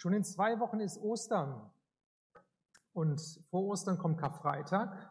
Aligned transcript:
Schon 0.00 0.14
in 0.14 0.24
zwei 0.24 0.58
Wochen 0.60 0.80
ist 0.80 0.96
Ostern. 1.02 1.60
Und 2.94 3.20
vor 3.50 3.66
Ostern 3.66 3.98
kommt 3.98 4.16
Karfreitag. 4.16 5.10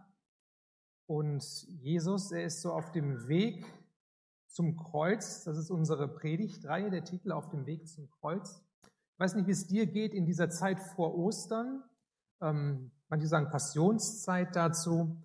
Und 1.06 1.44
Jesus, 1.68 2.32
er 2.32 2.46
ist 2.46 2.64
so 2.64 2.74
auf 2.74 2.92
dem 2.92 3.28
Weg 3.28 3.68
zum 4.48 4.78
Kreuz. 4.78 5.44
Das 5.44 5.60
ist 5.60 5.70
unsere 5.70 6.08
Predigtreihe, 6.08 6.90
der 6.90 7.04
Titel 7.04 7.32
auf 7.32 7.50
dem 7.50 7.68
Weg 7.68 7.88
zum 7.88 8.10
Kreuz. 8.10 8.64
Ich 8.82 9.20
weiß 9.20 9.36
nicht, 9.36 9.46
wie 9.46 9.52
es 9.52 9.68
dir 9.68 9.86
geht 9.86 10.16
in 10.16 10.26
dieser 10.26 10.50
Zeit 10.50 10.80
vor 10.80 11.16
Ostern. 11.16 11.84
Ähm, 12.42 12.90
manche 13.10 13.28
sagen 13.28 13.52
Passionszeit 13.52 14.56
dazu. 14.56 15.16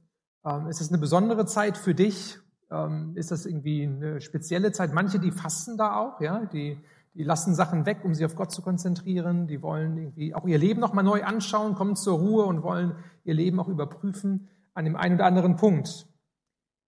Ähm, 0.45 0.67
ist 0.67 0.83
es 0.83 0.91
eine 0.91 0.99
besondere 0.99 1.47
Zeit 1.47 1.79
für 1.79 1.95
dich? 1.95 2.39
Ähm, 2.71 3.17
ist 3.17 3.31
das 3.31 3.47
irgendwie 3.47 3.85
eine 3.85 4.21
spezielle 4.21 4.73
Zeit? 4.73 4.93
Manche, 4.93 5.19
die 5.19 5.33
fasten 5.33 5.79
da 5.79 5.97
auch, 5.97 6.21
ja, 6.21 6.45
die 6.45 6.79
die 7.15 7.23
lassen 7.23 7.55
Sachen 7.55 7.87
weg, 7.87 8.05
um 8.05 8.15
sich 8.15 8.25
auf 8.27 8.35
Gott 8.35 8.51
zu 8.51 8.61
konzentrieren. 8.61 9.47
Die 9.47 9.63
wollen 9.63 9.97
irgendwie 9.97 10.35
auch 10.35 10.47
ihr 10.47 10.59
Leben 10.59 10.81
nochmal 10.81 11.05
neu 11.05 11.23
anschauen, 11.23 11.75
kommen 11.75 11.97
zur 11.97 12.19
Ruhe 12.19 12.45
und 12.45 12.63
wollen 12.63 12.97
ihr 13.25 13.35
Leben 13.35 13.61
auch 13.61 13.69
überprüfen 13.69 14.49
an 14.75 14.85
dem 14.85 14.97
einen 14.97 15.15
oder 15.15 15.27
anderen 15.27 15.57
Punkt. 15.57 16.07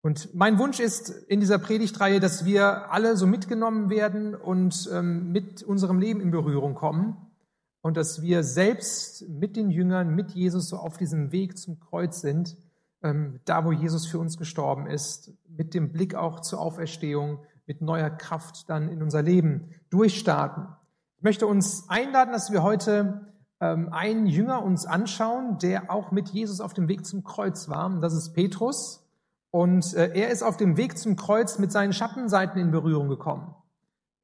Und 0.03 0.35
mein 0.35 0.59
Wunsch 0.59 0.79
ist 0.79 1.09
in 1.09 1.41
dieser 1.41 1.59
Predigtreihe, 1.59 2.21
dass 2.21 2.45
wir 2.45 2.93
alle 2.93 3.17
so 3.17 3.27
mitgenommen 3.27 3.91
werden 3.91 4.35
und 4.35 4.89
ähm, 4.93 5.33
mit 5.33 5.63
unserem 5.63 5.99
Leben 5.99 6.21
in 6.21 6.31
Berührung 6.31 6.75
kommen 6.75 7.17
und 7.81 7.97
dass 7.97 8.23
wir 8.23 8.43
selbst 8.43 9.29
mit 9.29 9.57
den 9.57 9.71
Jüngern, 9.71 10.15
mit 10.15 10.33
Jesus 10.33 10.69
so 10.69 10.77
auf 10.77 10.97
diesem 10.97 11.33
Weg 11.33 11.59
zum 11.59 11.81
Kreuz 11.81 12.21
sind, 12.21 12.57
ähm, 13.03 13.41
da 13.45 13.65
wo 13.65 13.73
Jesus 13.73 14.07
für 14.07 14.19
uns 14.19 14.37
gestorben 14.37 14.87
ist, 14.87 15.33
mit 15.49 15.75
dem 15.75 15.93
Blick 15.93 16.15
auch 16.15 16.41
zur 16.41 16.61
Auferstehung, 16.61 17.41
mit 17.67 17.83
neuer 17.83 18.11
Kraft 18.11 18.69
dann 18.71 18.89
in 18.89 19.03
unser 19.03 19.23
Leben 19.23 19.71
durchstarten. 19.91 20.69
Ich 21.17 21.23
möchte 21.23 21.47
uns 21.47 21.89
einladen, 21.89 22.33
dass 22.33 22.51
wir 22.51 22.63
heute 22.63 23.33
ähm, 23.61 23.93
einen 23.93 24.27
Jünger 24.27 24.63
uns 24.63 24.87
anschauen, 24.87 25.59
der 25.59 25.91
auch 25.91 26.13
mit 26.13 26.29
Jesus 26.29 26.61
auf 26.61 26.75
dem 26.75 26.89
Weg 26.89 27.07
zum 27.07 27.25
Kreuz 27.25 27.69
war. 27.69 27.89
das 28.01 28.15
ist 28.15 28.35
Petrus. 28.35 29.03
Und 29.51 29.95
äh, 29.95 30.13
er 30.15 30.31
ist 30.31 30.43
auf 30.43 30.57
dem 30.57 30.77
Weg 30.77 30.99
zum 30.99 31.17
Kreuz 31.17 31.59
mit 31.59 31.73
seinen 31.73 31.93
Schattenseiten 31.93 32.61
in 32.61 32.71
Berührung 32.71 33.09
gekommen. 33.09 33.55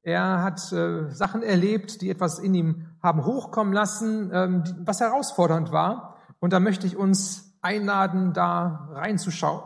Er 0.03 0.43
hat 0.43 0.71
äh, 0.71 1.09
Sachen 1.09 1.43
erlebt, 1.43 2.01
die 2.01 2.09
etwas 2.09 2.37
in 2.37 2.53
ihm 2.53 2.85
haben 3.01 3.25
hochkommen 3.25 3.73
lassen, 3.73 4.29
ähm, 4.33 4.63
was 4.85 4.99
herausfordernd 4.99 5.71
war. 5.71 6.17
Und 6.39 6.53
da 6.53 6.59
möchte 6.59 6.85
ich 6.85 6.97
uns 6.97 7.57
einladen, 7.61 8.33
da 8.33 8.89
reinzuschauen. 8.91 9.63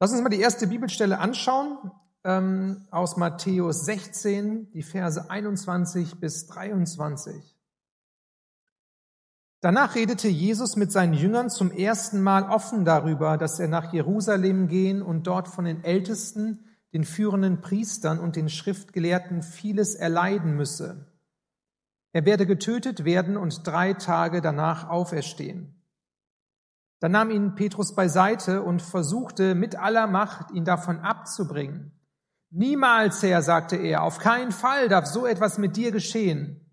Lass 0.00 0.12
uns 0.12 0.22
mal 0.22 0.30
die 0.30 0.40
erste 0.40 0.66
Bibelstelle 0.66 1.18
anschauen 1.18 1.92
ähm, 2.24 2.86
aus 2.90 3.16
Matthäus 3.16 3.84
16, 3.84 4.70
die 4.72 4.82
Verse 4.82 5.30
21 5.30 6.20
bis 6.20 6.46
23. 6.46 7.56
Danach 9.60 9.94
redete 9.94 10.28
Jesus 10.28 10.74
mit 10.74 10.90
seinen 10.90 11.14
Jüngern 11.14 11.48
zum 11.48 11.70
ersten 11.70 12.20
Mal 12.20 12.50
offen 12.50 12.84
darüber, 12.84 13.38
dass 13.38 13.60
er 13.60 13.68
nach 13.68 13.92
Jerusalem 13.92 14.66
gehen 14.66 15.02
und 15.02 15.28
dort 15.28 15.46
von 15.46 15.64
den 15.64 15.84
Ältesten, 15.84 16.64
den 16.92 17.04
führenden 17.04 17.60
Priestern 17.60 18.18
und 18.18 18.34
den 18.34 18.48
Schriftgelehrten 18.48 19.42
vieles 19.42 19.94
erleiden 19.94 20.56
müsse. 20.56 21.06
Er 22.12 22.26
werde 22.26 22.44
getötet 22.44 23.04
werden 23.04 23.36
und 23.36 23.66
drei 23.66 23.94
Tage 23.94 24.42
danach 24.42 24.88
auferstehen. 24.88 25.80
Da 26.98 27.08
nahm 27.08 27.30
ihn 27.30 27.54
Petrus 27.54 27.94
beiseite 27.94 28.62
und 28.62 28.82
versuchte 28.82 29.54
mit 29.54 29.76
aller 29.76 30.06
Macht, 30.06 30.50
ihn 30.50 30.64
davon 30.64 30.98
abzubringen. 31.00 31.92
Niemals, 32.54 33.22
Herr, 33.22 33.40
sagte 33.40 33.76
er, 33.76 34.02
auf 34.02 34.18
keinen 34.18 34.52
Fall 34.52 34.88
darf 34.88 35.06
so 35.06 35.24
etwas 35.24 35.56
mit 35.56 35.76
dir 35.76 35.90
geschehen. 35.90 36.70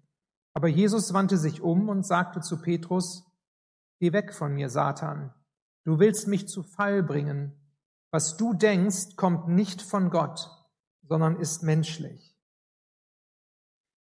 Aber 0.53 0.67
Jesus 0.67 1.13
wandte 1.13 1.37
sich 1.37 1.61
um 1.61 1.87
und 1.87 2.05
sagte 2.05 2.41
zu 2.41 2.61
Petrus, 2.61 3.25
Geh 3.99 4.11
weg 4.11 4.33
von 4.33 4.53
mir, 4.53 4.69
Satan. 4.69 5.33
Du 5.85 5.99
willst 5.99 6.27
mich 6.27 6.47
zu 6.47 6.63
Fall 6.63 7.01
bringen. 7.01 7.53
Was 8.11 8.35
du 8.35 8.53
denkst, 8.53 9.15
kommt 9.15 9.47
nicht 9.47 9.81
von 9.81 10.09
Gott, 10.09 10.49
sondern 11.07 11.37
ist 11.37 11.63
menschlich. 11.63 12.35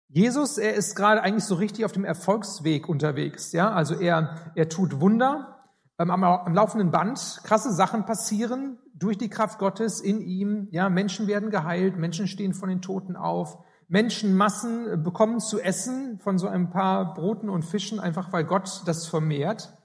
Jesus, 0.09 0.59
er 0.59 0.75
ist 0.75 0.97
gerade 0.97 1.23
eigentlich 1.23 1.45
so 1.45 1.57
richtig 1.57 1.85
auf 1.85 1.93
dem 1.93 2.05
Erfolgsweg 2.05 2.89
unterwegs, 2.89 3.53
ja? 3.53 3.71
Also 3.73 3.95
er, 3.95 4.53
er 4.55 4.69
tut 4.69 5.01
Wunder, 5.01 5.60
ähm, 6.01 6.11
am, 6.11 6.25
am 6.25 6.55
laufenden 6.55 6.91
Band, 6.91 7.41
krasse 7.45 7.73
Sachen 7.73 8.07
passieren, 8.07 8.79
durch 8.95 9.19
die 9.19 9.29
Kraft 9.29 9.59
Gottes 9.59 10.01
in 10.01 10.21
ihm, 10.21 10.69
ja, 10.71 10.89
Menschen 10.89 11.27
werden 11.27 11.51
geheilt, 11.51 11.97
Menschen 11.97 12.27
stehen 12.27 12.55
von 12.55 12.69
den 12.69 12.81
Toten 12.81 13.17
auf, 13.17 13.59
Menschenmassen 13.89 15.03
bekommen 15.03 15.41
zu 15.41 15.61
essen 15.61 16.19
von 16.21 16.39
so 16.39 16.47
ein 16.47 16.71
paar 16.71 17.15
Broten 17.15 17.51
und 17.51 17.65
Fischen, 17.65 18.01
einfach 18.01 18.33
weil 18.33 18.45
Gott 18.45 18.83
das 18.87 19.07
vermehrt. 19.07 19.77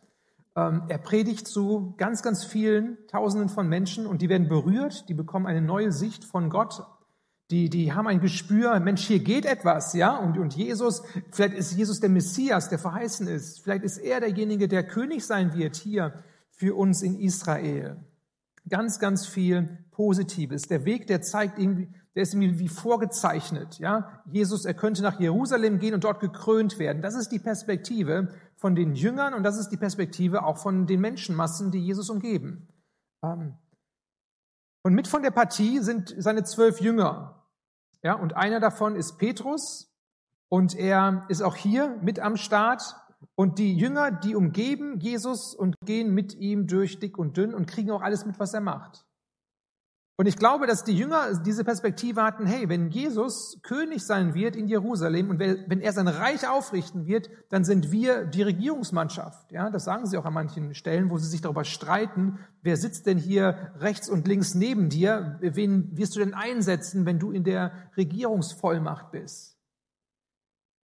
Ähm, 0.55 0.83
er 0.87 0.99
predigt 0.99 1.47
zu 1.47 1.95
ganz, 1.97 2.21
ganz 2.21 2.45
vielen 2.45 2.97
Tausenden 3.07 3.49
von 3.49 3.67
Menschen 3.67 4.05
und 4.05 4.21
die 4.21 4.29
werden 4.29 4.47
berührt, 4.47 5.09
die 5.09 5.15
bekommen 5.15 5.47
eine 5.47 5.61
neue 5.61 5.91
Sicht 5.91 6.23
von 6.23 6.49
Gott. 6.49 6.85
Die, 7.51 7.69
die 7.69 7.93
haben 7.93 8.07
ein 8.07 8.21
Gespür, 8.21 8.79
Mensch, 8.79 9.05
hier 9.05 9.19
geht 9.19 9.45
etwas, 9.45 9.93
ja, 9.93 10.17
und, 10.17 10.37
und 10.39 10.55
Jesus, 10.55 11.03
vielleicht 11.31 11.53
ist 11.53 11.73
Jesus 11.73 11.99
der 11.99 12.09
Messias, 12.09 12.69
der 12.69 12.79
verheißen 12.79 13.27
ist. 13.27 13.61
Vielleicht 13.61 13.83
ist 13.83 13.99
er 13.99 14.19
derjenige, 14.19 14.67
der 14.67 14.85
König 14.85 15.25
sein 15.25 15.53
wird 15.53 15.75
hier 15.75 16.23
für 16.49 16.75
uns 16.75 17.03
in 17.03 17.19
Israel 17.19 18.03
ganz, 18.69 18.99
ganz 18.99 19.25
viel 19.25 19.85
Positives. 19.91 20.63
Der 20.63 20.85
Weg, 20.85 21.07
der 21.07 21.21
zeigt 21.21 21.59
irgendwie, 21.59 21.89
der 22.15 22.23
ist 22.23 22.33
irgendwie 22.33 22.59
wie 22.59 22.67
vorgezeichnet. 22.67 23.77
Ja, 23.79 24.21
Jesus, 24.25 24.65
er 24.65 24.73
könnte 24.73 25.01
nach 25.01 25.19
Jerusalem 25.19 25.79
gehen 25.79 25.93
und 25.93 26.03
dort 26.03 26.19
gekrönt 26.19 26.79
werden. 26.79 27.01
Das 27.01 27.15
ist 27.15 27.29
die 27.29 27.39
Perspektive 27.39 28.29
von 28.55 28.75
den 28.75 28.95
Jüngern 28.95 29.33
und 29.33 29.43
das 29.43 29.57
ist 29.57 29.69
die 29.69 29.77
Perspektive 29.77 30.43
auch 30.43 30.57
von 30.57 30.87
den 30.87 31.01
Menschenmassen, 31.01 31.71
die 31.71 31.79
Jesus 31.79 32.09
umgeben. 32.09 32.67
Ähm, 33.23 33.55
und 34.83 34.93
mit 34.93 35.07
von 35.07 35.23
der 35.23 35.31
Partie 35.31 35.79
sind 35.79 36.15
seine 36.17 36.43
zwölf 36.43 36.79
Jünger. 36.79 37.34
Ja, 38.05 38.13
und 38.13 38.35
einer 38.35 38.59
davon 38.59 38.95
ist 38.95 39.17
Petrus 39.17 39.91
und 40.47 40.75
er 40.75 41.25
ist 41.27 41.41
auch 41.41 41.55
hier 41.55 41.97
mit 42.03 42.19
am 42.19 42.37
Start 42.37 42.95
und 43.33 43.57
die 43.57 43.75
Jünger, 43.75 44.11
die 44.11 44.35
umgeben 44.35 44.99
Jesus 44.99 45.55
und 45.55 45.75
gehen 45.83 46.13
mit 46.13 46.35
ihm 46.35 46.67
durch 46.67 46.99
dick 46.99 47.17
und 47.17 47.35
dünn 47.35 47.55
und 47.55 47.65
kriegen 47.65 47.89
auch 47.89 48.03
alles 48.03 48.23
mit, 48.23 48.39
was 48.39 48.53
er 48.53 48.61
macht. 48.61 49.04
Und 50.17 50.27
ich 50.27 50.37
glaube, 50.37 50.65
dass 50.65 50.85
die 50.85 50.95
Jünger 50.95 51.37
diese 51.39 51.65
Perspektive 51.65 52.23
hatten, 52.23 52.45
hey, 52.45 52.69
wenn 52.69 52.89
Jesus 52.89 53.59
König 53.63 54.05
sein 54.05 54.33
wird 54.33 54.55
in 54.55 54.67
Jerusalem 54.67 55.29
und 55.29 55.39
wenn 55.39 55.81
er 55.81 55.91
sein 55.91 56.07
Reich 56.07 56.47
aufrichten 56.47 57.05
wird, 57.05 57.29
dann 57.49 57.65
sind 57.65 57.91
wir 57.91 58.23
die 58.23 58.43
Regierungsmannschaft. 58.43 59.51
Ja, 59.51 59.69
das 59.69 59.83
sagen 59.83 60.05
sie 60.05 60.17
auch 60.17 60.23
an 60.23 60.33
manchen 60.33 60.73
Stellen, 60.73 61.09
wo 61.09 61.17
sie 61.17 61.27
sich 61.27 61.41
darüber 61.41 61.65
streiten, 61.65 62.39
wer 62.61 62.77
sitzt 62.77 63.07
denn 63.07 63.17
hier 63.17 63.73
rechts 63.77 64.07
und 64.07 64.25
links 64.25 64.55
neben 64.55 64.87
dir? 64.87 65.37
Wen 65.41 65.97
wirst 65.97 66.15
du 66.15 66.21
denn 66.21 66.33
einsetzen, 66.33 67.05
wenn 67.05 67.19
du 67.19 67.31
in 67.31 67.43
der 67.43 67.73
Regierungsvollmacht 67.97 69.11
bist? 69.11 69.57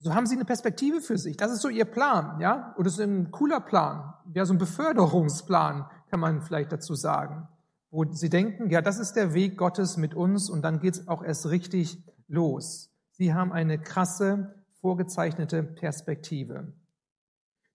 So 0.01 0.13
haben 0.13 0.27
sie 0.27 0.35
eine 0.35 0.45
Perspektive 0.45 1.01
für 1.01 1.19
sich. 1.19 1.37
Das 1.37 1.53
ist 1.53 1.61
so 1.61 1.69
ihr 1.69 1.85
Plan, 1.85 2.41
ja? 2.41 2.75
Oder 2.77 2.85
das 2.85 2.95
ist 2.95 3.01
ein 3.01 3.31
cooler 3.31 3.61
Plan. 3.61 4.15
Ja, 4.35 4.45
so 4.45 4.55
ein 4.55 4.59
Beförderungsplan, 4.59 5.89
kann 6.11 6.19
man 6.19 6.41
vielleicht 6.41 6.73
dazu 6.73 6.97
sagen. 6.97 7.47
Wo 7.91 8.05
sie 8.13 8.31
denken, 8.31 8.71
ja, 8.71 8.83
das 8.83 8.99
ist 8.99 9.15
der 9.15 9.35
Weg 9.35 9.57
Gottes 9.57 9.97
mit 9.97 10.15
uns 10.15 10.49
und 10.49 10.63
dann 10.63 10.81
geht's 10.81 11.09
auch 11.09 11.23
erst 11.23 11.47
richtig 11.47 12.03
los. 12.29 12.91
Sie 13.11 13.35
haben 13.35 13.53
eine 13.53 13.79
krasse, 13.79 14.55
vorgezeichnete 14.81 15.63
Perspektive. 15.63 16.73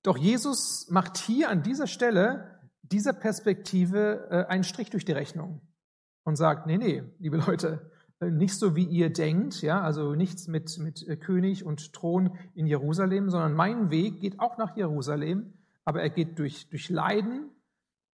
Doch 0.03 0.17
Jesus 0.17 0.87
macht 0.89 1.17
hier 1.17 1.49
an 1.49 1.63
dieser 1.63 1.87
Stelle 1.87 2.59
dieser 2.81 3.13
Perspektive 3.13 4.27
äh, 4.29 4.45
einen 4.45 4.63
Strich 4.63 4.89
durch 4.89 5.05
die 5.05 5.11
Rechnung 5.11 5.61
und 6.23 6.35
sagt, 6.35 6.67
nee, 6.67 6.77
nee, 6.77 7.03
liebe 7.19 7.37
Leute, 7.37 7.91
äh, 8.19 8.29
nicht 8.29 8.55
so 8.55 8.75
wie 8.75 8.85
ihr 8.85 9.11
denkt, 9.11 9.61
ja, 9.61 9.81
also 9.81 10.15
nichts 10.15 10.47
mit, 10.47 10.77
mit 10.77 11.07
äh, 11.07 11.17
König 11.17 11.65
und 11.65 11.93
Thron 11.93 12.37
in 12.53 12.67
Jerusalem, 12.67 13.29
sondern 13.29 13.53
mein 13.53 13.89
Weg 13.89 14.19
geht 14.19 14.39
auch 14.39 14.57
nach 14.57 14.77
Jerusalem, 14.77 15.53
aber 15.83 16.01
er 16.01 16.09
geht 16.09 16.39
durch, 16.39 16.69
durch 16.69 16.89
Leiden 16.89 17.49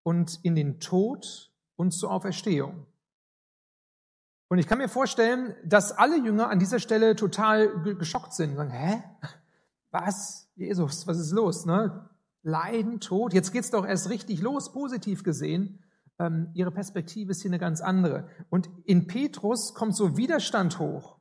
und 0.04 0.40
in 0.44 0.56
den 0.56 0.80
Tod 0.80 1.51
und 1.82 1.92
zur 1.92 2.12
Auferstehung. 2.12 2.86
Und 4.48 4.58
ich 4.60 4.68
kann 4.68 4.78
mir 4.78 4.90
vorstellen, 4.90 5.56
dass 5.66 5.92
alle 5.92 6.18
Jünger 6.18 6.50
an 6.50 6.60
dieser 6.60 6.80
Stelle 6.80 7.16
total 7.16 7.70
geschockt 7.96 8.34
sind 8.34 8.56
sagen, 8.56 8.72
hä? 8.72 9.04
Was? 9.92 10.50
Jesus, 10.56 11.08
was 11.08 11.20
ist 11.20 11.32
los? 11.32 11.66
Ne? 11.66 12.10
Leiden, 12.44 13.00
Tod, 13.00 13.34
jetzt 13.34 13.52
geht's 13.52 13.72
doch 13.72 13.86
erst 13.86 14.10
richtig 14.10 14.42
los, 14.42 14.72
positiv 14.72 15.24
gesehen 15.24 15.80
ähm, 16.22 16.50
ihre 16.54 16.72
Perspektive 16.72 17.32
ist 17.32 17.42
hier 17.42 17.50
eine 17.50 17.60
ganz 17.60 17.82
andere. 17.82 18.28
Und 18.50 18.70
in 18.86 19.08
Petrus 19.08 19.74
kommt 19.74 19.96
so 19.96 20.18
Widerstand 20.18 20.80
hoch. 20.80 21.18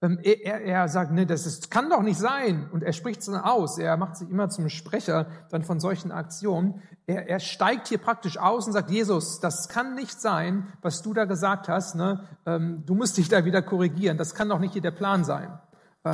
Ähm, 0.00 0.18
er, 0.22 0.60
er, 0.62 0.88
sagt, 0.88 1.10
ne, 1.10 1.26
das 1.26 1.44
ist, 1.44 1.70
kann 1.70 1.90
doch 1.90 2.02
nicht 2.02 2.18
sein. 2.18 2.68
Und 2.70 2.82
er 2.82 2.92
spricht 2.92 3.20
es 3.20 3.26
dann 3.26 3.40
aus. 3.40 3.78
Er 3.78 3.96
macht 3.96 4.16
sich 4.16 4.30
immer 4.30 4.48
zum 4.48 4.68
Sprecher 4.68 5.26
dann 5.50 5.64
von 5.64 5.80
solchen 5.80 6.12
Aktionen. 6.12 6.82
Er, 7.06 7.28
er 7.28 7.40
steigt 7.40 7.88
hier 7.88 7.98
praktisch 7.98 8.38
aus 8.38 8.66
und 8.66 8.72
sagt, 8.72 8.90
Jesus, 8.90 9.40
das 9.40 9.68
kann 9.68 9.94
nicht 9.94 10.20
sein, 10.20 10.72
was 10.82 11.02
du 11.02 11.14
da 11.14 11.24
gesagt 11.24 11.68
hast. 11.68 11.96
Ne? 11.96 12.24
Ähm, 12.46 12.84
du 12.86 12.94
musst 12.94 13.16
dich 13.16 13.28
da 13.28 13.44
wieder 13.44 13.62
korrigieren. 13.62 14.18
Das 14.18 14.34
kann 14.34 14.48
doch 14.48 14.60
nicht 14.60 14.72
hier 14.72 14.82
der 14.82 14.92
Plan 14.92 15.24
sein. 15.24 15.58
Ähm, 16.04 16.12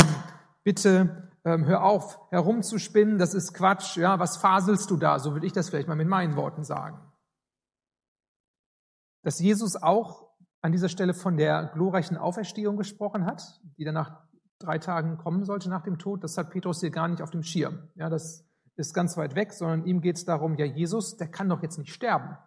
bitte 0.62 1.30
ähm, 1.44 1.66
hör 1.66 1.84
auf, 1.84 2.18
herumzuspinnen, 2.30 3.18
das 3.18 3.34
ist 3.34 3.52
Quatsch, 3.52 3.96
ja, 3.96 4.18
was 4.18 4.38
faselst 4.38 4.90
du 4.90 4.96
da? 4.96 5.18
So 5.18 5.34
würde 5.34 5.46
ich 5.46 5.52
das 5.52 5.68
vielleicht 5.68 5.88
mal 5.88 5.94
mit 5.94 6.08
meinen 6.08 6.36
Worten 6.36 6.64
sagen. 6.64 6.98
Dass 9.22 9.38
Jesus 9.38 9.76
auch 9.76 10.23
an 10.64 10.72
dieser 10.72 10.88
Stelle 10.88 11.12
von 11.12 11.36
der 11.36 11.66
glorreichen 11.74 12.16
Auferstehung 12.16 12.78
gesprochen 12.78 13.26
hat, 13.26 13.60
die 13.76 13.84
dann 13.84 13.92
nach 13.92 14.22
drei 14.58 14.78
Tagen 14.78 15.18
kommen 15.18 15.44
sollte 15.44 15.68
nach 15.68 15.82
dem 15.82 15.98
Tod, 15.98 16.24
das 16.24 16.38
hat 16.38 16.48
Petrus 16.52 16.80
hier 16.80 16.90
gar 16.90 17.06
nicht 17.06 17.20
auf 17.20 17.28
dem 17.28 17.42
Schirm. 17.42 17.90
Ja, 17.96 18.08
das 18.08 18.48
ist 18.74 18.94
ganz 18.94 19.18
weit 19.18 19.34
weg, 19.34 19.52
sondern 19.52 19.84
ihm 19.84 20.00
geht 20.00 20.16
es 20.16 20.24
darum, 20.24 20.56
ja, 20.56 20.64
Jesus, 20.64 21.18
der 21.18 21.28
kann 21.28 21.50
doch 21.50 21.62
jetzt 21.62 21.76
nicht 21.76 21.92
sterben. 21.92 22.38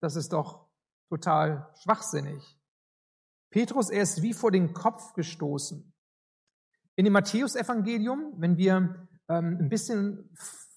Das 0.00 0.14
ist 0.14 0.32
doch 0.32 0.68
total 1.08 1.68
schwachsinnig. 1.82 2.56
Petrus, 3.50 3.90
er 3.90 4.02
ist 4.02 4.22
wie 4.22 4.34
vor 4.34 4.52
den 4.52 4.72
Kopf 4.72 5.14
gestoßen. 5.14 5.92
In 6.94 7.04
dem 7.06 7.12
Matthäusevangelium, 7.12 8.34
wenn 8.36 8.56
wir 8.56 9.08
ähm, 9.28 9.58
ein 9.62 9.68
bisschen 9.68 10.30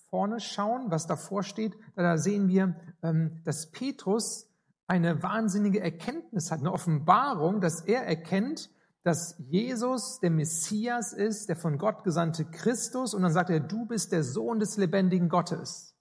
vorne 0.10 0.40
schauen, 0.40 0.90
was 0.90 1.06
davor 1.06 1.44
steht, 1.44 1.78
da 1.96 2.18
sehen 2.18 2.48
wir, 2.48 2.76
ähm, 3.04 3.40
dass 3.44 3.70
Petrus 3.70 4.51
eine 4.88 5.24
wahnsinnige 5.24 5.80
Erkenntnis 5.80 6.52
hat, 6.52 6.60
eine 6.60 6.72
Offenbarung, 6.72 7.62
dass 7.62 7.82
er 7.82 8.06
erkennt, 8.06 8.70
dass 9.04 9.36
Jesus 9.40 10.20
der 10.20 10.30
Messias 10.30 11.14
ist, 11.14 11.50
der 11.50 11.56
von 11.56 11.78
Gott 11.78 12.04
gesandte 12.04 12.46
Christus. 12.46 13.14
Und 13.14 13.24
dann 13.24 13.32
sagt 13.32 13.50
er, 13.50 13.60
du 13.60 13.86
bist 13.86 14.12
der 14.12 14.24
Sohn 14.24 14.60
des 14.60 14.78
lebendigen 14.78 15.30
Gottes. 15.30 15.98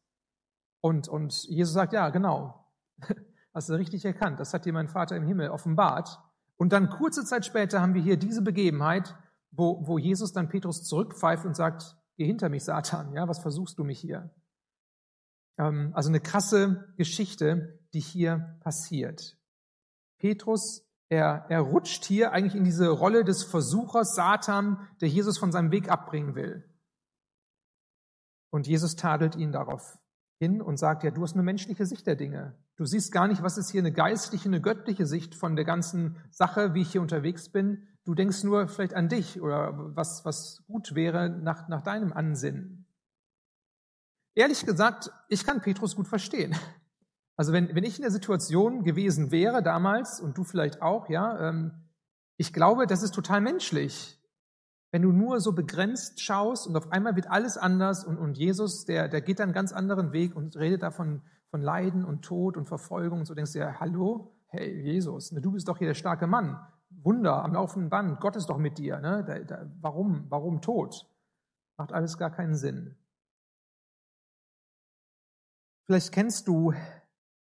Und, 0.80 1.08
und 1.08 1.44
Jesus 1.44 1.74
sagt, 1.74 1.92
ja, 1.92 2.10
genau. 2.10 2.66
Hast 3.54 3.68
du 3.68 3.74
richtig 3.74 4.04
erkannt. 4.04 4.38
Das 4.38 4.54
hat 4.54 4.64
dir 4.64 4.72
mein 4.72 4.88
Vater 4.88 5.16
im 5.16 5.26
Himmel 5.26 5.50
offenbart. 5.50 6.20
Und 6.56 6.72
dann 6.72 6.90
kurze 6.90 7.24
Zeit 7.24 7.46
später 7.46 7.80
haben 7.80 7.94
wir 7.94 8.02
hier 8.02 8.16
diese 8.16 8.42
Begebenheit, 8.42 9.16
wo, 9.50 9.86
wo 9.86 9.98
Jesus 9.98 10.32
dann 10.32 10.48
Petrus 10.48 10.84
zurückpfeift 10.84 11.46
und 11.46 11.56
sagt, 11.56 11.96
geh 12.16 12.26
hinter 12.26 12.48
mich, 12.48 12.64
Satan. 12.64 13.14
Ja, 13.14 13.26
was 13.26 13.40
versuchst 13.40 13.78
du 13.78 13.84
mich 13.84 13.98
hier? 13.98 14.30
Ähm, 15.60 15.92
also 15.94 16.08
eine 16.08 16.20
krasse 16.20 16.92
Geschichte, 16.96 17.78
die 17.92 18.00
hier 18.00 18.56
passiert. 18.60 19.36
Petrus 20.18 20.86
er, 21.10 21.46
er 21.48 21.60
rutscht 21.60 22.04
hier 22.04 22.30
eigentlich 22.32 22.54
in 22.54 22.62
diese 22.62 22.88
Rolle 22.88 23.24
des 23.24 23.42
Versuchers 23.42 24.14
Satan, 24.14 24.78
der 25.00 25.08
Jesus 25.08 25.38
von 25.38 25.50
seinem 25.50 25.72
Weg 25.72 25.90
abbringen 25.90 26.36
will. 26.36 26.64
Und 28.50 28.68
Jesus 28.68 28.94
tadelt 28.94 29.34
ihn 29.34 29.50
darauf 29.50 29.98
hin 30.38 30.62
und 30.62 30.78
sagt, 30.78 31.02
ja, 31.02 31.10
du 31.10 31.22
hast 31.22 31.34
eine 31.34 31.42
menschliche 31.42 31.84
Sicht 31.84 32.06
der 32.06 32.14
Dinge. 32.14 32.56
Du 32.76 32.84
siehst 32.86 33.12
gar 33.12 33.26
nicht, 33.26 33.42
was 33.42 33.58
ist 33.58 33.70
hier 33.70 33.80
eine 33.80 33.92
geistliche, 33.92 34.48
eine 34.48 34.60
göttliche 34.60 35.04
Sicht 35.04 35.34
von 35.34 35.56
der 35.56 35.64
ganzen 35.64 36.16
Sache, 36.30 36.74
wie 36.74 36.82
ich 36.82 36.92
hier 36.92 37.02
unterwegs 37.02 37.50
bin. 37.50 37.88
Du 38.04 38.14
denkst 38.14 38.44
nur 38.44 38.68
vielleicht 38.68 38.94
an 38.94 39.08
dich 39.08 39.40
oder 39.40 39.72
was, 39.96 40.24
was 40.24 40.62
gut 40.66 40.94
wäre 40.94 41.28
nach, 41.28 41.68
nach 41.68 41.82
deinem 41.82 42.12
Ansinnen. 42.12 42.79
Ehrlich 44.34 44.64
gesagt, 44.64 45.10
ich 45.28 45.44
kann 45.44 45.60
Petrus 45.60 45.96
gut 45.96 46.08
verstehen. 46.08 46.54
Also 47.36 47.52
wenn, 47.52 47.74
wenn 47.74 47.84
ich 47.84 47.96
in 47.96 48.02
der 48.02 48.10
Situation 48.10 48.84
gewesen 48.84 49.30
wäre 49.30 49.62
damals 49.62 50.20
und 50.20 50.36
du 50.36 50.44
vielleicht 50.44 50.82
auch, 50.82 51.08
ja, 51.08 51.48
ähm, 51.48 51.72
ich 52.36 52.52
glaube, 52.52 52.86
das 52.86 53.02
ist 53.02 53.14
total 53.14 53.40
menschlich. 53.40 54.18
Wenn 54.90 55.02
du 55.02 55.12
nur 55.12 55.40
so 55.40 55.52
begrenzt 55.52 56.20
schaust 56.20 56.66
und 56.66 56.76
auf 56.76 56.92
einmal 56.92 57.16
wird 57.16 57.30
alles 57.30 57.56
anders 57.56 58.04
und, 58.04 58.18
und 58.18 58.36
Jesus, 58.36 58.84
der, 58.84 59.08
der 59.08 59.20
geht 59.20 59.38
dann 59.38 59.44
einen 59.44 59.54
ganz 59.54 59.72
anderen 59.72 60.12
Weg 60.12 60.36
und 60.36 60.56
redet 60.56 60.82
davon 60.82 61.22
von 61.50 61.62
Leiden 61.62 62.04
und 62.04 62.22
Tod 62.22 62.56
und 62.56 62.66
Verfolgung 62.66 63.20
und 63.20 63.24
so 63.24 63.34
denkst 63.34 63.52
du 63.52 63.58
ja, 63.58 63.80
hallo, 63.80 64.34
hey 64.48 64.80
Jesus, 64.82 65.32
ne, 65.32 65.40
du 65.40 65.52
bist 65.52 65.68
doch 65.68 65.78
hier 65.78 65.88
der 65.88 65.94
starke 65.94 66.26
Mann. 66.26 66.58
Wunder 66.90 67.42
am 67.42 67.54
laufenden 67.54 67.88
Band, 67.88 68.20
Gott 68.20 68.36
ist 68.36 68.46
doch 68.46 68.58
mit 68.58 68.78
dir. 68.78 68.98
Ne? 68.98 69.24
Da, 69.26 69.38
da, 69.38 69.70
warum, 69.80 70.26
warum 70.28 70.60
Tod? 70.60 71.06
Macht 71.76 71.92
alles 71.92 72.18
gar 72.18 72.30
keinen 72.30 72.54
Sinn. 72.54 72.96
Vielleicht 75.90 76.12
kennst 76.12 76.46
du 76.46 76.72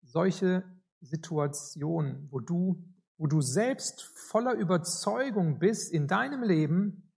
solche 0.00 0.64
Situationen, 1.02 2.28
wo 2.30 2.40
du, 2.40 2.82
wo 3.18 3.26
du 3.26 3.42
selbst 3.42 4.00
voller 4.30 4.54
Überzeugung 4.54 5.58
bist 5.58 5.92
in 5.92 6.06
deinem 6.06 6.42
Leben, 6.42 7.12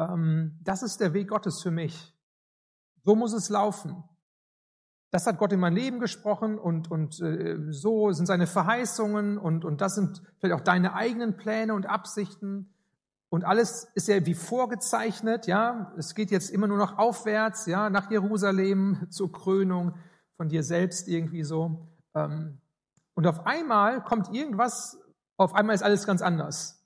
ähm, 0.00 0.58
das 0.64 0.82
ist 0.82 0.98
der 0.98 1.14
Weg 1.14 1.28
Gottes 1.28 1.62
für 1.62 1.70
mich. 1.70 2.12
So 3.04 3.14
muss 3.14 3.32
es 3.34 3.50
laufen. 3.50 4.02
Das 5.12 5.28
hat 5.28 5.38
Gott 5.38 5.52
in 5.52 5.60
mein 5.60 5.74
Leben 5.74 6.00
gesprochen 6.00 6.58
und, 6.58 6.90
und 6.90 7.20
äh, 7.20 7.58
so 7.70 8.10
sind 8.10 8.26
seine 8.26 8.48
Verheißungen 8.48 9.38
und, 9.38 9.64
und 9.64 9.80
das 9.80 9.94
sind 9.94 10.24
vielleicht 10.38 10.60
auch 10.60 10.64
deine 10.64 10.94
eigenen 10.94 11.36
Pläne 11.36 11.72
und 11.72 11.86
Absichten. 11.86 12.74
Und 13.28 13.44
alles 13.44 13.86
ist 13.94 14.08
ja 14.08 14.26
wie 14.26 14.34
vorgezeichnet, 14.34 15.46
ja. 15.46 15.94
Es 15.96 16.16
geht 16.16 16.32
jetzt 16.32 16.50
immer 16.50 16.66
nur 16.66 16.78
noch 16.78 16.98
aufwärts, 16.98 17.66
ja, 17.66 17.90
nach 17.90 18.10
Jerusalem 18.10 19.06
zur 19.08 19.30
Krönung 19.30 19.94
von 20.36 20.48
dir 20.48 20.62
selbst 20.62 21.08
irgendwie 21.08 21.44
so. 21.44 21.88
Ähm, 22.14 22.60
und 23.14 23.26
auf 23.26 23.46
einmal 23.46 24.02
kommt 24.02 24.34
irgendwas, 24.34 24.98
auf 25.36 25.54
einmal 25.54 25.74
ist 25.74 25.82
alles 25.82 26.06
ganz 26.06 26.22
anders. 26.22 26.84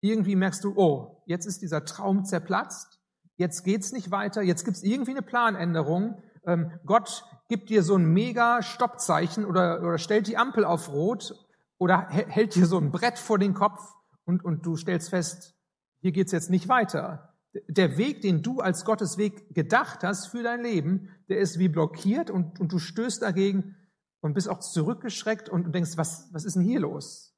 Irgendwie 0.00 0.36
merkst 0.36 0.64
du, 0.64 0.74
oh, 0.76 1.22
jetzt 1.26 1.46
ist 1.46 1.62
dieser 1.62 1.84
Traum 1.84 2.24
zerplatzt, 2.24 3.00
jetzt 3.36 3.64
geht's 3.64 3.92
nicht 3.92 4.10
weiter, 4.10 4.42
jetzt 4.42 4.64
gibt's 4.64 4.82
irgendwie 4.82 5.12
eine 5.12 5.22
Planänderung. 5.22 6.22
Ähm, 6.46 6.72
Gott 6.84 7.24
gibt 7.48 7.70
dir 7.70 7.82
so 7.82 7.96
ein 7.96 8.06
mega 8.06 8.62
Stoppzeichen 8.62 9.44
oder, 9.44 9.80
oder 9.80 9.98
stellt 9.98 10.26
die 10.26 10.36
Ampel 10.36 10.64
auf 10.64 10.90
Rot 10.90 11.34
oder 11.78 12.08
hält 12.08 12.54
dir 12.54 12.66
so 12.66 12.78
ein 12.78 12.90
Brett 12.90 13.18
vor 13.18 13.38
den 13.38 13.54
Kopf 13.54 13.94
und, 14.24 14.44
und 14.44 14.66
du 14.66 14.76
stellst 14.76 15.10
fest, 15.10 15.54
hier 16.00 16.12
geht's 16.12 16.32
jetzt 16.32 16.50
nicht 16.50 16.68
weiter. 16.68 17.33
Der 17.68 17.96
Weg, 17.96 18.20
den 18.22 18.42
du 18.42 18.60
als 18.60 18.84
Gottes 18.84 19.16
Weg 19.16 19.54
gedacht 19.54 20.02
hast 20.02 20.26
für 20.26 20.42
dein 20.42 20.62
Leben, 20.62 21.08
der 21.28 21.38
ist 21.38 21.58
wie 21.58 21.68
blockiert 21.68 22.30
und, 22.30 22.60
und 22.60 22.72
du 22.72 22.78
stößt 22.78 23.22
dagegen 23.22 23.76
und 24.20 24.34
bist 24.34 24.48
auch 24.48 24.60
zurückgeschreckt 24.60 25.48
und 25.48 25.74
denkst, 25.74 25.96
was, 25.96 26.28
was 26.32 26.44
ist 26.44 26.56
denn 26.56 26.62
hier 26.62 26.80
los? 26.80 27.36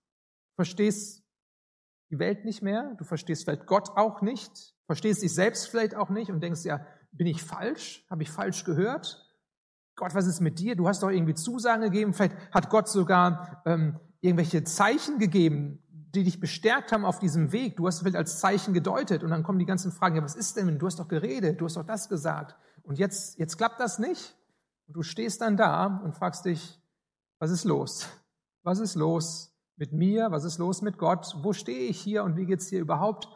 Verstehst 0.55 1.23
die 2.11 2.19
Welt 2.19 2.45
nicht 2.45 2.63
mehr, 2.63 2.95
du 2.99 3.05
verstehst 3.05 3.45
vielleicht 3.45 3.67
Gott 3.67 3.91
auch 3.97 4.23
nicht, 4.23 4.75
verstehst 4.87 5.23
dich 5.23 5.35
selbst 5.35 5.69
vielleicht 5.69 5.95
auch 5.95 6.11
nicht 6.11 6.31
und 6.31 6.41
denkst, 6.41 6.65
ja, 6.65 6.87
bin 7.13 7.27
ich 7.27 7.43
falsch? 7.43 8.07
Habe 8.09 8.23
ich 8.23 8.31
falsch 8.31 8.65
gehört? 8.65 9.23
Gott, 9.97 10.15
was 10.15 10.27
ist 10.27 10.41
mit 10.41 10.59
dir? 10.59 10.77
Du 10.77 10.87
hast 10.87 11.03
doch 11.03 11.11
irgendwie 11.11 11.35
Zusagen 11.35 11.83
gegeben, 11.83 12.13
vielleicht 12.13 12.37
hat 12.53 12.71
Gott 12.71 12.89
sogar 12.89 13.63
ähm, 13.67 13.99
irgendwelche 14.21 14.63
Zeichen 14.65 15.19
gegeben, 15.19 15.83
die 16.17 16.25
dich 16.25 16.41
bestärkt 16.41 16.93
haben 16.93 17.05
auf 17.05 17.19
diesem 17.19 17.53
Weg. 17.53 17.77
Du 17.77 17.87
hast 17.87 17.97
es 17.97 18.01
vielleicht 18.01 18.17
als 18.17 18.41
Zeichen 18.41 18.75
gedeutet 18.75 19.23
und 19.23 19.31
dann 19.31 19.43
kommen 19.43 19.59
die 19.59 19.67
ganzen 19.67 19.93
Fragen, 19.93 20.17
ja, 20.17 20.23
was 20.23 20.35
ist 20.35 20.57
denn? 20.57 20.79
Du 20.79 20.87
hast 20.87 20.99
doch 20.99 21.09
geredet, 21.09 21.61
du 21.61 21.67
hast 21.67 21.77
doch 21.77 21.87
das 21.87 22.09
gesagt 22.09 22.57
und 22.87 22.99
jetzt, 22.99 23.39
jetzt 23.39 23.57
klappt 23.57 23.81
das 23.81 23.99
nicht? 23.99 24.37
Und 24.87 24.97
du 24.97 25.03
stehst 25.03 25.41
dann 25.41 25.57
da 25.57 25.87
und 25.87 26.15
fragst 26.15 26.45
dich, 26.45 26.81
was 27.39 27.51
ist 27.51 27.65
los? 27.65 28.09
Was 28.63 28.79
ist 28.79 28.95
los 28.95 29.53
mit 29.77 29.93
mir? 29.93 30.31
Was 30.31 30.45
ist 30.45 30.59
los 30.59 30.83
mit 30.83 30.97
Gott? 30.97 31.37
Wo 31.43 31.53
stehe 31.53 31.89
ich 31.89 32.01
hier 32.01 32.25
und 32.25 32.37
wie 32.37 32.47
geht's 32.47 32.69
hier 32.69 32.81
überhaupt 32.81 33.29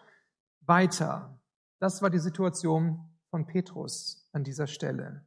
weiter? 0.60 1.38
Das 1.80 2.00
war 2.00 2.10
die 2.10 2.18
Situation 2.18 3.10
von 3.30 3.46
Petrus 3.46 4.28
an 4.32 4.44
dieser 4.44 4.66
Stelle. 4.66 5.26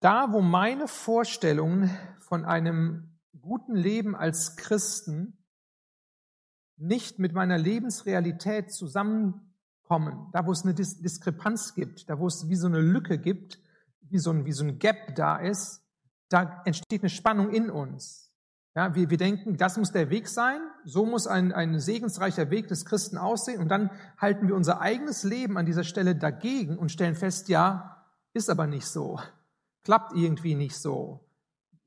Da, 0.00 0.32
wo 0.32 0.40
meine 0.40 0.86
Vorstellungen 0.86 1.90
von 2.18 2.44
einem 2.44 3.13
guten 3.44 3.74
Leben 3.74 4.16
als 4.16 4.56
Christen 4.56 5.38
nicht 6.76 7.18
mit 7.18 7.32
meiner 7.32 7.58
Lebensrealität 7.58 8.72
zusammen 8.72 9.54
kommen, 9.84 10.30
da 10.32 10.46
wo 10.46 10.52
es 10.52 10.64
eine 10.64 10.74
Dis 10.74 11.00
Diskrepanz 11.00 11.74
gibt, 11.74 12.08
da 12.08 12.18
wo 12.18 12.26
es 12.26 12.48
wie 12.48 12.56
so 12.56 12.66
eine 12.66 12.80
Lücke 12.80 13.18
gibt, 13.18 13.60
wie 14.00 14.18
so 14.18 14.30
ein, 14.30 14.44
wie 14.46 14.52
so 14.52 14.64
ein 14.64 14.78
Gap 14.78 15.14
da 15.14 15.36
ist, 15.36 15.82
da 16.28 16.62
entsteht 16.64 17.02
eine 17.02 17.10
Spannung 17.10 17.50
in 17.50 17.70
uns. 17.70 18.32
Ja, 18.74 18.94
wir, 18.94 19.08
wir 19.08 19.18
denken, 19.18 19.56
das 19.56 19.76
muss 19.76 19.92
der 19.92 20.10
Weg 20.10 20.26
sein, 20.26 20.60
so 20.84 21.06
muss 21.06 21.28
ein, 21.28 21.52
ein 21.52 21.78
segensreicher 21.78 22.50
Weg 22.50 22.66
des 22.66 22.84
Christen 22.84 23.18
aussehen 23.18 23.60
und 23.60 23.68
dann 23.68 23.90
halten 24.18 24.48
wir 24.48 24.56
unser 24.56 24.80
eigenes 24.80 25.22
Leben 25.22 25.56
an 25.56 25.66
dieser 25.66 25.84
Stelle 25.84 26.16
dagegen 26.16 26.76
und 26.76 26.90
stellen 26.90 27.14
fest, 27.14 27.48
ja, 27.48 28.04
ist 28.32 28.50
aber 28.50 28.66
nicht 28.66 28.86
so, 28.86 29.20
klappt 29.84 30.16
irgendwie 30.16 30.56
nicht 30.56 30.76
so, 30.76 31.24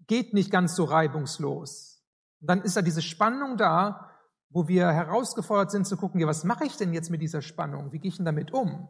geht 0.08 0.34
nicht 0.34 0.52
ganz 0.52 0.76
so 0.76 0.86
reibungslos. 0.86 2.04
Und 2.42 2.50
dann 2.50 2.62
ist 2.62 2.78
da 2.78 2.82
diese 2.82 3.02
Spannung 3.02 3.58
da, 3.58 4.12
wo 4.50 4.68
wir 4.68 4.90
herausgefordert 4.90 5.72
sind 5.72 5.86
zu 5.86 5.98
gucken, 5.98 6.20
ja, 6.20 6.28
was 6.28 6.44
mache 6.44 6.66
ich 6.66 6.78
denn 6.78 6.94
jetzt 6.94 7.10
mit 7.10 7.22
dieser 7.22 7.42
Spannung? 7.42 7.92
Wie 7.92 8.00
gehe 8.00 8.10
ich 8.10 8.18
denn 8.18 8.26
damit 8.26 8.54
um? 8.54 8.90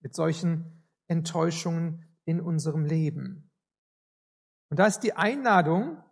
Mit 0.00 0.14
solchen 0.14 0.84
Enttäuschungen 1.06 2.04
in 2.24 2.40
unserem 2.40 2.84
Leben. 2.84 3.50
Und 4.68 4.78
da 4.78 4.86
ist 4.86 5.00
die 5.00 5.14
Einladung 5.14 6.02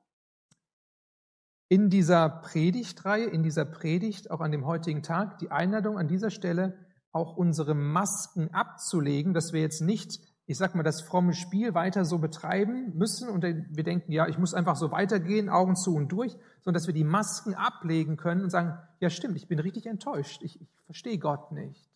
in 1.69 1.91
dieser 1.91 2.29
Predigtreihe, 2.29 3.27
in 3.27 3.43
dieser 3.43 3.65
Predigt, 3.65 4.31
auch 4.31 4.41
an 4.41 4.53
dem 4.53 4.65
heutigen 4.65 5.03
Tag, 5.03 5.39
die 5.39 5.51
Einladung 5.51 5.99
an 5.99 6.07
dieser 6.07 6.31
Stelle, 6.31 6.79
auch 7.11 7.37
unsere 7.37 7.75
Masken 7.75 8.53
abzulegen, 8.53 9.35
dass 9.35 9.53
wir 9.53 9.61
jetzt 9.61 9.81
nicht, 9.81 10.21
ich 10.47 10.59
sag 10.59 10.75
mal, 10.75 10.83
das 10.83 11.01
fromme 11.01 11.33
Spiel 11.33 11.75
weiter 11.75 12.05
so 12.05 12.19
betreiben 12.19 12.93
müssen 12.95 13.29
und 13.31 13.43
wir 13.43 13.85
denken, 13.85 14.13
ja, 14.13 14.29
ich 14.29 14.39
muss 14.39 14.53
einfach 14.53 14.77
so 14.77 14.91
weitergehen, 14.91 15.49
Augen 15.49 15.75
zu 15.75 15.95
und 15.95 16.13
durch, 16.13 16.33
sondern 16.61 16.75
dass 16.75 16.87
wir 16.87 16.95
die 16.95 17.05
Masken 17.05 17.55
ablegen 17.55 18.17
können 18.17 18.43
und 18.43 18.51
sagen, 18.51 18.79
ja 19.01 19.09
stimmt, 19.09 19.37
ich 19.37 19.49
bin 19.49 19.59
richtig 19.59 19.87
enttäuscht, 19.87 20.43
ich, 20.43 20.61
ich 20.61 20.69
verstehe 20.85 21.19
Gott 21.19 21.53
nicht. 21.53 21.91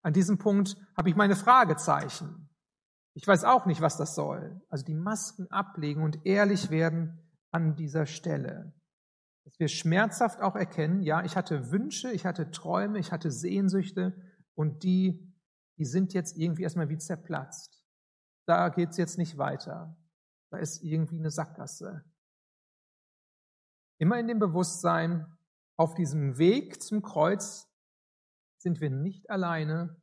An 0.00 0.14
diesem 0.14 0.38
Punkt 0.38 0.76
habe 0.96 1.10
ich 1.10 1.16
meine 1.16 1.36
Fragezeichen. 1.36 2.48
Ich 3.14 3.26
weiß 3.26 3.44
auch 3.44 3.66
nicht, 3.66 3.82
was 3.82 3.98
das 3.98 4.14
soll. 4.14 4.60
Also 4.70 4.84
die 4.84 4.94
Masken 4.94 5.50
ablegen 5.50 6.02
und 6.02 6.24
ehrlich 6.24 6.70
werden 6.70 7.18
an 7.50 7.76
dieser 7.76 8.06
Stelle. 8.06 8.72
Dass 9.44 9.58
wir 9.58 9.68
schmerzhaft 9.68 10.40
auch 10.40 10.56
erkennen, 10.56 11.02
ja, 11.02 11.24
ich 11.24 11.36
hatte 11.36 11.70
Wünsche, 11.70 12.10
ich 12.10 12.24
hatte 12.24 12.50
Träume, 12.50 12.98
ich 12.98 13.12
hatte 13.12 13.30
Sehnsüchte 13.30 14.14
und 14.54 14.82
die, 14.82 15.30
die 15.76 15.84
sind 15.84 16.14
jetzt 16.14 16.38
irgendwie 16.38 16.62
erstmal 16.62 16.88
wie 16.88 16.98
zerplatzt. 16.98 17.81
Da 18.46 18.68
geht's 18.68 18.96
jetzt 18.96 19.18
nicht 19.18 19.38
weiter. 19.38 19.96
Da 20.50 20.58
ist 20.58 20.82
irgendwie 20.82 21.18
eine 21.18 21.30
Sackgasse. 21.30 22.04
Immer 23.98 24.18
in 24.18 24.26
dem 24.26 24.38
Bewusstsein, 24.38 25.26
auf 25.76 25.94
diesem 25.94 26.38
Weg 26.38 26.82
zum 26.82 27.02
Kreuz 27.02 27.68
sind 28.58 28.80
wir 28.80 28.90
nicht 28.90 29.30
alleine, 29.30 29.96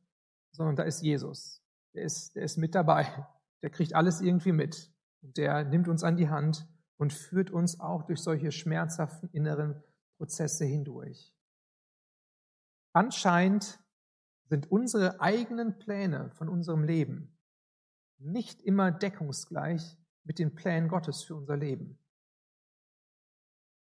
sondern 0.52 0.76
da 0.76 0.82
ist 0.82 1.02
Jesus. 1.02 1.62
Der 1.94 2.04
ist, 2.04 2.34
der 2.36 2.44
ist 2.44 2.56
mit 2.56 2.74
dabei. 2.74 3.28
Der 3.62 3.70
kriegt 3.70 3.94
alles 3.94 4.20
irgendwie 4.20 4.52
mit. 4.52 4.92
Der 5.22 5.64
nimmt 5.64 5.88
uns 5.88 6.02
an 6.02 6.16
die 6.16 6.28
Hand 6.28 6.66
und 6.96 7.12
führt 7.12 7.50
uns 7.50 7.78
auch 7.78 8.02
durch 8.02 8.20
solche 8.20 8.52
schmerzhaften 8.52 9.28
inneren 9.30 9.82
Prozesse 10.16 10.64
hindurch. 10.64 11.34
Anscheinend 12.92 13.80
sind 14.44 14.70
unsere 14.70 15.20
eigenen 15.20 15.78
Pläne 15.78 16.30
von 16.32 16.48
unserem 16.48 16.84
Leben 16.84 17.29
nicht 18.20 18.62
immer 18.62 18.90
deckungsgleich 18.92 19.98
mit 20.24 20.38
den 20.38 20.54
Plänen 20.54 20.88
Gottes 20.88 21.24
für 21.24 21.34
unser 21.34 21.56
Leben. 21.56 21.98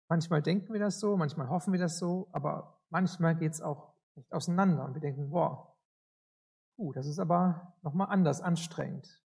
Manchmal 0.09 0.43
denken 0.43 0.73
wir 0.73 0.81
das 0.81 0.99
so, 0.99 1.17
manchmal 1.17 1.49
hoffen 1.49 1.73
wir 1.73 1.81
das 1.81 1.99
so, 1.99 2.29
aber 2.33 2.81
manchmal 2.89 3.37
geht 3.37 3.53
es 3.53 3.61
auch 3.61 3.95
nicht 4.17 4.33
auseinander 4.33 4.85
und 4.85 4.95
wir 4.95 5.01
denken, 5.01 5.31
boah, 5.31 5.77
uh, 6.79 6.93
das 6.93 7.07
ist 7.07 7.19
aber 7.19 7.77
nochmal 7.83 8.09
anders 8.11 8.41
anstrengend. 8.41 9.23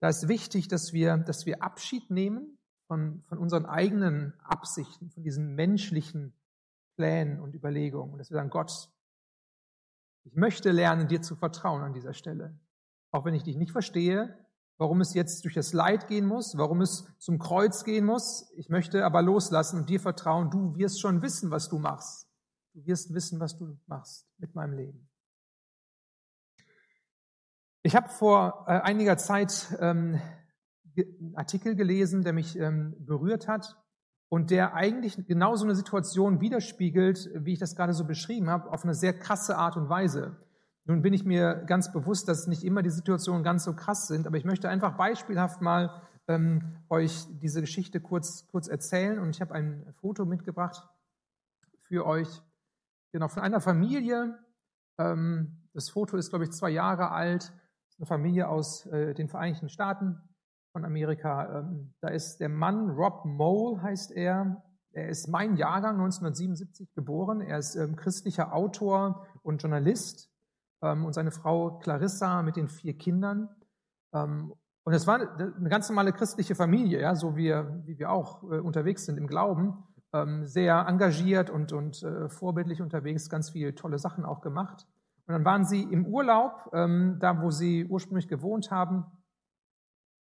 Da 0.00 0.08
ist 0.08 0.28
wichtig, 0.28 0.68
dass 0.68 0.92
wir, 0.92 1.16
dass 1.18 1.46
wir 1.46 1.62
Abschied 1.62 2.10
nehmen 2.10 2.58
von, 2.86 3.22
von 3.22 3.38
unseren 3.38 3.66
eigenen 3.66 4.38
Absichten, 4.40 5.10
von 5.10 5.22
diesen 5.22 5.54
menschlichen 5.54 6.34
Plänen 6.96 7.40
und 7.40 7.54
Überlegungen. 7.54 8.12
Und 8.12 8.18
dass 8.18 8.30
wir 8.30 8.36
sagen, 8.36 8.50
Gott, 8.50 8.90
ich 10.24 10.34
möchte 10.34 10.70
lernen, 10.70 11.08
dir 11.08 11.22
zu 11.22 11.36
vertrauen 11.36 11.82
an 11.82 11.92
dieser 11.92 12.14
Stelle. 12.14 12.58
Auch 13.16 13.24
wenn 13.24 13.32
ich 13.32 13.44
dich 13.44 13.56
nicht 13.56 13.72
verstehe, 13.72 14.36
warum 14.76 15.00
es 15.00 15.14
jetzt 15.14 15.42
durch 15.44 15.54
das 15.54 15.72
Leid 15.72 16.06
gehen 16.06 16.26
muss, 16.26 16.58
warum 16.58 16.82
es 16.82 17.08
zum 17.18 17.38
Kreuz 17.38 17.82
gehen 17.82 18.04
muss. 18.04 18.52
Ich 18.56 18.68
möchte 18.68 19.06
aber 19.06 19.22
loslassen 19.22 19.78
und 19.80 19.88
dir 19.88 20.00
vertrauen. 20.00 20.50
Du 20.50 20.76
wirst 20.76 21.00
schon 21.00 21.22
wissen, 21.22 21.50
was 21.50 21.70
du 21.70 21.78
machst. 21.78 22.28
Du 22.74 22.84
wirst 22.84 23.14
wissen, 23.14 23.40
was 23.40 23.56
du 23.56 23.78
machst 23.86 24.28
mit 24.36 24.54
meinem 24.54 24.74
Leben. 24.74 25.08
Ich 27.82 27.96
habe 27.96 28.10
vor 28.10 28.66
äh, 28.68 28.80
einiger 28.80 29.16
Zeit 29.16 29.74
ähm, 29.80 30.20
einen 30.94 31.36
Artikel 31.36 31.74
gelesen, 31.74 32.22
der 32.22 32.34
mich 32.34 32.58
ähm, 32.58 32.96
berührt 32.98 33.48
hat 33.48 33.78
und 34.28 34.50
der 34.50 34.74
eigentlich 34.74 35.26
genau 35.26 35.56
so 35.56 35.64
eine 35.64 35.74
Situation 35.74 36.42
widerspiegelt, 36.42 37.30
wie 37.34 37.54
ich 37.54 37.58
das 37.58 37.76
gerade 37.76 37.94
so 37.94 38.04
beschrieben 38.04 38.50
habe, 38.50 38.70
auf 38.70 38.84
eine 38.84 38.92
sehr 38.92 39.18
krasse 39.18 39.56
Art 39.56 39.78
und 39.78 39.88
Weise. 39.88 40.36
Nun 40.86 41.02
bin 41.02 41.12
ich 41.12 41.24
mir 41.24 41.64
ganz 41.66 41.92
bewusst, 41.92 42.28
dass 42.28 42.46
nicht 42.46 42.64
immer 42.64 42.82
die 42.82 42.90
Situationen 42.90 43.42
ganz 43.42 43.64
so 43.64 43.74
krass 43.74 44.06
sind, 44.06 44.26
aber 44.26 44.36
ich 44.36 44.44
möchte 44.44 44.68
einfach 44.68 44.96
beispielhaft 44.96 45.60
mal 45.60 46.02
ähm, 46.28 46.62
euch 46.88 47.26
diese 47.40 47.60
Geschichte 47.60 48.00
kurz, 48.00 48.46
kurz 48.48 48.68
erzählen 48.68 49.18
und 49.18 49.30
ich 49.30 49.40
habe 49.40 49.54
ein 49.54 49.92
Foto 50.00 50.24
mitgebracht 50.24 50.88
für 51.82 52.06
euch, 52.06 52.28
genau 53.12 53.28
von 53.28 53.42
einer 53.42 53.60
Familie. 53.60 54.38
Ähm, 54.98 55.68
das 55.72 55.90
Foto 55.90 56.16
ist, 56.16 56.30
glaube 56.30 56.44
ich, 56.44 56.52
zwei 56.52 56.70
Jahre 56.70 57.10
alt 57.10 57.52
eine 57.98 58.06
Familie 58.06 58.48
aus 58.48 58.86
äh, 58.86 59.14
den 59.14 59.28
Vereinigten 59.28 59.68
Staaten 59.68 60.20
von 60.72 60.84
Amerika. 60.84 61.60
Ähm, 61.60 61.94
da 62.00 62.08
ist 62.08 62.38
der 62.38 62.48
Mann, 62.48 62.90
Rob 62.90 63.24
Mole 63.24 63.82
heißt 63.82 64.12
er. 64.12 64.62
Er 64.92 65.08
ist 65.08 65.28
mein 65.28 65.56
Jahrgang 65.56 65.96
1977 65.96 66.94
geboren. 66.94 67.40
Er 67.40 67.58
ist 67.58 67.76
ähm, 67.76 67.96
christlicher 67.96 68.54
Autor 68.54 69.26
und 69.42 69.62
Journalist. 69.62 70.30
Ähm, 70.86 71.04
und 71.04 71.12
seine 71.12 71.30
Frau 71.30 71.78
Clarissa 71.78 72.42
mit 72.42 72.56
den 72.56 72.68
vier 72.68 72.96
Kindern. 72.96 73.48
Ähm, 74.12 74.52
und 74.84 74.92
es 74.92 75.06
war 75.06 75.16
eine 75.16 75.68
ganz 75.68 75.88
normale 75.88 76.12
christliche 76.12 76.54
Familie, 76.54 77.00
ja, 77.00 77.16
so 77.16 77.36
wie, 77.36 77.52
wie 77.84 77.98
wir 77.98 78.10
auch 78.10 78.42
äh, 78.44 78.58
unterwegs 78.58 79.04
sind 79.04 79.18
im 79.18 79.26
Glauben. 79.26 79.82
Ähm, 80.12 80.46
sehr 80.46 80.86
engagiert 80.86 81.50
und, 81.50 81.72
und 81.72 82.02
äh, 82.02 82.28
vorbildlich 82.28 82.80
unterwegs, 82.80 83.28
ganz 83.28 83.50
viele 83.50 83.74
tolle 83.74 83.98
Sachen 83.98 84.24
auch 84.24 84.40
gemacht. 84.40 84.86
Und 85.26 85.32
dann 85.32 85.44
waren 85.44 85.64
sie 85.64 85.82
im 85.82 86.06
Urlaub, 86.06 86.70
da 86.70 87.42
wo 87.42 87.50
sie 87.50 87.84
ursprünglich 87.86 88.28
gewohnt 88.28 88.70
haben. 88.70 89.06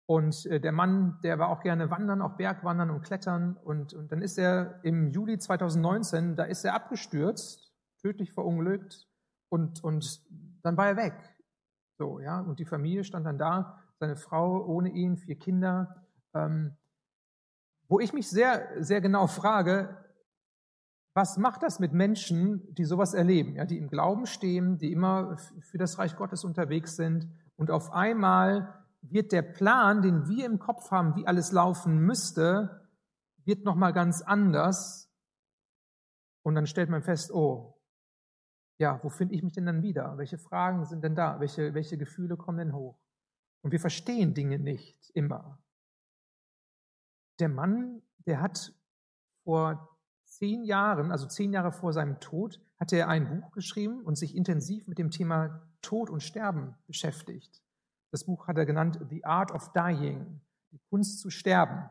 Und 0.05 0.45
äh, 0.47 0.59
der 0.59 0.73
Mann, 0.73 1.17
der 1.23 1.39
war 1.39 1.47
auch 1.47 1.61
gerne 1.61 1.89
wandern, 1.89 2.21
auch 2.21 2.35
Bergwandern 2.35 2.89
und 2.89 3.01
Klettern. 3.01 3.55
Und, 3.63 3.93
und 3.93 4.11
dann 4.11 4.21
ist 4.21 4.37
er 4.37 4.83
im 4.83 5.07
Juli 5.07 5.37
2019, 5.37 6.35
da 6.35 6.43
ist 6.43 6.65
er 6.65 6.73
abgestürzt, 6.73 7.71
tödlich 8.01 8.33
verunglückt. 8.33 9.07
Und, 9.51 9.83
und 9.83 10.21
dann 10.63 10.77
war 10.77 10.87
er 10.87 10.97
weg. 10.97 11.35
So, 11.97 12.19
ja. 12.19 12.39
Und 12.39 12.59
die 12.59 12.65
Familie 12.65 13.03
stand 13.03 13.25
dann 13.25 13.37
da, 13.37 13.79
seine 13.99 14.15
Frau 14.15 14.65
ohne 14.65 14.89
ihn, 14.89 15.17
vier 15.17 15.37
Kinder. 15.37 16.07
Ähm, 16.33 16.77
wo 17.87 17.99
ich 17.99 18.13
mich 18.13 18.29
sehr, 18.29 18.69
sehr 18.81 19.01
genau 19.01 19.27
frage, 19.27 19.97
was 21.13 21.37
macht 21.37 21.61
das 21.61 21.79
mit 21.79 21.91
Menschen, 21.91 22.73
die 22.73 22.85
sowas 22.85 23.13
erleben, 23.13 23.55
ja, 23.55 23.65
die 23.65 23.77
im 23.77 23.89
Glauben 23.89 24.25
stehen, 24.25 24.77
die 24.77 24.93
immer 24.93 25.35
für 25.37 25.77
das 25.77 25.99
Reich 25.99 26.15
Gottes 26.15 26.45
unterwegs 26.45 26.95
sind 26.95 27.29
und 27.57 27.69
auf 27.69 27.91
einmal 27.91 28.85
wird 29.01 29.33
der 29.33 29.41
Plan, 29.41 30.01
den 30.01 30.29
wir 30.29 30.45
im 30.45 30.59
Kopf 30.59 30.89
haben, 30.91 31.15
wie 31.15 31.27
alles 31.27 31.51
laufen 31.51 31.97
müsste, 31.97 32.87
wird 33.43 33.65
noch 33.65 33.77
ganz 33.93 34.21
anders 34.21 35.11
und 36.43 36.55
dann 36.55 36.67
stellt 36.67 36.89
man 36.89 37.03
fest, 37.03 37.31
oh, 37.33 37.80
ja, 38.81 38.99
wo 39.03 39.09
finde 39.09 39.35
ich 39.35 39.43
mich 39.43 39.53
denn 39.53 39.67
dann 39.67 39.83
wieder? 39.83 40.17
Welche 40.17 40.39
Fragen 40.39 40.85
sind 40.85 41.03
denn 41.03 41.13
da? 41.13 41.39
Welche, 41.39 41.75
welche 41.75 41.99
Gefühle 41.99 42.35
kommen 42.35 42.57
denn 42.57 42.73
hoch? 42.73 42.99
Und 43.61 43.71
wir 43.71 43.79
verstehen 43.79 44.33
Dinge 44.33 44.57
nicht 44.57 45.11
immer. 45.11 45.59
Der 47.39 47.47
Mann, 47.47 48.01
der 48.25 48.41
hat 48.41 48.73
vor 49.43 49.97
zehn 50.25 50.63
Jahren, 50.63 51.11
also 51.11 51.27
zehn 51.27 51.53
Jahre 51.53 51.71
vor 51.71 51.93
seinem 51.93 52.19
Tod, 52.19 52.59
hatte 52.79 52.97
er 52.97 53.07
ein 53.07 53.29
Buch 53.29 53.51
geschrieben 53.51 54.01
und 54.01 54.17
sich 54.17 54.35
intensiv 54.35 54.87
mit 54.87 54.97
dem 54.97 55.11
Thema 55.11 55.61
Tod 55.83 56.09
und 56.09 56.23
Sterben 56.23 56.75
beschäftigt. 56.87 57.61
Das 58.09 58.25
Buch 58.25 58.47
hat 58.47 58.57
er 58.57 58.65
genannt 58.65 58.99
The 59.11 59.23
Art 59.25 59.51
of 59.51 59.73
Dying, 59.73 60.41
die 60.71 60.79
Kunst 60.89 61.19
zu 61.19 61.29
sterben. 61.29 61.87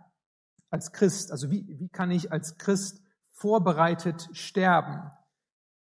Als 0.70 0.90
Christ, 0.90 1.30
also 1.30 1.52
wie, 1.52 1.68
wie 1.78 1.88
kann 1.88 2.11
ich 2.11 2.32
als 2.32 2.59
Christ 2.59 3.00
vorbereitet 3.30 4.28
sterben? 4.32 5.12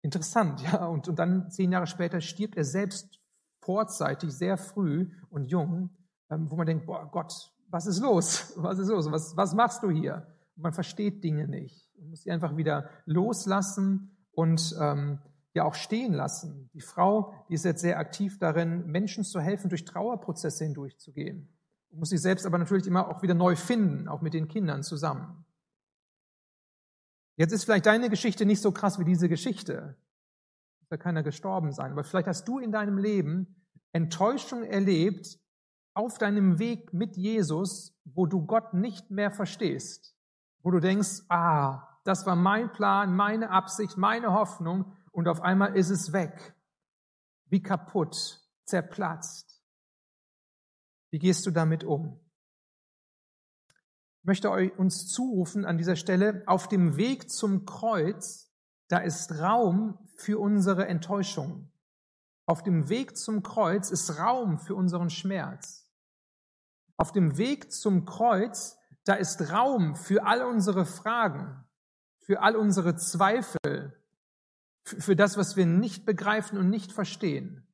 Interessant, 0.02 0.62
ja. 0.62 0.86
Und, 0.86 1.08
und 1.08 1.20
dann 1.20 1.50
zehn 1.52 1.72
Jahre 1.72 1.88
später 1.88 2.22
stirbt 2.22 2.58
er 2.58 2.64
selbst 2.64 3.20
vorzeitig, 3.62 4.32
sehr 4.32 4.58
früh 4.58 5.12
und 5.30 5.46
jung, 5.46 5.92
ähm, 6.30 6.50
wo 6.50 6.56
man 6.56 6.66
denkt, 6.66 6.86
boah 6.86 7.10
Gott, 7.12 7.52
was 7.70 7.86
ist 7.86 8.00
los? 8.02 8.54
Was 8.58 8.80
ist 8.80 8.90
los? 8.90 9.10
Was, 9.12 9.38
was 9.38 9.54
machst 9.54 9.82
du 9.84 9.90
hier? 9.90 10.28
Und 10.56 10.64
man 10.64 10.74
versteht 10.74 11.24
Dinge 11.24 11.48
nicht. 11.48 11.90
Man 11.98 12.10
muss 12.10 12.24
sie 12.24 12.32
einfach 12.32 12.58
wieder 12.58 12.90
loslassen 13.06 14.18
und 14.34 14.76
ähm, 14.80 15.20
ja 15.54 15.64
auch 15.64 15.76
stehen 15.76 16.14
lassen. 16.14 16.70
Die 16.74 16.82
Frau, 16.82 17.34
die 17.50 17.54
ist 17.54 17.66
jetzt 17.66 17.82
sehr 17.82 18.00
aktiv 18.00 18.38
darin, 18.40 18.88
Menschen 18.88 19.24
zu 19.24 19.40
helfen, 19.40 19.70
durch 19.70 19.86
Trauerprozesse 19.86 20.66
hindurchzugehen. 20.66 21.50
Muss 21.92 22.10
sich 22.10 22.22
selbst 22.22 22.46
aber 22.46 22.58
natürlich 22.58 22.88
immer 22.88 23.10
auch 23.10 23.22
wieder 23.22 23.34
neu 23.34 23.56
finden, 23.56 24.08
auch 24.08 24.22
mit 24.22 24.34
den 24.34 24.48
Kindern 24.48 24.84
zusammen. 24.84 25.46
Jetzt 27.36 27.54
ist 27.54 27.64
vielleicht 27.64 27.86
deine 27.86 28.10
Geschichte 28.10 28.46
nicht 28.46 28.62
so 28.62 28.72
krass 28.72 29.00
wie 29.00 29.06
diese 29.06 29.30
Geschichte. 29.30 29.96
Muss 30.80 30.90
ja 30.92 30.98
keiner 30.98 31.24
gestorben 31.24 31.72
sein. 31.72 31.92
Aber 31.92 32.04
vielleicht 32.04 32.28
hast 32.28 32.48
du 32.48 32.60
in 32.60 32.72
deinem 32.72 32.98
Leben 32.98 33.56
Enttäuschung 33.94 34.64
erlebt 34.64 35.40
auf 35.94 36.18
deinem 36.18 36.60
Weg 36.60 36.94
mit 36.94 37.18
Jesus, 37.18 37.98
wo 38.06 38.26
du 38.26 38.46
Gott 38.46 38.74
nicht 38.74 39.12
mehr 39.12 39.32
verstehst. 39.32 40.16
Wo 40.62 40.72
du 40.72 40.80
denkst, 40.80 41.24
ah, 41.30 41.88
das 42.04 42.26
war 42.26 42.36
mein 42.36 42.72
Plan, 42.72 43.16
meine 43.16 43.50
Absicht, 43.50 43.98
meine 43.98 44.34
Hoffnung 44.34 44.94
und 45.12 45.28
auf 45.28 45.42
einmal 45.42 45.76
ist 45.76 45.90
es 45.90 46.14
weg. 46.14 46.56
Wie 47.46 47.62
kaputt, 47.62 48.42
zerplatzt. 48.64 49.62
Wie 51.10 51.20
gehst 51.20 51.46
du 51.46 51.52
damit 51.52 51.84
um? 51.84 52.20
Möchte 54.24 54.52
euch 54.52 54.78
uns 54.78 55.08
zurufen 55.08 55.66
an 55.66 55.78
dieser 55.78 55.96
Stelle, 55.96 56.44
auf 56.46 56.68
dem 56.68 56.98
Weg 56.98 57.30
zum 57.30 57.66
Kreuz, 57.66 58.52
da 58.88 59.00
ist 59.00 59.40
Raum 59.40 59.98
für 60.16 60.40
unsere 60.40 60.88
Enttäuschung. 60.88 61.72
Auf 62.46 62.64
dem 62.64 62.90
Weg 62.90 63.18
zum 63.18 63.44
Kreuz 63.44 63.90
ist 63.90 64.20
Raum 64.20 64.60
für 64.60 64.76
unseren 64.76 65.10
Schmerz. 65.10 65.90
Auf 66.98 67.12
dem 67.12 67.38
Weg 67.38 67.72
zum 67.72 68.06
Kreuz, 68.06 68.78
da 69.06 69.14
ist 69.16 69.52
Raum 69.52 69.96
für 69.96 70.26
all 70.26 70.44
unsere 70.44 70.86
Fragen 70.86 71.66
für 72.32 72.42
all 72.42 72.56
unsere 72.56 72.96
Zweifel, 72.96 73.94
für 74.84 75.16
das, 75.16 75.38
was 75.38 75.58
wir 75.58 75.66
nicht 75.66 76.06
begreifen 76.06 76.58
und 76.58 76.70
nicht 76.70 76.92
verstehen. 76.94 77.68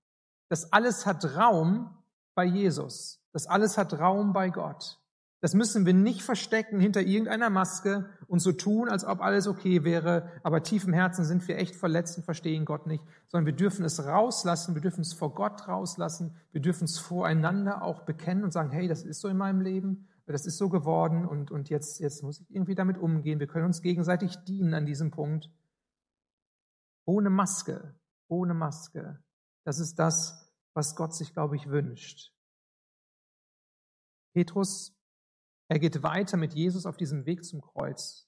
Das 0.50 0.74
alles 0.74 1.06
hat 1.06 1.24
Raum 1.36 1.96
bei 2.34 2.46
Jesus. 2.46 3.22
Das 3.34 3.46
alles 3.46 3.77
hat 3.77 3.94
Raum 4.00 4.34
bei 4.34 4.50
Gott. 4.50 5.00
Das 5.39 5.53
müssen 5.53 5.86
wir 5.86 5.94
nicht 5.94 6.24
verstecken 6.24 6.79
hinter 6.79 7.01
irgendeiner 7.01 7.51
Maske 7.51 8.10
und 8.27 8.39
so 8.39 8.51
tun, 8.51 8.89
als 8.89 9.06
ob 9.06 9.22
alles 9.22 9.48
okay 9.48 9.84
wäre, 9.84 10.32
aber 10.41 10.63
tief 10.63 10.86
im 10.86 10.94
Herzen 10.94 11.25
sind 11.25 11.48
wir 11.48 11.58
echt 11.58 11.75
verletzt 11.75 12.17
und 12.17 12.24
verstehen 12.24 12.65
Gott 12.65 12.88
nicht, 12.88 13.03
sondern 13.27 13.46
wir 13.46 13.56
dürfen 13.56 13.86
es 13.86 14.03
rauslassen, 14.03 14.74
wir 14.74 14.82
dürfen 14.82 15.01
es 15.01 15.13
vor 15.13 15.36
Gott 15.36 15.67
rauslassen, 15.67 16.36
wir 16.51 16.62
dürfen 16.62 16.86
es 16.86 16.98
voreinander 16.98 17.84
auch 17.84 18.01
bekennen 18.01 18.44
und 18.44 18.51
sagen, 18.51 18.72
hey, 18.72 18.88
das 18.88 19.03
ist 19.03 19.22
so 19.22 19.27
in 19.27 19.38
meinem 19.38 19.62
Leben, 19.62 20.08
das 20.25 20.48
ist 20.48 20.58
so 20.58 20.70
geworden 20.70 21.25
und, 21.25 21.51
und 21.51 21.70
jetzt, 21.70 22.00
jetzt 22.00 22.24
muss 22.24 22.39
ich 22.39 22.50
irgendwie 22.50 22.75
damit 22.75 22.98
umgehen. 22.98 23.39
Wir 23.39 23.48
können 23.48 23.65
uns 23.65 23.82
gegenseitig 23.82 24.36
dienen 24.44 24.74
an 24.74 24.86
diesem 24.86 25.12
Punkt. 25.12 25.51
Ohne 27.06 27.29
Maske, 27.29 27.96
ohne 28.27 28.53
Maske. 28.53 29.24
Das 29.63 29.79
ist 29.79 30.00
das, 30.00 30.51
was 30.74 30.96
Gott 30.96 31.13
sich, 31.15 31.34
glaube 31.34 31.56
ich, 31.56 31.70
wünscht. 31.70 32.34
Petrus 34.34 34.97
er 35.70 35.80
geht 35.80 36.04
weiter 36.04 36.38
mit 36.38 36.54
Jesus 36.54 36.86
auf 36.86 36.98
diesem 36.98 37.26
Weg 37.26 37.44
zum 37.44 37.62
Kreuz. 37.62 38.28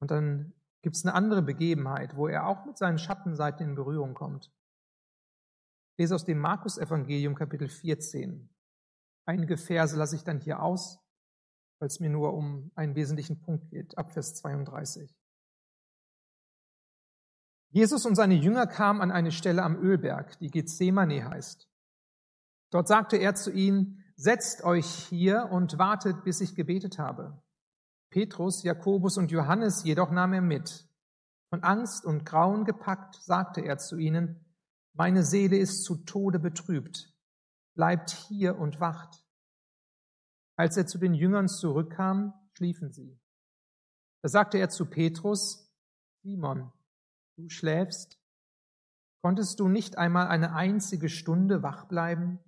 Und 0.00 0.10
dann 0.10 0.52
gibt 0.82 0.96
es 0.96 1.04
eine 1.04 1.14
andere 1.14 1.42
Begebenheit, 1.42 2.16
wo 2.16 2.28
er 2.28 2.46
auch 2.46 2.64
mit 2.66 2.78
seinen 2.78 2.98
Schattenseiten 2.98 3.68
in 3.68 3.74
Berührung 3.74 4.14
kommt. 4.14 4.52
Lese 5.98 6.14
aus 6.14 6.24
dem 6.24 6.38
Markus-Evangelium 6.38 7.34
Kapitel 7.34 7.68
14. 7.68 8.48
Einige 9.24 9.56
Verse 9.56 9.96
lasse 9.96 10.16
ich 10.16 10.24
dann 10.24 10.40
hier 10.40 10.62
aus, 10.62 10.98
weil 11.78 11.88
es 11.88 12.00
mir 12.00 12.10
nur 12.10 12.34
um 12.34 12.70
einen 12.74 12.94
wesentlichen 12.94 13.40
Punkt 13.40 13.70
geht, 13.70 13.96
ab 13.98 14.12
Vers 14.12 14.34
32. 14.36 15.14
Jesus 17.70 18.04
und 18.04 18.16
seine 18.16 18.34
Jünger 18.34 18.66
kamen 18.66 19.00
an 19.00 19.10
eine 19.10 19.32
Stelle 19.32 19.62
am 19.62 19.76
Ölberg, 19.76 20.38
die 20.40 20.50
Gethsemane 20.50 21.28
heißt. 21.28 21.68
Dort 22.70 22.88
sagte 22.88 23.16
er 23.16 23.34
zu 23.34 23.50
ihnen, 23.50 24.01
setzt 24.16 24.64
euch 24.64 24.86
hier 24.86 25.48
und 25.50 25.78
wartet, 25.78 26.24
bis 26.24 26.40
ich 26.40 26.54
gebetet 26.54 26.98
habe. 26.98 27.42
Petrus, 28.10 28.62
Jakobus 28.62 29.16
und 29.16 29.30
Johannes 29.30 29.84
jedoch 29.84 30.10
nahm 30.10 30.32
er 30.34 30.42
mit. 30.42 30.86
Von 31.50 31.62
Angst 31.62 32.04
und 32.04 32.24
Grauen 32.24 32.64
gepackt, 32.64 33.16
sagte 33.22 33.62
er 33.62 33.78
zu 33.78 33.96
ihnen, 33.96 34.44
meine 34.94 35.24
Seele 35.24 35.56
ist 35.56 35.84
zu 35.84 35.96
Tode 36.04 36.38
betrübt. 36.38 37.14
Bleibt 37.74 38.10
hier 38.10 38.58
und 38.58 38.80
wacht. 38.80 39.24
Als 40.56 40.76
er 40.76 40.86
zu 40.86 40.98
den 40.98 41.14
Jüngern 41.14 41.48
zurückkam, 41.48 42.34
schliefen 42.54 42.92
sie. 42.92 43.18
Da 44.22 44.28
sagte 44.28 44.58
er 44.58 44.68
zu 44.68 44.86
Petrus, 44.86 45.72
Simon, 46.22 46.70
du 47.36 47.48
schläfst? 47.48 48.18
Konntest 49.22 49.58
du 49.60 49.68
nicht 49.68 49.98
einmal 49.98 50.28
eine 50.28 50.54
einzige 50.54 51.08
Stunde 51.08 51.62
wach 51.62 51.86
bleiben? 51.86 52.38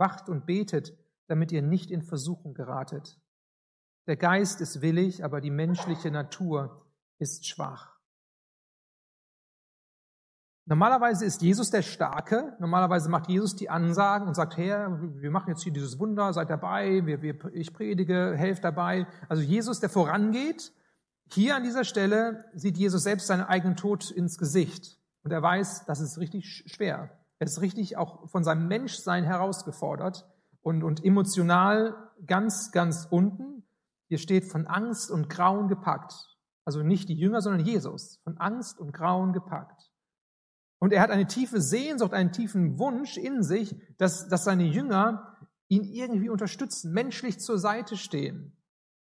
Wacht 0.00 0.28
und 0.28 0.46
betet, 0.46 0.96
damit 1.28 1.52
ihr 1.52 1.62
nicht 1.62 1.90
in 1.92 2.02
Versuchung 2.02 2.54
geratet. 2.54 3.20
Der 4.08 4.16
Geist 4.16 4.60
ist 4.60 4.82
willig, 4.82 5.22
aber 5.22 5.40
die 5.40 5.50
menschliche 5.50 6.10
Natur 6.10 6.84
ist 7.18 7.46
schwach. 7.46 8.00
Normalerweise 10.66 11.24
ist 11.24 11.42
Jesus 11.42 11.70
der 11.70 11.82
Starke. 11.82 12.56
Normalerweise 12.60 13.08
macht 13.08 13.28
Jesus 13.28 13.56
die 13.56 13.70
Ansagen 13.70 14.28
und 14.28 14.34
sagt, 14.34 14.56
Herr, 14.56 15.00
wir 15.00 15.30
machen 15.30 15.48
jetzt 15.48 15.62
hier 15.62 15.72
dieses 15.72 15.98
Wunder, 15.98 16.32
seid 16.32 16.48
dabei, 16.48 17.04
wir, 17.06 17.22
wir, 17.22 17.36
ich 17.52 17.72
predige, 17.72 18.34
helft 18.36 18.64
dabei. 18.64 19.06
Also 19.28 19.42
Jesus, 19.42 19.80
der 19.80 19.90
vorangeht. 19.90 20.72
Hier 21.26 21.56
an 21.56 21.62
dieser 21.62 21.84
Stelle 21.84 22.44
sieht 22.54 22.76
Jesus 22.76 23.02
selbst 23.02 23.26
seinen 23.26 23.42
eigenen 23.42 23.76
Tod 23.76 24.10
ins 24.10 24.38
Gesicht. 24.38 24.98
Und 25.22 25.32
er 25.32 25.42
weiß, 25.42 25.86
das 25.86 26.00
ist 26.00 26.18
richtig 26.18 26.64
schwer. 26.66 27.19
Er 27.40 27.46
ist 27.46 27.62
richtig 27.62 27.96
auch 27.96 28.28
von 28.28 28.44
seinem 28.44 28.68
Menschsein 28.68 29.24
herausgefordert 29.24 30.28
und, 30.60 30.84
und 30.84 31.04
emotional 31.04 31.96
ganz, 32.26 32.70
ganz 32.70 33.08
unten. 33.10 33.64
Hier 34.08 34.18
steht 34.18 34.44
von 34.44 34.66
Angst 34.66 35.10
und 35.10 35.30
Grauen 35.30 35.66
gepackt. 35.66 36.36
Also 36.66 36.82
nicht 36.82 37.08
die 37.08 37.14
Jünger, 37.14 37.40
sondern 37.40 37.64
Jesus. 37.64 38.20
Von 38.24 38.36
Angst 38.36 38.78
und 38.78 38.92
Grauen 38.92 39.32
gepackt. 39.32 39.90
Und 40.78 40.92
er 40.92 41.00
hat 41.00 41.10
eine 41.10 41.26
tiefe 41.26 41.62
Sehnsucht, 41.62 42.12
einen 42.12 42.32
tiefen 42.32 42.78
Wunsch 42.78 43.16
in 43.16 43.42
sich, 43.42 43.74
dass, 43.96 44.28
dass 44.28 44.44
seine 44.44 44.64
Jünger 44.64 45.36
ihn 45.68 45.84
irgendwie 45.84 46.28
unterstützen, 46.28 46.92
menschlich 46.92 47.40
zur 47.40 47.58
Seite 47.58 47.96
stehen. 47.96 48.56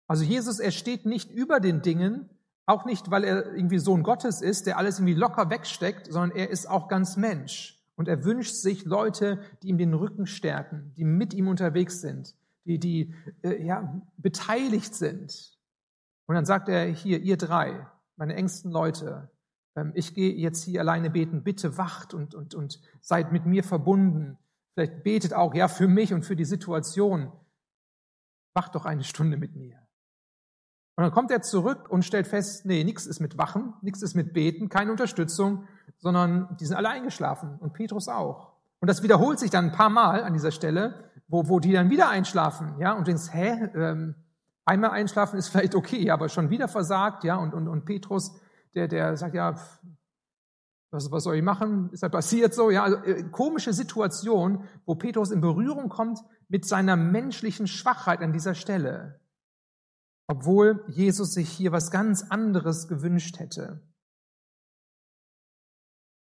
Also 0.09 0.25
Jesus, 0.25 0.59
er 0.59 0.73
steht 0.73 1.07
nicht 1.07 1.31
über 1.31 1.59
den 1.59 1.81
Dingen, 1.81 2.29
auch 2.67 2.85
nicht, 2.85 3.11
weil 3.11 3.25
er 3.25 3.55
irgendwie 3.55 3.79
Sohn 3.79 4.03
Gottes 4.03 4.43
ist, 4.43 4.67
der 4.67 4.77
alles 4.77 4.99
irgendwie 4.99 5.15
locker 5.15 5.49
wegsteckt, 5.49 6.13
sondern 6.13 6.37
er 6.37 6.51
ist 6.51 6.69
auch 6.69 6.89
ganz 6.89 7.17
Mensch. 7.17 7.76
Und 7.97 8.09
er 8.09 8.25
wünscht 8.25 8.55
sich 8.55 8.85
Leute, 8.85 9.41
die 9.63 9.69
ihm 9.69 9.79
den 9.79 9.95
Rücken 9.95 10.27
stärken, 10.27 10.93
die 10.97 11.05
mit 11.05 11.33
ihm 11.35 11.49
unterwegs 11.49 12.01
sind, 12.01 12.37
die, 12.65 12.79
die 12.79 13.15
äh, 13.43 13.65
ja, 13.65 14.01
beteiligt 14.19 14.95
sind. 14.95 15.59
Und 16.27 16.35
dann 16.35 16.45
sagt 16.45 16.69
er 16.69 16.85
hier, 16.85 17.21
ihr 17.21 17.37
drei, 17.39 17.87
meine 18.17 18.35
engsten 18.35 18.71
Leute, 18.71 19.31
ähm, 19.77 19.93
ich 19.95 20.15
gehe 20.15 20.35
jetzt 20.35 20.65
hier 20.65 20.81
alleine 20.81 21.11
beten, 21.11 21.43
bitte 21.43 21.79
wacht 21.79 22.13
und, 22.13 22.35
und, 22.35 22.55
und 22.55 22.81
seid 23.01 23.33
mit 23.33 23.47
mir 23.47 23.65
verbunden. 23.65 24.39
Vielleicht 24.75 25.03
betet 25.03 25.33
auch, 25.33 25.55
ja, 25.55 25.69
für 25.69 25.89
mich 25.89 26.13
und 26.13 26.25
für 26.25 26.37
die 26.37 26.45
Situation. 26.45 27.33
Wacht 28.55 28.75
doch 28.75 28.85
eine 28.85 29.05
Stunde 29.05 29.39
mit 29.39 29.57
mir. 29.57 29.79
Und 30.97 31.05
dann 31.05 31.13
kommt 31.13 31.31
er 31.31 31.43
zurück 31.43 31.91
und 31.91 32.05
stellt 32.05 32.27
fest, 32.27 32.65
nee, 32.65 32.83
nichts 32.83 33.07
ist 33.07 33.21
mit 33.21 33.37
Wachen, 33.37 33.75
nichts 33.83 34.03
ist 34.03 34.15
mit 34.15 34.33
Beten, 34.33 34.71
keine 34.71 34.91
Unterstützung 34.91 35.67
sondern 35.99 36.57
die 36.59 36.67
sind 36.67 36.77
alle 36.77 36.89
eingeschlafen 36.89 37.57
und 37.61 37.73
Petrus 37.73 38.09
auch. 38.09 38.53
Und 38.81 38.89
das 38.89 39.03
wiederholt 39.03 39.39
sich 39.39 39.51
dann 39.51 39.67
ein 39.67 39.73
paar 39.73 39.91
Mal 39.91 40.23
an 40.23 40.33
dieser 40.33 40.51
Stelle, 40.51 41.11
wo, 41.29 41.49
wo 41.49 41.61
die 41.61 41.73
dann 41.73 41.91
wieder 41.91 42.09
einschlafen, 42.09 42.75
ja, 42.79 42.93
und 42.93 43.07
denkst, 43.07 43.33
hä, 43.33 43.71
ähm, 43.75 44.15
einmal 44.65 44.91
einschlafen 44.91 45.39
ist 45.39 45.49
vielleicht 45.49 45.75
okay, 45.75 46.11
aber 46.11 46.29
schon 46.29 46.51
wieder 46.51 46.69
versagt, 46.69 47.25
ja, 47.25 47.37
und, 47.37 47.55
und, 47.55 47.69
und 47.69 47.85
Petrus, 47.85 48.33
der, 48.75 48.89
der 48.89 49.17
sagt, 49.17 49.35
ja, 49.35 49.57
was, 50.91 51.11
was 51.11 51.25
soll 51.25 51.37
ich 51.37 51.43
machen? 51.43 51.91
Ist 51.93 52.03
ja 52.03 52.09
passiert 52.09 52.55
so, 52.55 52.71
ja, 52.71 52.85
also 52.85 52.97
äh, 52.99 53.25
komische 53.25 53.73
Situation, 53.73 54.65
wo 54.85 54.95
Petrus 54.95 55.31
in 55.31 55.41
Berührung 55.41 55.89
kommt 55.89 56.21
mit 56.49 56.67
seiner 56.67 56.97
menschlichen 56.97 57.67
Schwachheit 57.67 58.21
an 58.21 58.33
dieser 58.33 58.55
Stelle, 58.55 59.21
obwohl 60.27 60.85
Jesus 60.89 61.35
sich 61.35 61.49
hier 61.49 61.73
was 61.73 61.91
ganz 61.91 62.23
anderes 62.31 62.89
gewünscht 62.89 63.39
hätte. 63.39 63.81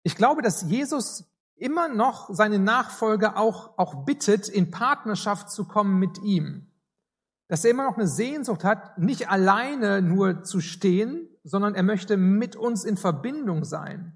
Ich 0.03 0.15
glaube, 0.15 0.41
dass 0.41 0.63
Jesus 0.63 1.25
immer 1.55 1.87
noch 1.87 2.29
seine 2.33 2.57
Nachfolger 2.57 3.37
auch, 3.37 3.77
auch 3.77 4.03
bittet, 4.03 4.49
in 4.49 4.71
Partnerschaft 4.71 5.51
zu 5.51 5.65
kommen 5.65 5.99
mit 5.99 6.17
ihm. 6.19 6.67
Dass 7.47 7.63
er 7.63 7.71
immer 7.71 7.83
noch 7.83 7.97
eine 7.97 8.07
Sehnsucht 8.07 8.63
hat, 8.63 8.97
nicht 8.97 9.29
alleine 9.29 10.01
nur 10.01 10.43
zu 10.43 10.59
stehen, 10.59 11.27
sondern 11.43 11.75
er 11.75 11.83
möchte 11.83 12.17
mit 12.17 12.55
uns 12.55 12.83
in 12.83 12.97
Verbindung 12.97 13.63
sein. 13.63 14.13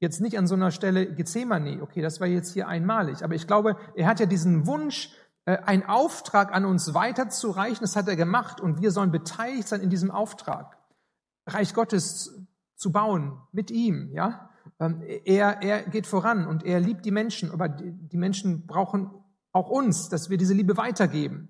Jetzt 0.00 0.20
nicht 0.20 0.38
an 0.38 0.46
so 0.46 0.54
einer 0.54 0.70
Stelle 0.70 1.12
Gethsemane, 1.12 1.82
okay, 1.82 2.02
das 2.02 2.20
war 2.20 2.26
jetzt 2.26 2.52
hier 2.52 2.68
einmalig, 2.68 3.24
aber 3.24 3.34
ich 3.34 3.46
glaube, 3.46 3.76
er 3.94 4.06
hat 4.06 4.20
ja 4.20 4.26
diesen 4.26 4.66
Wunsch, 4.66 5.10
äh, 5.44 5.58
einen 5.58 5.84
Auftrag 5.84 6.52
an 6.52 6.64
uns 6.64 6.94
weiterzureichen, 6.94 7.80
das 7.80 7.96
hat 7.96 8.06
er 8.06 8.16
gemacht 8.16 8.60
und 8.60 8.80
wir 8.80 8.90
sollen 8.90 9.10
beteiligt 9.10 9.66
sein 9.66 9.80
in 9.80 9.90
diesem 9.90 10.10
Auftrag, 10.10 10.78
Reich 11.46 11.74
Gottes 11.74 12.46
zu 12.76 12.92
bauen 12.92 13.40
mit 13.50 13.70
ihm, 13.70 14.12
ja. 14.12 14.47
Ähm, 14.80 15.02
er, 15.24 15.62
er 15.62 15.82
geht 15.82 16.06
voran 16.06 16.46
und 16.46 16.64
er 16.64 16.80
liebt 16.80 17.04
die 17.04 17.10
Menschen, 17.10 17.50
aber 17.50 17.68
die 17.68 18.16
Menschen 18.16 18.66
brauchen 18.66 19.10
auch 19.52 19.70
uns, 19.70 20.08
dass 20.08 20.30
wir 20.30 20.38
diese 20.38 20.54
Liebe 20.54 20.76
weitergeben. 20.76 21.48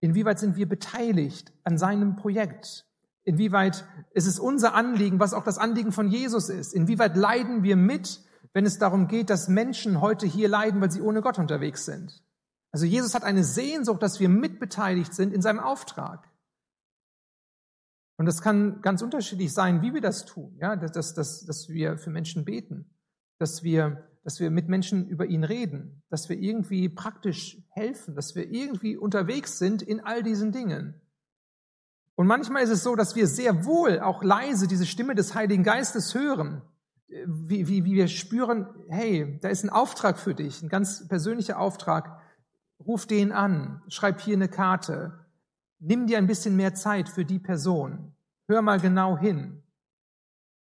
Inwieweit 0.00 0.38
sind 0.38 0.56
wir 0.56 0.68
beteiligt 0.68 1.52
an 1.64 1.78
seinem 1.78 2.16
Projekt? 2.16 2.86
Inwieweit 3.24 3.84
ist 4.12 4.26
es 4.26 4.38
unser 4.38 4.74
Anliegen, 4.74 5.20
was 5.20 5.32
auch 5.32 5.44
das 5.44 5.58
Anliegen 5.58 5.92
von 5.92 6.08
Jesus 6.08 6.48
ist? 6.48 6.74
Inwieweit 6.74 7.16
leiden 7.16 7.62
wir 7.62 7.76
mit, 7.76 8.20
wenn 8.52 8.66
es 8.66 8.78
darum 8.78 9.06
geht, 9.06 9.30
dass 9.30 9.48
Menschen 9.48 10.00
heute 10.00 10.26
hier 10.26 10.48
leiden, 10.48 10.80
weil 10.80 10.90
sie 10.90 11.00
ohne 11.00 11.20
Gott 11.20 11.38
unterwegs 11.38 11.84
sind? 11.84 12.22
Also 12.72 12.86
Jesus 12.86 13.14
hat 13.14 13.22
eine 13.22 13.44
Sehnsucht, 13.44 14.02
dass 14.02 14.18
wir 14.18 14.28
mitbeteiligt 14.28 15.14
sind 15.14 15.32
in 15.32 15.42
seinem 15.42 15.60
Auftrag. 15.60 16.28
Und 18.22 18.26
das 18.26 18.40
kann 18.40 18.80
ganz 18.82 19.02
unterschiedlich 19.02 19.52
sein, 19.52 19.82
wie 19.82 19.94
wir 19.94 20.00
das 20.00 20.24
tun, 20.24 20.56
ja, 20.60 20.76
dass, 20.76 21.12
dass, 21.12 21.44
dass, 21.44 21.68
wir 21.68 21.98
für 21.98 22.10
Menschen 22.10 22.44
beten, 22.44 22.88
dass 23.40 23.64
wir, 23.64 24.08
dass 24.22 24.38
wir 24.38 24.52
mit 24.52 24.68
Menschen 24.68 25.08
über 25.08 25.26
ihn 25.26 25.42
reden, 25.42 26.04
dass 26.08 26.28
wir 26.28 26.38
irgendwie 26.38 26.88
praktisch 26.88 27.58
helfen, 27.70 28.14
dass 28.14 28.36
wir 28.36 28.48
irgendwie 28.48 28.96
unterwegs 28.96 29.58
sind 29.58 29.82
in 29.82 29.98
all 29.98 30.22
diesen 30.22 30.52
Dingen. 30.52 31.00
Und 32.14 32.28
manchmal 32.28 32.62
ist 32.62 32.70
es 32.70 32.84
so, 32.84 32.94
dass 32.94 33.16
wir 33.16 33.26
sehr 33.26 33.64
wohl 33.64 33.98
auch 33.98 34.22
leise 34.22 34.68
diese 34.68 34.86
Stimme 34.86 35.16
des 35.16 35.34
Heiligen 35.34 35.64
Geistes 35.64 36.14
hören, 36.14 36.62
wie, 37.26 37.66
wie, 37.66 37.84
wie 37.84 37.94
wir 37.94 38.06
spüren, 38.06 38.68
hey, 38.88 39.36
da 39.42 39.48
ist 39.48 39.64
ein 39.64 39.70
Auftrag 39.70 40.16
für 40.16 40.36
dich, 40.36 40.62
ein 40.62 40.68
ganz 40.68 41.08
persönlicher 41.08 41.58
Auftrag. 41.58 42.20
Ruf 42.78 43.04
den 43.04 43.32
an, 43.32 43.82
schreib 43.88 44.20
hier 44.20 44.36
eine 44.36 44.48
Karte, 44.48 45.21
Nimm 45.84 46.06
dir 46.06 46.18
ein 46.18 46.28
bisschen 46.28 46.54
mehr 46.54 46.74
Zeit 46.74 47.08
für 47.08 47.24
die 47.24 47.40
Person. 47.40 48.14
Hör 48.46 48.62
mal 48.62 48.78
genau 48.78 49.18
hin. 49.18 49.64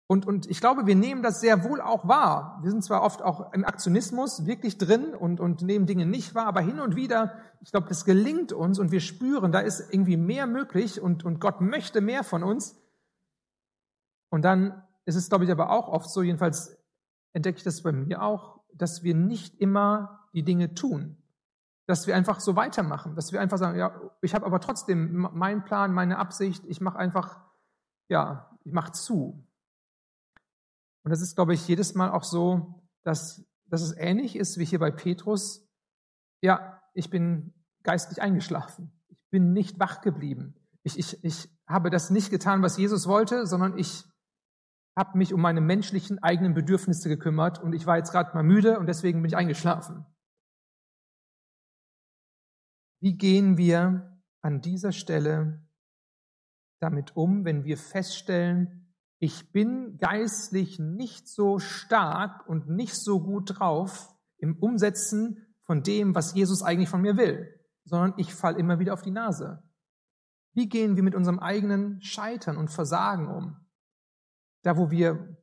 Und, 0.08 0.26
und 0.26 0.46
ich 0.46 0.60
glaube, 0.60 0.86
wir 0.86 0.94
nehmen 0.94 1.22
das 1.22 1.40
sehr 1.40 1.64
wohl 1.64 1.80
auch 1.80 2.06
wahr. 2.06 2.60
Wir 2.62 2.70
sind 2.70 2.84
zwar 2.84 3.02
oft 3.02 3.22
auch 3.22 3.52
im 3.54 3.64
Aktionismus 3.64 4.44
wirklich 4.44 4.76
drin 4.76 5.14
und, 5.14 5.40
und 5.40 5.62
nehmen 5.62 5.86
Dinge 5.86 6.04
nicht 6.04 6.34
wahr, 6.34 6.46
aber 6.46 6.60
hin 6.60 6.80
und 6.80 6.96
wieder, 6.96 7.34
ich 7.62 7.70
glaube, 7.70 7.88
das 7.88 8.04
gelingt 8.04 8.52
uns 8.52 8.78
und 8.78 8.92
wir 8.92 9.00
spüren, 9.00 9.52
da 9.52 9.60
ist 9.60 9.90
irgendwie 9.90 10.18
mehr 10.18 10.46
möglich 10.46 11.00
und, 11.00 11.24
und 11.24 11.40
Gott 11.40 11.62
möchte 11.62 12.02
mehr 12.02 12.22
von 12.22 12.44
uns. 12.44 12.78
Und 14.28 14.42
dann 14.42 14.84
ist 15.06 15.16
es, 15.16 15.30
glaube 15.30 15.44
ich, 15.44 15.50
aber 15.50 15.70
auch 15.70 15.88
oft 15.88 16.10
so, 16.10 16.22
jedenfalls 16.22 16.76
entdecke 17.32 17.56
ich 17.56 17.64
das 17.64 17.82
bei 17.82 17.92
mir 17.92 18.22
auch, 18.22 18.60
dass 18.74 19.02
wir 19.02 19.14
nicht 19.14 19.58
immer 19.60 20.28
die 20.34 20.44
Dinge 20.44 20.74
tun. 20.74 21.16
Dass 21.86 22.06
wir 22.06 22.16
einfach 22.16 22.40
so 22.40 22.56
weitermachen, 22.56 23.14
dass 23.14 23.32
wir 23.32 23.40
einfach 23.40 23.58
sagen, 23.58 23.78
ja, 23.78 24.00
ich 24.20 24.34
habe 24.34 24.44
aber 24.44 24.60
trotzdem 24.60 25.28
meinen 25.32 25.64
Plan, 25.64 25.92
meine 25.92 26.18
Absicht, 26.18 26.64
ich 26.66 26.80
mache 26.80 26.98
einfach, 26.98 27.40
ja, 28.08 28.50
ich 28.64 28.72
mache 28.72 28.92
zu. 28.92 29.46
Und 31.04 31.10
das 31.10 31.20
ist, 31.20 31.36
glaube 31.36 31.54
ich, 31.54 31.68
jedes 31.68 31.94
Mal 31.94 32.10
auch 32.10 32.24
so, 32.24 32.82
dass, 33.04 33.46
dass 33.66 33.82
es 33.82 33.96
ähnlich 33.96 34.34
ist 34.34 34.58
wie 34.58 34.64
hier 34.64 34.80
bei 34.80 34.90
Petrus. 34.90 35.68
Ja, 36.42 36.82
ich 36.94 37.10
bin 37.10 37.54
geistlich 37.84 38.20
eingeschlafen. 38.20 38.90
Ich 39.06 39.18
bin 39.30 39.52
nicht 39.52 39.78
wach 39.78 40.00
geblieben. 40.00 40.56
Ich, 40.82 40.98
ich, 40.98 41.22
ich 41.24 41.48
habe 41.68 41.90
das 41.90 42.10
nicht 42.10 42.30
getan, 42.30 42.62
was 42.62 42.76
Jesus 42.76 43.06
wollte, 43.06 43.46
sondern 43.46 43.78
ich 43.78 44.04
habe 44.96 45.18
mich 45.18 45.34
um 45.34 45.40
meine 45.40 45.60
menschlichen 45.60 46.22
eigenen 46.22 46.54
Bedürfnisse 46.54 47.08
gekümmert 47.08 47.62
und 47.62 47.74
ich 47.74 47.86
war 47.86 47.98
jetzt 47.98 48.10
gerade 48.10 48.34
mal 48.34 48.42
müde 48.42 48.78
und 48.78 48.86
deswegen 48.86 49.22
bin 49.22 49.28
ich 49.28 49.36
eingeschlafen. 49.36 50.06
Wie 53.00 53.16
gehen 53.16 53.56
wir 53.56 54.20
an 54.40 54.60
dieser 54.60 54.92
Stelle 54.92 55.66
damit 56.78 57.16
um, 57.16 57.44
wenn 57.44 57.64
wir 57.64 57.76
feststellen, 57.76 58.94
ich 59.18 59.50
bin 59.50 59.96
geistlich 59.98 60.78
nicht 60.78 61.28
so 61.28 61.58
stark 61.58 62.46
und 62.48 62.68
nicht 62.68 62.94
so 62.94 63.20
gut 63.20 63.58
drauf 63.58 64.14
im 64.38 64.56
Umsetzen 64.56 65.46
von 65.62 65.82
dem, 65.82 66.14
was 66.14 66.34
Jesus 66.34 66.62
eigentlich 66.62 66.90
von 66.90 67.00
mir 67.00 67.16
will, 67.16 67.48
sondern 67.84 68.14
ich 68.18 68.34
falle 68.34 68.58
immer 68.58 68.78
wieder 68.78 68.92
auf 68.92 69.02
die 69.02 69.10
Nase. 69.10 69.62
Wie 70.52 70.68
gehen 70.68 70.96
wir 70.96 71.02
mit 71.02 71.14
unserem 71.14 71.38
eigenen 71.38 72.00
Scheitern 72.02 72.56
und 72.56 72.70
Versagen 72.70 73.28
um? 73.28 73.56
Da, 74.62 74.76
wo 74.76 74.90
wir, 74.90 75.36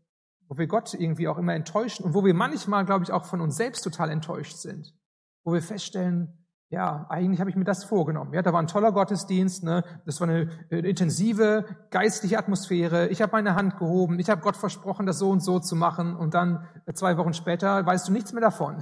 wo 0.48 0.58
wir 0.58 0.68
Gott 0.68 0.94
irgendwie 0.94 1.28
auch 1.28 1.38
immer 1.38 1.54
enttäuschen 1.54 2.06
und 2.06 2.14
wo 2.14 2.24
wir 2.24 2.34
manchmal, 2.34 2.86
glaube 2.86 3.04
ich, 3.04 3.12
auch 3.12 3.26
von 3.26 3.42
uns 3.42 3.56
selbst 3.56 3.84
total 3.84 4.10
enttäuscht 4.12 4.58
sind, 4.58 4.96
wo 5.44 5.54
wir 5.54 5.62
feststellen, 5.62 6.43
ja, 6.70 7.06
eigentlich 7.10 7.40
habe 7.40 7.50
ich 7.50 7.56
mir 7.56 7.66
das 7.66 7.84
vorgenommen. 7.84 8.34
Ja, 8.34 8.42
da 8.42 8.52
war 8.52 8.60
ein 8.60 8.68
toller 8.68 8.92
Gottesdienst, 8.92 9.64
ne? 9.64 9.84
das 10.06 10.20
war 10.20 10.28
eine, 10.28 10.50
intensive 10.70 11.66
geistliche 11.92 12.40
Atmosphäre. 12.40 13.10
Ich 13.10 13.22
habe 13.22 13.32
meine 13.32 13.54
Hand 13.56 13.78
gehoben, 13.78 14.18
ich 14.20 14.30
habe 14.30 14.42
Gott 14.42 14.58
versprochen, 14.58 15.06
das 15.06 15.20
so 15.20 15.30
und 15.30 15.42
so 15.42 15.60
zu 15.60 15.76
machen 15.76 16.16
und 16.16 16.34
dann 16.34 16.68
äh, 16.86 16.94
zwei 16.94 17.18
Wochen 17.18 17.34
später 17.34 17.86
weißt 17.86 18.08
du 18.08 18.12
nichts 18.12 18.34
mehr 18.34 18.42
davon 18.42 18.78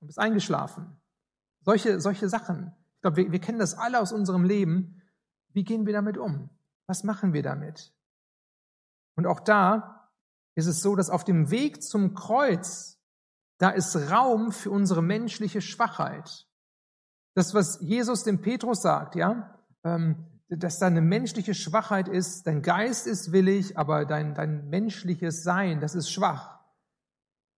und 0.00 0.06
bist 0.06 0.18
eingeschlafen. 0.18 0.96
Solche, 1.60 2.00
solche 2.00 2.28
Sachen. 2.28 2.72
Ich 2.96 3.00
glaube, 3.02 3.16
wir, 3.18 3.32
wir 3.32 3.40
kennen 3.40 3.58
das 3.58 3.76
alle 3.76 4.00
aus 4.00 4.12
unserem 4.12 4.44
Leben. 4.44 5.02
Wie 5.52 5.64
gehen 5.64 5.86
wir 5.86 5.92
damit 5.92 6.16
um? 6.16 6.50
Was 6.86 7.04
machen 7.04 7.32
wir 7.32 7.42
damit? 7.42 7.92
Und 9.16 9.26
auch 9.26 9.40
da 9.40 10.10
ist 10.54 10.66
es 10.66 10.80
so, 10.80 10.96
dass 10.96 11.10
auf 11.10 11.24
dem 11.24 11.50
Weg 11.50 11.82
zum 11.82 12.14
Kreuz, 12.14 13.00
da 13.58 13.70
ist 13.70 13.96
Raum 14.10 14.52
für 14.52 14.70
unsere 14.70 15.02
menschliche 15.02 15.60
Schwachheit. 15.60 16.46
Das, 17.34 17.52
was 17.52 17.80
Jesus 17.80 18.22
dem 18.22 18.40
Petrus 18.40 18.82
sagt, 18.82 19.16
ja, 19.16 19.58
ähm, 19.82 20.24
dass 20.48 20.78
da 20.78 20.86
eine 20.86 21.00
menschliche 21.00 21.54
Schwachheit 21.54 22.06
ist, 22.06 22.46
dein 22.46 22.62
Geist 22.62 23.06
ist 23.06 23.32
willig, 23.32 23.76
aber 23.76 24.04
dein, 24.04 24.34
dein 24.34 24.68
menschliches 24.68 25.42
Sein, 25.42 25.80
das 25.80 25.94
ist 25.94 26.10
schwach. 26.10 26.60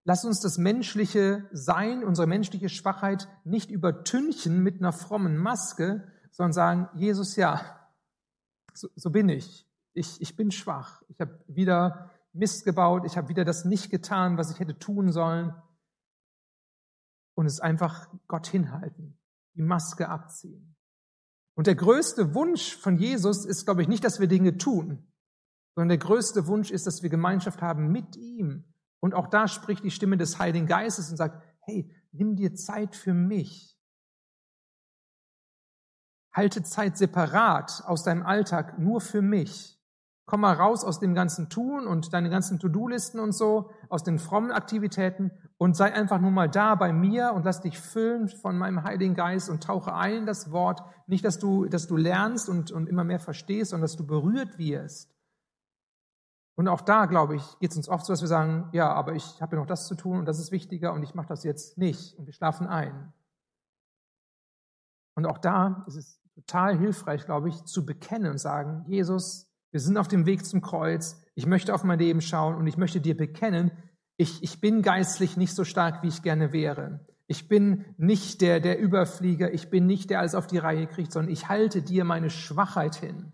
Lass 0.04 0.24
uns 0.24 0.40
das 0.40 0.56
menschliche 0.56 1.46
Sein, 1.52 2.04
unsere 2.04 2.26
menschliche 2.26 2.68
Schwachheit 2.68 3.28
nicht 3.44 3.70
übertünchen 3.70 4.62
mit 4.62 4.80
einer 4.80 4.92
frommen 4.92 5.36
Maske, 5.36 6.10
sondern 6.30 6.52
sagen, 6.52 6.88
Jesus, 6.94 7.36
ja, 7.36 7.60
so, 8.72 8.88
so 8.94 9.10
bin 9.10 9.28
ich. 9.28 9.66
ich. 9.94 10.20
Ich 10.20 10.36
bin 10.36 10.52
schwach. 10.52 11.02
Ich 11.08 11.20
habe 11.20 11.38
wieder 11.48 12.10
Mist 12.32 12.64
gebaut. 12.64 13.04
Ich 13.04 13.16
habe 13.16 13.28
wieder 13.28 13.44
das 13.44 13.64
nicht 13.64 13.90
getan, 13.90 14.38
was 14.38 14.50
ich 14.50 14.60
hätte 14.60 14.78
tun 14.78 15.10
sollen. 15.12 15.54
Und 17.34 17.46
es 17.46 17.60
einfach 17.60 18.08
Gott 18.28 18.46
hinhalten 18.46 19.18
die 19.56 19.62
Maske 19.62 20.08
abziehen. 20.08 20.76
Und 21.54 21.66
der 21.66 21.74
größte 21.74 22.34
Wunsch 22.34 22.76
von 22.76 22.96
Jesus 22.96 23.44
ist, 23.46 23.64
glaube 23.64 23.82
ich, 23.82 23.88
nicht, 23.88 24.04
dass 24.04 24.20
wir 24.20 24.28
Dinge 24.28 24.58
tun, 24.58 25.10
sondern 25.74 25.88
der 25.88 25.98
größte 25.98 26.46
Wunsch 26.46 26.70
ist, 26.70 26.86
dass 26.86 27.02
wir 27.02 27.10
Gemeinschaft 27.10 27.62
haben 27.62 27.90
mit 27.90 28.16
ihm. 28.16 28.64
Und 29.00 29.14
auch 29.14 29.28
da 29.28 29.48
spricht 29.48 29.82
die 29.82 29.90
Stimme 29.90 30.16
des 30.16 30.38
Heiligen 30.38 30.66
Geistes 30.66 31.10
und 31.10 31.16
sagt, 31.16 31.42
hey, 31.60 31.90
nimm 32.12 32.36
dir 32.36 32.54
Zeit 32.54 32.94
für 32.94 33.14
mich. 33.14 33.78
Halte 36.32 36.62
Zeit 36.62 36.98
separat 36.98 37.82
aus 37.86 38.02
deinem 38.02 38.22
Alltag 38.22 38.78
nur 38.78 39.00
für 39.00 39.22
mich. 39.22 39.75
Komm 40.26 40.40
mal 40.40 40.54
raus 40.54 40.84
aus 40.84 40.98
dem 40.98 41.14
ganzen 41.14 41.48
Tun 41.48 41.86
und 41.86 42.12
deine 42.12 42.28
ganzen 42.30 42.58
To-Do-Listen 42.58 43.20
und 43.20 43.30
so, 43.32 43.70
aus 43.88 44.02
den 44.02 44.18
frommen 44.18 44.50
Aktivitäten 44.50 45.30
und 45.56 45.76
sei 45.76 45.94
einfach 45.94 46.20
nur 46.20 46.32
mal 46.32 46.50
da 46.50 46.74
bei 46.74 46.92
mir 46.92 47.32
und 47.32 47.44
lass 47.44 47.60
dich 47.60 47.78
füllen 47.78 48.28
von 48.28 48.58
meinem 48.58 48.82
Heiligen 48.82 49.14
Geist 49.14 49.48
und 49.48 49.62
tauche 49.62 49.94
ein 49.94 50.16
in 50.16 50.26
das 50.26 50.50
Wort. 50.50 50.82
Nicht, 51.06 51.24
dass 51.24 51.38
du, 51.38 51.66
dass 51.66 51.86
du 51.86 51.96
lernst 51.96 52.48
und, 52.48 52.72
und 52.72 52.88
immer 52.88 53.04
mehr 53.04 53.20
verstehst, 53.20 53.70
sondern 53.70 53.84
dass 53.84 53.96
du 53.96 54.04
berührt 54.04 54.58
wirst. 54.58 55.14
Und 56.56 56.66
auch 56.66 56.80
da, 56.80 57.06
glaube 57.06 57.36
ich, 57.36 57.58
geht 57.60 57.70
es 57.70 57.76
uns 57.76 57.88
oft 57.88 58.04
so, 58.04 58.12
dass 58.12 58.22
wir 58.22 58.28
sagen, 58.28 58.68
ja, 58.72 58.92
aber 58.92 59.12
ich 59.12 59.40
habe 59.40 59.54
ja 59.54 59.60
noch 59.60 59.68
das 59.68 59.86
zu 59.86 59.94
tun 59.94 60.18
und 60.18 60.24
das 60.26 60.40
ist 60.40 60.50
wichtiger 60.50 60.92
und 60.92 61.04
ich 61.04 61.14
mache 61.14 61.28
das 61.28 61.44
jetzt 61.44 61.78
nicht 61.78 62.18
und 62.18 62.26
wir 62.26 62.32
schlafen 62.32 62.66
ein. 62.66 63.12
Und 65.14 65.26
auch 65.26 65.38
da 65.38 65.84
ist 65.86 65.96
es 65.96 66.20
total 66.34 66.76
hilfreich, 66.76 67.26
glaube 67.26 67.48
ich, 67.48 67.64
zu 67.64 67.86
bekennen 67.86 68.32
und 68.32 68.38
sagen, 68.38 68.84
Jesus, 68.88 69.45
wir 69.70 69.80
sind 69.80 69.98
auf 69.98 70.08
dem 70.08 70.26
Weg 70.26 70.44
zum 70.44 70.60
Kreuz, 70.60 71.22
ich 71.34 71.46
möchte 71.46 71.74
auf 71.74 71.84
mein 71.84 71.98
Leben 71.98 72.20
schauen 72.20 72.54
und 72.54 72.66
ich 72.66 72.76
möchte 72.76 73.00
dir 73.00 73.16
bekennen, 73.16 73.70
ich, 74.16 74.42
ich 74.42 74.60
bin 74.60 74.82
geistlich 74.82 75.36
nicht 75.36 75.54
so 75.54 75.64
stark, 75.64 76.02
wie 76.02 76.08
ich 76.08 76.22
gerne 76.22 76.52
wäre. 76.52 77.06
Ich 77.26 77.48
bin 77.48 77.84
nicht 77.98 78.40
der, 78.40 78.60
der 78.60 78.78
Überflieger, 78.78 79.52
ich 79.52 79.68
bin 79.68 79.86
nicht 79.86 80.10
der 80.10 80.20
alles 80.20 80.34
auf 80.34 80.46
die 80.46 80.58
Reihe 80.58 80.86
kriegt, 80.86 81.12
sondern 81.12 81.32
ich 81.32 81.48
halte 81.48 81.82
dir 81.82 82.04
meine 82.04 82.30
Schwachheit 82.30 82.94
hin. 82.94 83.32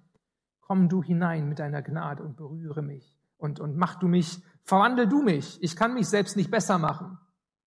Komm 0.60 0.88
du 0.88 1.02
hinein 1.02 1.48
mit 1.48 1.58
deiner 1.58 1.82
Gnade 1.82 2.22
und 2.22 2.36
berühre 2.36 2.82
mich 2.82 3.18
und, 3.36 3.60
und 3.60 3.76
mach 3.76 3.96
du 3.96 4.08
mich, 4.08 4.42
verwandel 4.62 5.08
du 5.08 5.22
mich. 5.22 5.62
Ich 5.62 5.76
kann 5.76 5.94
mich 5.94 6.08
selbst 6.08 6.36
nicht 6.36 6.50
besser 6.50 6.78
machen. 6.78 7.18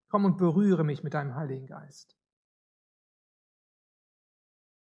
Komm 0.09 0.25
und 0.25 0.37
berühre 0.37 0.83
mich 0.83 1.03
mit 1.03 1.13
deinem 1.13 1.35
Heiligen 1.35 1.67
Geist. 1.67 2.17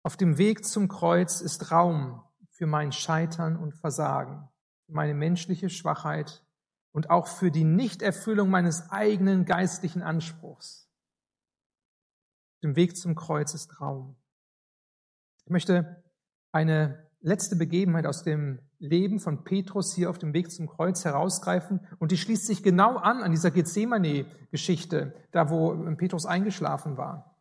Auf 0.04 0.18
dem 0.18 0.38
Weg 0.38 0.66
zum 0.66 0.88
Kreuz 0.88 1.42
ist 1.42 1.72
Raum 1.72 2.24
für 2.60 2.68
mein 2.68 2.92
Scheitern 2.92 3.56
und 3.56 3.74
Versagen, 3.74 4.50
für 4.86 4.92
meine 4.92 5.14
menschliche 5.14 5.70
Schwachheit 5.70 6.44
und 6.92 7.10
auch 7.10 7.26
für 7.26 7.52
die 7.52 7.64
Nichterfüllung 7.64 8.50
meines 8.50 8.90
eigenen 8.92 9.46
geistlichen 9.46 10.02
Anspruchs. 10.02 10.92
Auf 12.56 12.60
dem 12.64 12.76
Weg 12.76 12.98
zum 12.98 13.16
Kreuz 13.16 13.54
ist 13.54 13.80
Raum. 13.80 14.18
Ich 15.46 15.52
möchte 15.52 16.04
eine 16.52 17.10
letzte 17.22 17.56
Begebenheit 17.56 18.06
aus 18.06 18.24
dem 18.24 18.60
Leben 18.78 19.22
von 19.22 19.46
Petrus 19.46 19.94
hier 19.94 20.10
auf 20.10 20.18
dem 20.18 20.34
Weg 20.34 20.52
zum 20.52 20.68
Kreuz 20.68 21.06
herausgreifen 21.06 21.88
und 21.98 22.12
die 22.12 22.18
schließt 22.18 22.46
sich 22.46 22.62
genau 22.62 22.98
an 22.98 23.24
an 23.24 23.32
dieser 23.32 23.52
Gethsemane-Geschichte, 23.52 25.16
da 25.32 25.50
wo 25.50 25.74
Petrus 25.96 26.26
eingeschlafen 26.26 26.98
war. 26.98 27.38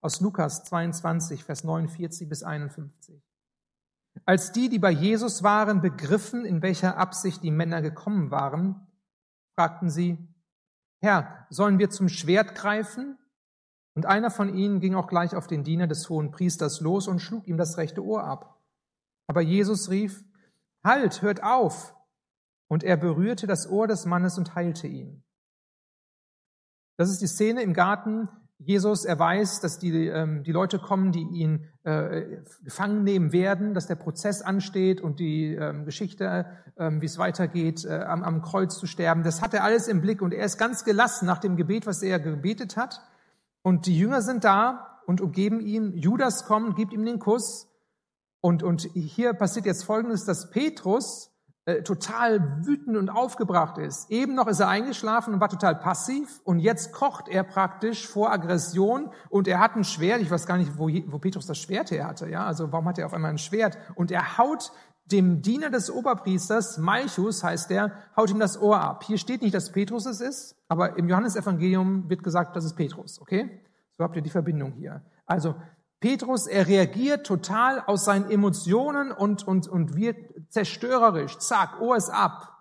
Aus 0.00 0.22
Lukas 0.22 0.64
22, 0.64 1.44
Vers 1.44 1.62
49 1.62 2.26
bis 2.26 2.42
51. 2.42 3.22
Als 4.24 4.52
die, 4.52 4.68
die 4.68 4.78
bei 4.78 4.90
Jesus 4.90 5.42
waren, 5.42 5.80
begriffen, 5.80 6.44
in 6.44 6.62
welcher 6.62 6.96
Absicht 6.96 7.42
die 7.42 7.50
Männer 7.50 7.82
gekommen 7.82 8.30
waren, 8.30 8.86
fragten 9.54 9.90
sie, 9.90 10.18
Herr, 11.00 11.46
sollen 11.50 11.78
wir 11.78 11.90
zum 11.90 12.08
Schwert 12.08 12.54
greifen? 12.54 13.18
Und 13.94 14.06
einer 14.06 14.30
von 14.30 14.54
ihnen 14.54 14.80
ging 14.80 14.94
auch 14.94 15.06
gleich 15.06 15.34
auf 15.34 15.46
den 15.46 15.64
Diener 15.64 15.86
des 15.86 16.08
hohen 16.08 16.30
Priesters 16.30 16.80
los 16.80 17.08
und 17.08 17.20
schlug 17.20 17.46
ihm 17.46 17.56
das 17.56 17.76
rechte 17.78 18.04
Ohr 18.04 18.24
ab. 18.24 18.60
Aber 19.26 19.40
Jesus 19.40 19.90
rief, 19.90 20.24
Halt, 20.84 21.22
hört 21.22 21.42
auf! 21.42 21.96
Und 22.68 22.84
er 22.84 22.96
berührte 22.96 23.46
das 23.46 23.68
Ohr 23.68 23.88
des 23.88 24.06
Mannes 24.06 24.38
und 24.38 24.54
heilte 24.54 24.86
ihn. 24.86 25.24
Das 26.96 27.10
ist 27.10 27.20
die 27.20 27.26
Szene 27.26 27.62
im 27.62 27.74
Garten, 27.74 28.28
Jesus, 28.58 29.04
er 29.04 29.18
weiß, 29.18 29.60
dass 29.60 29.78
die, 29.78 30.06
ähm, 30.06 30.42
die 30.42 30.52
Leute 30.52 30.78
kommen, 30.78 31.12
die 31.12 31.20
ihn 31.20 31.68
äh, 31.84 32.40
gefangen 32.64 33.04
nehmen 33.04 33.32
werden, 33.32 33.74
dass 33.74 33.86
der 33.86 33.96
Prozess 33.96 34.40
ansteht 34.40 35.00
und 35.02 35.20
die 35.20 35.54
ähm, 35.54 35.84
Geschichte, 35.84 36.46
ähm, 36.78 37.02
wie 37.02 37.06
es 37.06 37.18
weitergeht, 37.18 37.84
äh, 37.84 37.98
am, 37.98 38.22
am 38.22 38.40
Kreuz 38.40 38.78
zu 38.78 38.86
sterben. 38.86 39.22
Das 39.22 39.42
hat 39.42 39.52
er 39.52 39.62
alles 39.62 39.88
im 39.88 40.00
Blick 40.00 40.22
und 40.22 40.32
er 40.32 40.44
ist 40.44 40.56
ganz 40.56 40.84
gelassen 40.84 41.26
nach 41.26 41.38
dem 41.38 41.56
Gebet, 41.56 41.86
was 41.86 42.02
er 42.02 42.18
gebetet 42.18 42.78
hat. 42.78 43.02
Und 43.60 43.86
die 43.86 43.98
Jünger 43.98 44.22
sind 44.22 44.44
da 44.44 45.00
und 45.06 45.20
umgeben 45.20 45.60
ihn. 45.60 45.94
Judas 45.94 46.46
kommt, 46.46 46.76
gibt 46.76 46.94
ihm 46.94 47.04
den 47.04 47.18
Kuss. 47.18 47.68
Und, 48.40 48.62
und 48.62 48.82
hier 48.94 49.34
passiert 49.34 49.66
jetzt 49.66 49.84
Folgendes, 49.84 50.24
dass 50.24 50.50
Petrus 50.50 51.30
äh, 51.66 51.82
total 51.82 52.64
wütend 52.64 52.96
und 52.96 53.10
aufgebracht 53.10 53.76
ist. 53.78 54.08
Eben 54.08 54.36
noch 54.36 54.46
ist 54.46 54.60
er 54.60 54.68
eingeschlafen 54.68 55.34
und 55.34 55.40
war 55.40 55.48
total 55.48 55.74
passiv 55.74 56.40
und 56.44 56.60
jetzt 56.60 56.92
kocht 56.92 57.28
er 57.28 57.42
praktisch 57.42 58.06
vor 58.06 58.30
Aggression 58.32 59.10
und 59.30 59.48
er 59.48 59.58
hat 59.58 59.74
ein 59.74 59.82
Schwert. 59.82 60.20
Ich 60.20 60.30
weiß 60.30 60.46
gar 60.46 60.58
nicht, 60.58 60.78
wo, 60.78 60.88
wo 60.88 61.18
Petrus 61.18 61.44
das 61.46 61.58
Schwert 61.58 61.90
her 61.90 62.06
hatte. 62.06 62.28
Ja, 62.28 62.46
also 62.46 62.70
warum 62.70 62.86
hat 62.86 62.98
er 62.98 63.06
auf 63.06 63.14
einmal 63.14 63.32
ein 63.32 63.38
Schwert? 63.38 63.78
Und 63.96 64.12
er 64.12 64.38
haut 64.38 64.70
dem 65.06 65.42
Diener 65.42 65.70
des 65.70 65.90
Oberpriesters, 65.90 66.78
Malchus 66.78 67.42
heißt 67.42 67.68
der, 67.70 67.92
haut 68.16 68.30
ihm 68.30 68.38
das 68.38 68.60
Ohr 68.60 68.80
ab. 68.80 69.02
Hier 69.02 69.18
steht 69.18 69.42
nicht, 69.42 69.54
dass 69.54 69.72
Petrus 69.72 70.06
es 70.06 70.20
ist, 70.20 70.56
aber 70.68 70.96
im 70.96 71.08
Johannesevangelium 71.08 72.08
wird 72.08 72.22
gesagt, 72.22 72.54
das 72.54 72.64
ist 72.64 72.76
Petrus, 72.76 73.20
okay? 73.20 73.60
So 73.98 74.04
habt 74.04 74.14
ihr 74.14 74.22
die 74.22 74.30
Verbindung 74.30 74.72
hier. 74.72 75.02
Also 75.26 75.56
Petrus, 76.00 76.46
er 76.46 76.66
reagiert 76.66 77.26
total 77.26 77.80
aus 77.80 78.04
seinen 78.04 78.30
Emotionen 78.30 79.12
und, 79.12 79.46
und, 79.46 79.66
und 79.66 79.96
wird 79.96 80.16
zerstörerisch. 80.50 81.38
Zack, 81.38 81.80
Ohr 81.80 81.96
ist 81.96 82.10
ab. 82.10 82.52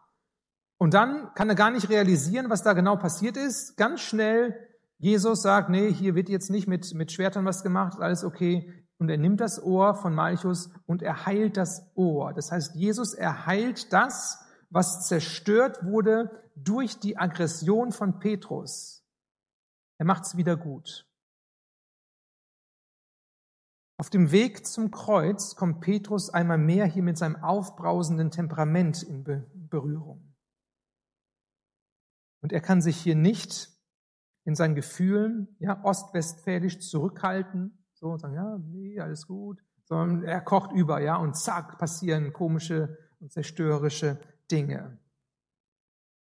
Und 0.78 0.93
dann 0.93 1.34
kann 1.36 1.50
er 1.50 1.56
gar 1.56 1.71
nicht 1.71 1.89
realisieren, 1.89 2.50
was 2.50 2.63
da 2.63 2.74
genau 2.74 2.95
passiert 2.95 3.38
ist. 3.38 3.78
Ganz 3.78 4.02
schnell, 4.02 4.56
Jesus 4.98 5.41
sagt, 5.41 5.69
nee, 5.69 5.91
hier 5.91 6.15
wird 6.15 6.30
jetzt 6.30 6.50
nicht 6.50 6.67
mit, 6.67 6.93
mit 6.93 7.12
Schwertern 7.12 7.45
was 7.45 7.63
gemacht, 7.63 8.00
alles 8.00 8.24
okay. 8.24 8.71
Und 8.98 9.10
er 9.10 9.17
nimmt 9.17 9.41
das 9.41 9.62
Ohr 9.62 9.95
von 9.95 10.13
Malchus 10.13 10.69
und 10.86 11.02
er 11.02 11.26
heilt 11.26 11.58
das 11.58 11.91
Ohr. 11.95 12.34
Das 12.34 12.52
heißt, 12.52 12.76
Jesus 12.76 13.13
erheilt 13.13 13.91
das, 13.91 14.39
was 14.69 15.08
zerstört 15.08 15.84
wurde 15.84 16.32
durch 16.56 17.00
die 17.00 17.17
Aggression 17.17 17.91
von 17.91 18.19
Petrus. 18.19 19.06
Er 19.98 20.06
macht 20.06 20.24
es 20.24 20.38
wieder 20.38 20.56
gut. 20.56 21.06
Auf 23.97 24.10
dem 24.10 24.31
Weg 24.31 24.65
zum 24.67 24.91
Kreuz 24.91 25.55
kommt 25.55 25.79
Petrus 25.79 26.29
einmal 26.29 26.58
mehr 26.58 26.86
hier 26.86 27.03
mit 27.03 27.17
seinem 27.17 27.38
aufbrausenden 27.38 28.29
Temperament 28.29 29.03
in 29.03 29.23
Berührung. 29.69 30.36
Und 32.41 32.51
er 32.51 32.62
kann 32.62 32.81
sich 32.81 32.97
hier 32.97 33.15
nicht 33.15 33.71
in 34.43 34.55
seinen 34.55 34.75
Gefühlen, 34.75 35.55
ja, 35.60 35.84
ostwestfälisch 35.84 36.79
zurückhalten, 36.79 37.86
so 37.93 38.10
und 38.10 38.19
sagen, 38.19 38.36
ja, 38.36 38.58
nee, 38.58 38.99
alles 38.99 39.25
gut, 39.25 39.63
sondern 39.86 40.23
er 40.23 40.41
kocht 40.41 40.71
über, 40.73 41.01
ja, 41.01 41.15
und 41.15 41.36
zack, 41.36 41.77
passieren 41.79 42.34
komische 42.34 42.97
und 43.19 43.31
zerstörerische 43.31 44.19
Dinge. 44.51 44.99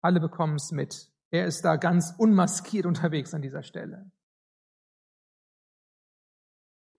Alle 0.02 0.20
bekommen 0.20 0.56
es 0.56 0.72
mit. 0.72 1.10
Er 1.30 1.46
ist 1.46 1.64
da 1.64 1.76
ganz 1.76 2.12
unmaskiert 2.18 2.86
unterwegs 2.86 3.32
an 3.32 3.40
dieser 3.40 3.62
Stelle. 3.62 4.10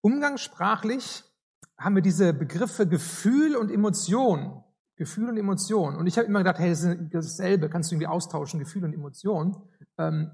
Umgangssprachlich 0.03 1.23
haben 1.77 1.95
wir 1.95 2.01
diese 2.01 2.33
Begriffe 2.33 2.85
Gefühl 2.85 3.55
und 3.55 3.71
Emotion. 3.71 4.61
Gefühl 4.95 5.29
und 5.29 5.37
Emotion. 5.37 5.95
Und 5.95 6.07
ich 6.07 6.17
habe 6.17 6.27
immer 6.27 6.39
gedacht, 6.39 6.59
hey, 6.59 6.69
das 6.69 6.83
ist 6.83 7.11
dasselbe, 7.11 7.69
kannst 7.69 7.89
du 7.89 7.95
irgendwie 7.95 8.07
austauschen, 8.07 8.59
Gefühl 8.59 8.83
und 8.83 8.93
Emotion. 8.93 9.57
Ähm, 9.97 10.31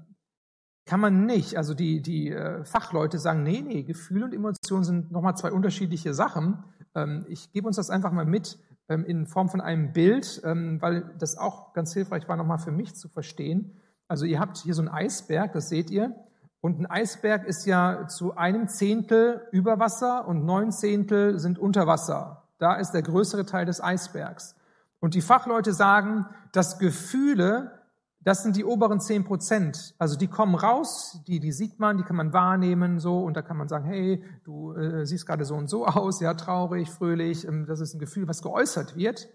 kann 0.86 0.98
man 0.98 1.24
nicht. 1.24 1.56
Also 1.56 1.72
die, 1.72 2.02
die 2.02 2.30
äh, 2.30 2.64
Fachleute 2.64 3.18
sagen, 3.18 3.44
nee, 3.44 3.62
nee, 3.62 3.84
Gefühl 3.84 4.24
und 4.24 4.34
Emotion 4.34 4.82
sind 4.82 5.12
nochmal 5.12 5.36
zwei 5.36 5.52
unterschiedliche 5.52 6.14
Sachen. 6.14 6.64
Ähm, 6.96 7.24
ich 7.28 7.52
gebe 7.52 7.68
uns 7.68 7.76
das 7.76 7.90
einfach 7.90 8.10
mal 8.10 8.26
mit 8.26 8.58
ähm, 8.88 9.04
in 9.04 9.26
Form 9.26 9.48
von 9.48 9.60
einem 9.60 9.92
Bild, 9.92 10.42
ähm, 10.44 10.82
weil 10.82 11.14
das 11.18 11.38
auch 11.38 11.74
ganz 11.74 11.94
hilfreich 11.94 12.28
war, 12.28 12.36
nochmal 12.36 12.58
für 12.58 12.72
mich 12.72 12.96
zu 12.96 13.08
verstehen. 13.08 13.76
Also 14.08 14.24
ihr 14.24 14.40
habt 14.40 14.58
hier 14.58 14.74
so 14.74 14.82
einen 14.82 14.88
Eisberg, 14.88 15.52
das 15.52 15.68
seht 15.68 15.90
ihr. 15.90 16.12
Und 16.60 16.78
ein 16.78 16.86
Eisberg 16.86 17.46
ist 17.46 17.64
ja 17.64 18.06
zu 18.06 18.36
einem 18.36 18.68
Zehntel 18.68 19.46
über 19.50 19.78
Wasser 19.78 20.28
und 20.28 20.44
neun 20.44 20.72
Zehntel 20.72 21.38
sind 21.38 21.58
unter 21.58 21.86
Wasser. 21.86 22.42
Da 22.58 22.74
ist 22.74 22.92
der 22.92 23.02
größere 23.02 23.46
Teil 23.46 23.64
des 23.64 23.82
Eisbergs. 23.82 24.54
Und 25.00 25.14
die 25.14 25.22
Fachleute 25.22 25.72
sagen, 25.72 26.26
dass 26.52 26.78
Gefühle, 26.78 27.80
das 28.20 28.42
sind 28.42 28.56
die 28.56 28.66
oberen 28.66 29.00
zehn 29.00 29.24
Prozent. 29.24 29.94
Also 29.98 30.18
die 30.18 30.28
kommen 30.28 30.54
raus, 30.54 31.22
die, 31.26 31.40
die 31.40 31.52
sieht 31.52 31.80
man, 31.80 31.96
die 31.96 32.04
kann 32.04 32.16
man 32.16 32.34
wahrnehmen, 32.34 32.98
so, 32.98 33.24
und 33.24 33.34
da 33.34 33.40
kann 33.40 33.56
man 33.56 33.68
sagen, 33.68 33.86
hey, 33.86 34.22
du 34.44 34.74
äh, 34.74 35.06
siehst 35.06 35.26
gerade 35.26 35.46
so 35.46 35.54
und 35.54 35.70
so 35.70 35.86
aus, 35.86 36.20
ja, 36.20 36.34
traurig, 36.34 36.90
fröhlich, 36.90 37.48
ähm, 37.48 37.64
das 37.64 37.80
ist 37.80 37.94
ein 37.94 37.98
Gefühl, 37.98 38.28
was 38.28 38.42
geäußert 38.42 38.96
wird. 38.96 39.30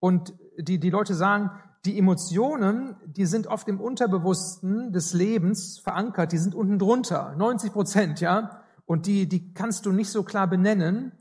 Und 0.00 0.34
die, 0.58 0.80
die 0.80 0.90
Leute 0.90 1.14
sagen, 1.14 1.50
die 1.86 1.98
Emotionen, 1.98 2.96
die 3.06 3.26
sind 3.26 3.46
oft 3.46 3.68
im 3.68 3.80
Unterbewussten 3.80 4.92
des 4.92 5.12
Lebens 5.12 5.78
verankert, 5.78 6.32
die 6.32 6.38
sind 6.38 6.54
unten 6.54 6.78
drunter, 6.78 7.34
90 7.36 7.72
Prozent, 7.72 8.20
ja. 8.20 8.62
Und 8.84 9.06
die, 9.06 9.28
die 9.28 9.52
kannst 9.54 9.86
du 9.86 9.92
nicht 9.92 10.10
so 10.10 10.22
klar 10.22 10.46
benennen, 10.46 11.12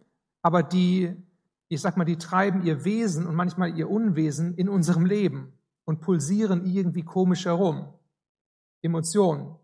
aber 0.42 0.64
die, 0.64 1.16
ich 1.68 1.82
sag 1.82 1.98
mal, 1.98 2.06
die 2.06 2.18
treiben 2.18 2.64
ihr 2.64 2.86
Wesen 2.86 3.26
und 3.26 3.36
manchmal 3.36 3.78
ihr 3.78 3.90
Unwesen 3.90 4.56
in 4.56 4.70
unserem 4.70 5.06
Leben 5.06 5.54
und 5.86 6.02
pulsieren 6.02 6.66
irgendwie 6.66 7.04
komisch 7.04 7.46
herum. 7.46 7.94
Emotionen, 8.82 9.56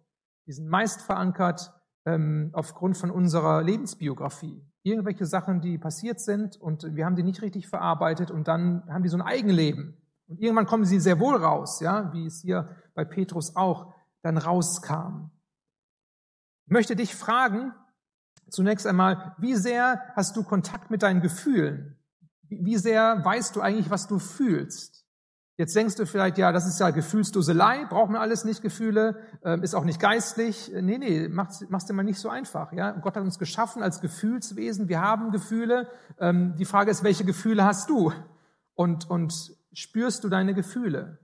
die 0.48 0.54
sind 0.54 0.68
meist 0.68 1.02
verankert 1.02 1.74
ähm, 2.06 2.50
aufgrund 2.54 2.98
von 2.98 3.12
unserer 3.12 3.62
Lebensbiografie. 3.62 4.66
Irgendwelche 4.84 5.26
Sachen, 5.26 5.62
die 5.62 5.78
passiert 5.78 6.20
sind 6.20 6.58
und 6.58 6.96
wir 6.96 7.06
haben 7.06 7.16
die 7.16 7.24
nicht 7.24 7.42
richtig 7.44 7.68
verarbeitet 7.68 8.32
und 8.32 8.48
dann 8.48 8.84
haben 8.90 9.04
die 9.04 9.10
so 9.10 9.18
ein 9.18 9.22
Eigenleben. 9.22 10.01
Und 10.32 10.40
irgendwann 10.40 10.66
kommen 10.66 10.86
sie 10.86 11.02
sehr 11.02 11.20
wohl 11.20 11.36
raus, 11.36 11.82
ja, 11.82 12.14
wie 12.14 12.26
es 12.26 12.42
hier 12.42 12.70
bei 12.96 13.04
Petrus 13.04 13.58
auch 13.58 13.94
dann 14.22 14.38
rauskam. 14.38 15.30
Ich 16.68 16.72
möchte 16.72 16.96
dich 16.96 17.14
fragen, 17.14 17.74
zunächst 18.50 18.88
einmal, 18.88 19.36
wie 19.40 19.56
sehr 19.56 20.02
hast 20.16 20.38
du 20.38 20.44
Kontakt 20.44 20.90
mit 20.90 21.04
deinen 21.04 21.20
Gefühlen? 21.20 21.98
Wie 22.44 22.78
sehr 22.78 23.26
weißt 23.26 23.58
du 23.58 23.62
eigentlich, 23.62 23.90
was 23.90 24.08
du 24.08 24.20
fühlst? 24.20 25.06
Jetzt 25.58 25.76
denkst 25.76 25.96
du 25.96 26.06
vielleicht, 26.06 26.38
ja, 26.38 26.54
das 26.54 26.66
ist 26.66 26.80
ja 26.80 26.92
Gefühlsduselei, 26.92 27.86
braucht 27.90 28.10
man 28.10 28.22
alles 28.22 28.46
nicht 28.46 28.62
Gefühle, 28.62 29.20
ähm, 29.44 29.64
ist 29.64 29.76
auch 29.76 29.84
nicht 29.84 30.00
geistlich. 30.00 30.72
Nee, 30.74 30.98
nee, 30.98 31.28
mach's, 31.28 31.66
mach's 31.68 31.86
dir 31.86 31.94
mal 31.94 32.04
nicht 32.04 32.20
so 32.20 32.30
einfach. 32.30 32.72
Ja? 32.72 32.92
Gott 32.92 33.18
hat 33.18 33.24
uns 33.24 33.38
geschaffen 33.38 33.84
als 33.84 34.00
Gefühlswesen, 34.00 34.88
wir 34.88 35.02
haben 35.02 35.32
Gefühle. 35.32 35.90
Ähm, 36.20 36.56
die 36.58 36.64
Frage 36.64 36.90
ist, 36.90 37.04
welche 37.04 37.26
Gefühle 37.26 37.66
hast 37.66 37.90
du? 37.90 38.14
Und, 38.76 39.10
und 39.10 39.61
spürst 39.74 40.24
du 40.24 40.30
deine 40.30 40.54
Gefühle? 40.54 41.20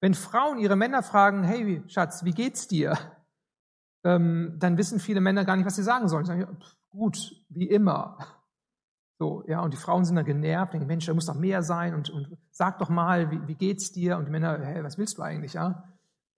Wenn 0.00 0.14
Frauen 0.14 0.58
ihre 0.58 0.76
Männer 0.76 1.02
fragen, 1.02 1.42
hey 1.42 1.82
Schatz, 1.88 2.24
wie 2.24 2.32
geht's 2.32 2.68
dir? 2.68 2.96
Ähm, 4.04 4.56
dann 4.58 4.78
wissen 4.78 4.98
viele 4.98 5.20
Männer 5.20 5.44
gar 5.44 5.56
nicht, 5.56 5.66
was 5.66 5.76
sie 5.76 5.82
sagen 5.82 6.08
sollen. 6.08 6.24
Sie 6.24 6.32
sagen, 6.32 6.58
gut, 6.88 7.44
wie 7.50 7.68
immer. 7.68 8.18
So, 9.18 9.44
ja, 9.46 9.60
und 9.60 9.74
die 9.74 9.78
Frauen 9.78 10.06
sind 10.06 10.16
dann 10.16 10.24
genervt, 10.24 10.72
denken, 10.72 10.86
Mensch, 10.86 11.04
da 11.04 11.12
muss 11.12 11.26
doch 11.26 11.34
mehr 11.34 11.62
sein 11.62 11.94
und, 11.94 12.08
und 12.08 12.38
sag 12.50 12.78
doch 12.78 12.88
mal, 12.88 13.30
wie, 13.30 13.46
wie 13.46 13.54
geht's 13.54 13.92
dir? 13.92 14.16
Und 14.16 14.24
die 14.24 14.30
Männer, 14.30 14.58
hey, 14.64 14.82
was 14.82 14.96
willst 14.96 15.18
du 15.18 15.22
eigentlich, 15.22 15.52
ja? 15.52 15.84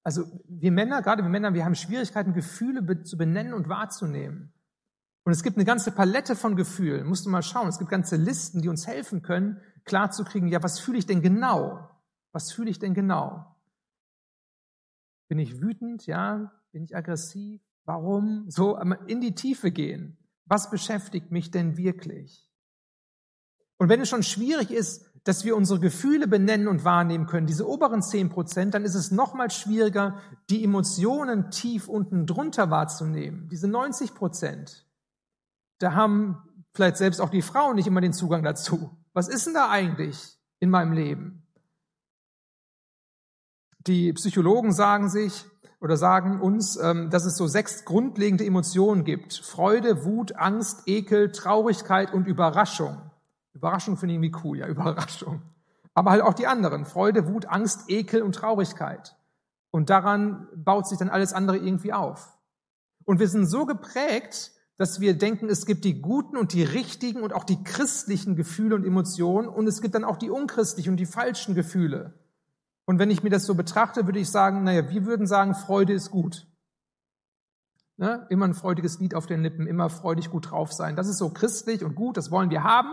Also 0.02 0.24
wir 0.48 0.72
Männer, 0.72 1.00
gerade 1.00 1.22
wir 1.22 1.30
Männer, 1.30 1.54
wir 1.54 1.64
haben 1.64 1.76
Schwierigkeiten, 1.76 2.32
Gefühle 2.32 3.04
zu 3.04 3.16
benennen 3.16 3.54
und 3.54 3.68
wahrzunehmen. 3.68 4.52
Und 5.24 5.30
es 5.30 5.44
gibt 5.44 5.56
eine 5.56 5.64
ganze 5.64 5.92
Palette 5.92 6.34
von 6.34 6.56
Gefühlen. 6.56 7.06
Musst 7.06 7.26
du 7.26 7.30
mal 7.30 7.44
schauen. 7.44 7.68
Es 7.68 7.78
gibt 7.78 7.90
ganze 7.90 8.16
Listen, 8.16 8.60
die 8.60 8.68
uns 8.68 8.88
helfen 8.88 9.22
können, 9.22 9.60
klarzukriegen, 9.84 10.48
ja, 10.48 10.62
was 10.62 10.78
fühle 10.78 10.98
ich 10.98 11.06
denn 11.06 11.22
genau? 11.22 11.88
Was 12.32 12.52
fühle 12.52 12.70
ich 12.70 12.78
denn 12.78 12.94
genau? 12.94 13.56
Bin 15.28 15.38
ich 15.38 15.60
wütend? 15.60 16.06
Ja. 16.06 16.52
Bin 16.72 16.82
ich 16.82 16.96
aggressiv? 16.96 17.60
Warum? 17.84 18.50
So 18.50 18.78
in 19.06 19.20
die 19.20 19.34
Tiefe 19.34 19.70
gehen. 19.70 20.16
Was 20.46 20.70
beschäftigt 20.70 21.30
mich 21.30 21.50
denn 21.50 21.76
wirklich? 21.76 22.50
Und 23.78 23.88
wenn 23.88 24.00
es 24.00 24.08
schon 24.08 24.22
schwierig 24.22 24.70
ist, 24.70 25.04
dass 25.24 25.44
wir 25.44 25.56
unsere 25.56 25.80
Gefühle 25.80 26.26
benennen 26.26 26.68
und 26.68 26.84
wahrnehmen 26.84 27.26
können, 27.26 27.46
diese 27.46 27.68
oberen 27.68 28.02
zehn 28.02 28.28
Prozent, 28.28 28.74
dann 28.74 28.84
ist 28.84 28.94
es 28.94 29.10
noch 29.10 29.34
mal 29.34 29.50
schwieriger, 29.50 30.18
die 30.50 30.64
Emotionen 30.64 31.50
tief 31.50 31.88
unten 31.88 32.26
drunter 32.26 32.70
wahrzunehmen. 32.70 33.48
Diese 33.48 33.68
90 33.68 34.14
Prozent. 34.14 34.86
Da 35.78 35.94
haben 35.94 36.42
vielleicht 36.74 36.96
selbst 36.96 37.20
auch 37.20 37.30
die 37.30 37.42
Frauen 37.42 37.76
nicht 37.76 37.86
immer 37.86 38.00
den 38.00 38.12
Zugang 38.12 38.42
dazu. 38.42 38.96
Was 39.14 39.28
ist 39.28 39.46
denn 39.46 39.54
da 39.54 39.68
eigentlich 39.68 40.38
in 40.58 40.70
meinem 40.70 40.92
Leben? 40.92 41.46
Die 43.86 44.12
Psychologen 44.12 44.72
sagen 44.72 45.10
sich 45.10 45.44
oder 45.80 45.96
sagen 45.96 46.40
uns, 46.40 46.76
ähm, 46.76 47.10
dass 47.10 47.24
es 47.24 47.36
so 47.36 47.46
sechs 47.46 47.84
grundlegende 47.84 48.46
Emotionen 48.46 49.04
gibt. 49.04 49.34
Freude, 49.34 50.04
Wut, 50.04 50.36
Angst, 50.36 50.82
Ekel, 50.86 51.32
Traurigkeit 51.32 52.14
und 52.14 52.28
Überraschung. 52.28 53.10
Überraschung 53.52 53.96
finde 53.96 54.14
ich 54.14 54.22
irgendwie 54.22 54.40
cool, 54.44 54.58
ja, 54.58 54.66
Überraschung. 54.68 55.42
Aber 55.94 56.12
halt 56.12 56.22
auch 56.22 56.34
die 56.34 56.46
anderen. 56.46 56.86
Freude, 56.86 57.26
Wut, 57.26 57.46
Angst, 57.46 57.90
Ekel 57.90 58.22
und 58.22 58.34
Traurigkeit. 58.34 59.16
Und 59.70 59.90
daran 59.90 60.46
baut 60.54 60.88
sich 60.88 60.98
dann 60.98 61.10
alles 61.10 61.32
andere 61.32 61.58
irgendwie 61.58 61.92
auf. 61.92 62.38
Und 63.04 63.18
wir 63.18 63.28
sind 63.28 63.46
so 63.46 63.66
geprägt, 63.66 64.52
dass 64.82 64.98
wir 64.98 65.16
denken, 65.16 65.48
es 65.48 65.64
gibt 65.64 65.84
die 65.84 66.02
guten 66.02 66.36
und 66.36 66.52
die 66.52 66.64
richtigen 66.64 67.22
und 67.22 67.32
auch 67.32 67.44
die 67.44 67.62
christlichen 67.62 68.34
Gefühle 68.34 68.74
und 68.74 68.84
Emotionen 68.84 69.46
und 69.46 69.68
es 69.68 69.80
gibt 69.80 69.94
dann 69.94 70.02
auch 70.02 70.16
die 70.16 70.28
unchristlichen 70.28 70.94
und 70.94 70.96
die 70.96 71.06
falschen 71.06 71.54
Gefühle. 71.54 72.14
Und 72.84 72.98
wenn 72.98 73.08
ich 73.08 73.22
mir 73.22 73.30
das 73.30 73.46
so 73.46 73.54
betrachte, 73.54 74.06
würde 74.06 74.18
ich 74.18 74.28
sagen, 74.28 74.64
naja, 74.64 74.90
wir 74.90 75.06
würden 75.06 75.28
sagen, 75.28 75.54
Freude 75.54 75.92
ist 75.92 76.10
gut. 76.10 76.48
Ne? 77.96 78.26
Immer 78.28 78.46
ein 78.46 78.54
freudiges 78.54 78.98
Lied 78.98 79.14
auf 79.14 79.26
den 79.26 79.44
Lippen, 79.44 79.68
immer 79.68 79.88
freudig 79.88 80.30
gut 80.30 80.50
drauf 80.50 80.72
sein. 80.72 80.96
Das 80.96 81.06
ist 81.06 81.18
so 81.18 81.30
christlich 81.30 81.84
und 81.84 81.94
gut, 81.94 82.16
das 82.16 82.32
wollen 82.32 82.50
wir 82.50 82.64
haben. 82.64 82.90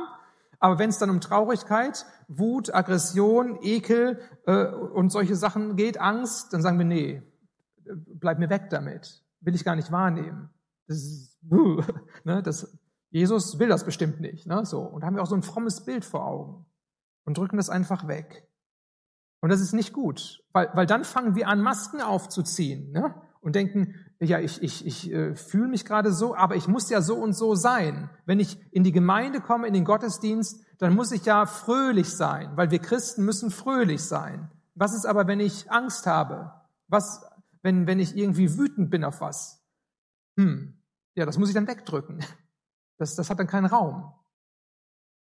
Aber 0.60 0.78
wenn 0.78 0.92
es 0.92 1.00
dann 1.00 1.10
um 1.10 1.22
Traurigkeit, 1.22 2.06
Wut, 2.28 2.72
Aggression, 2.72 3.58
Ekel 3.64 4.20
äh, 4.46 4.68
und 4.68 5.10
solche 5.10 5.36
Sachen 5.36 5.76
geht, 5.76 6.00
Angst, 6.00 6.54
dann 6.54 6.62
sagen 6.62 6.78
wir, 6.78 6.86
nee, 6.86 7.24
bleib 7.84 8.38
mir 8.38 8.52
weg 8.52 8.70
damit. 8.70 9.24
Will 9.42 9.56
ich 9.56 9.66
gar 9.66 9.76
nicht 9.76 9.92
wahrnehmen. 9.92 10.52
Das 10.90 11.38
ne, 12.24 12.44
das, 12.44 12.78
Jesus 13.12 13.60
will 13.60 13.70
das 13.70 13.86
bestimmt 13.86 14.20
nicht. 14.20 14.46
Ne, 14.46 14.66
so. 14.66 14.82
Und 14.82 15.02
da 15.02 15.08
haben 15.08 15.16
wir 15.16 15.24
auch 15.24 15.28
so 15.28 15.36
ein 15.36 15.44
frommes 15.44 15.86
Bild 15.86 16.04
vor 16.04 16.26
Augen 16.26 16.66
und 17.26 17.38
drücken 17.38 17.58
das 17.58 17.70
einfach 17.70 18.08
weg. 18.08 18.48
Und 19.42 19.50
das 19.50 19.62
ist 19.62 19.74
nicht 19.74 19.94
gut, 19.94 20.44
weil, 20.52 20.70
weil 20.74 20.86
dann 20.86 21.06
fangen 21.06 21.36
wir 21.36 21.48
an, 21.48 21.62
Masken 21.62 22.02
aufzuziehen 22.02 22.92
ne? 22.92 23.16
und 23.40 23.56
denken, 23.56 23.96
ja, 24.20 24.40
ich, 24.40 24.62
ich, 24.62 24.86
ich 24.86 25.12
äh, 25.14 25.34
fühle 25.34 25.70
mich 25.70 25.86
gerade 25.86 26.12
so, 26.12 26.36
aber 26.36 26.58
ich 26.58 26.68
muss 26.68 26.90
ja 26.90 27.02
so 27.02 27.16
und 27.16 27.32
so 27.32 27.56
sein. 27.56 28.10
Wenn 28.26 28.42
ich 28.42 28.60
in 28.74 28.84
die 28.84 28.92
Gemeinde 28.92 29.40
komme, 29.40 29.68
in 29.68 29.74
den 29.74 29.86
Gottesdienst, 29.86 30.66
dann 30.78 30.94
muss 30.94 31.14
ich 31.14 31.24
ja 31.24 31.46
fröhlich 31.46 32.10
sein, 32.10 32.52
weil 32.58 32.70
wir 32.72 32.80
Christen 32.80 33.24
müssen 33.24 33.50
fröhlich 33.50 34.04
sein. 34.04 34.52
Was 34.76 34.94
ist 34.94 35.06
aber, 35.06 35.28
wenn 35.28 35.40
ich 35.40 35.72
Angst 35.72 36.06
habe? 36.06 36.52
Was, 36.90 37.26
wenn, 37.62 37.88
wenn 37.88 38.00
ich 38.00 38.18
irgendwie 38.18 38.58
wütend 38.58 38.90
bin 38.90 39.06
auf 39.06 39.22
was? 39.22 39.64
Hm, 40.38 40.79
ja, 41.16 41.26
das 41.26 41.38
muss 41.38 41.50
ich 41.50 41.56
dann 41.56 41.68
wegdrücken. 41.68 42.24
Das, 42.98 43.16
das 43.16 43.30
hat 43.30 43.40
dann 43.40 43.48
keinen 43.48 43.66
Raum. 43.66 44.14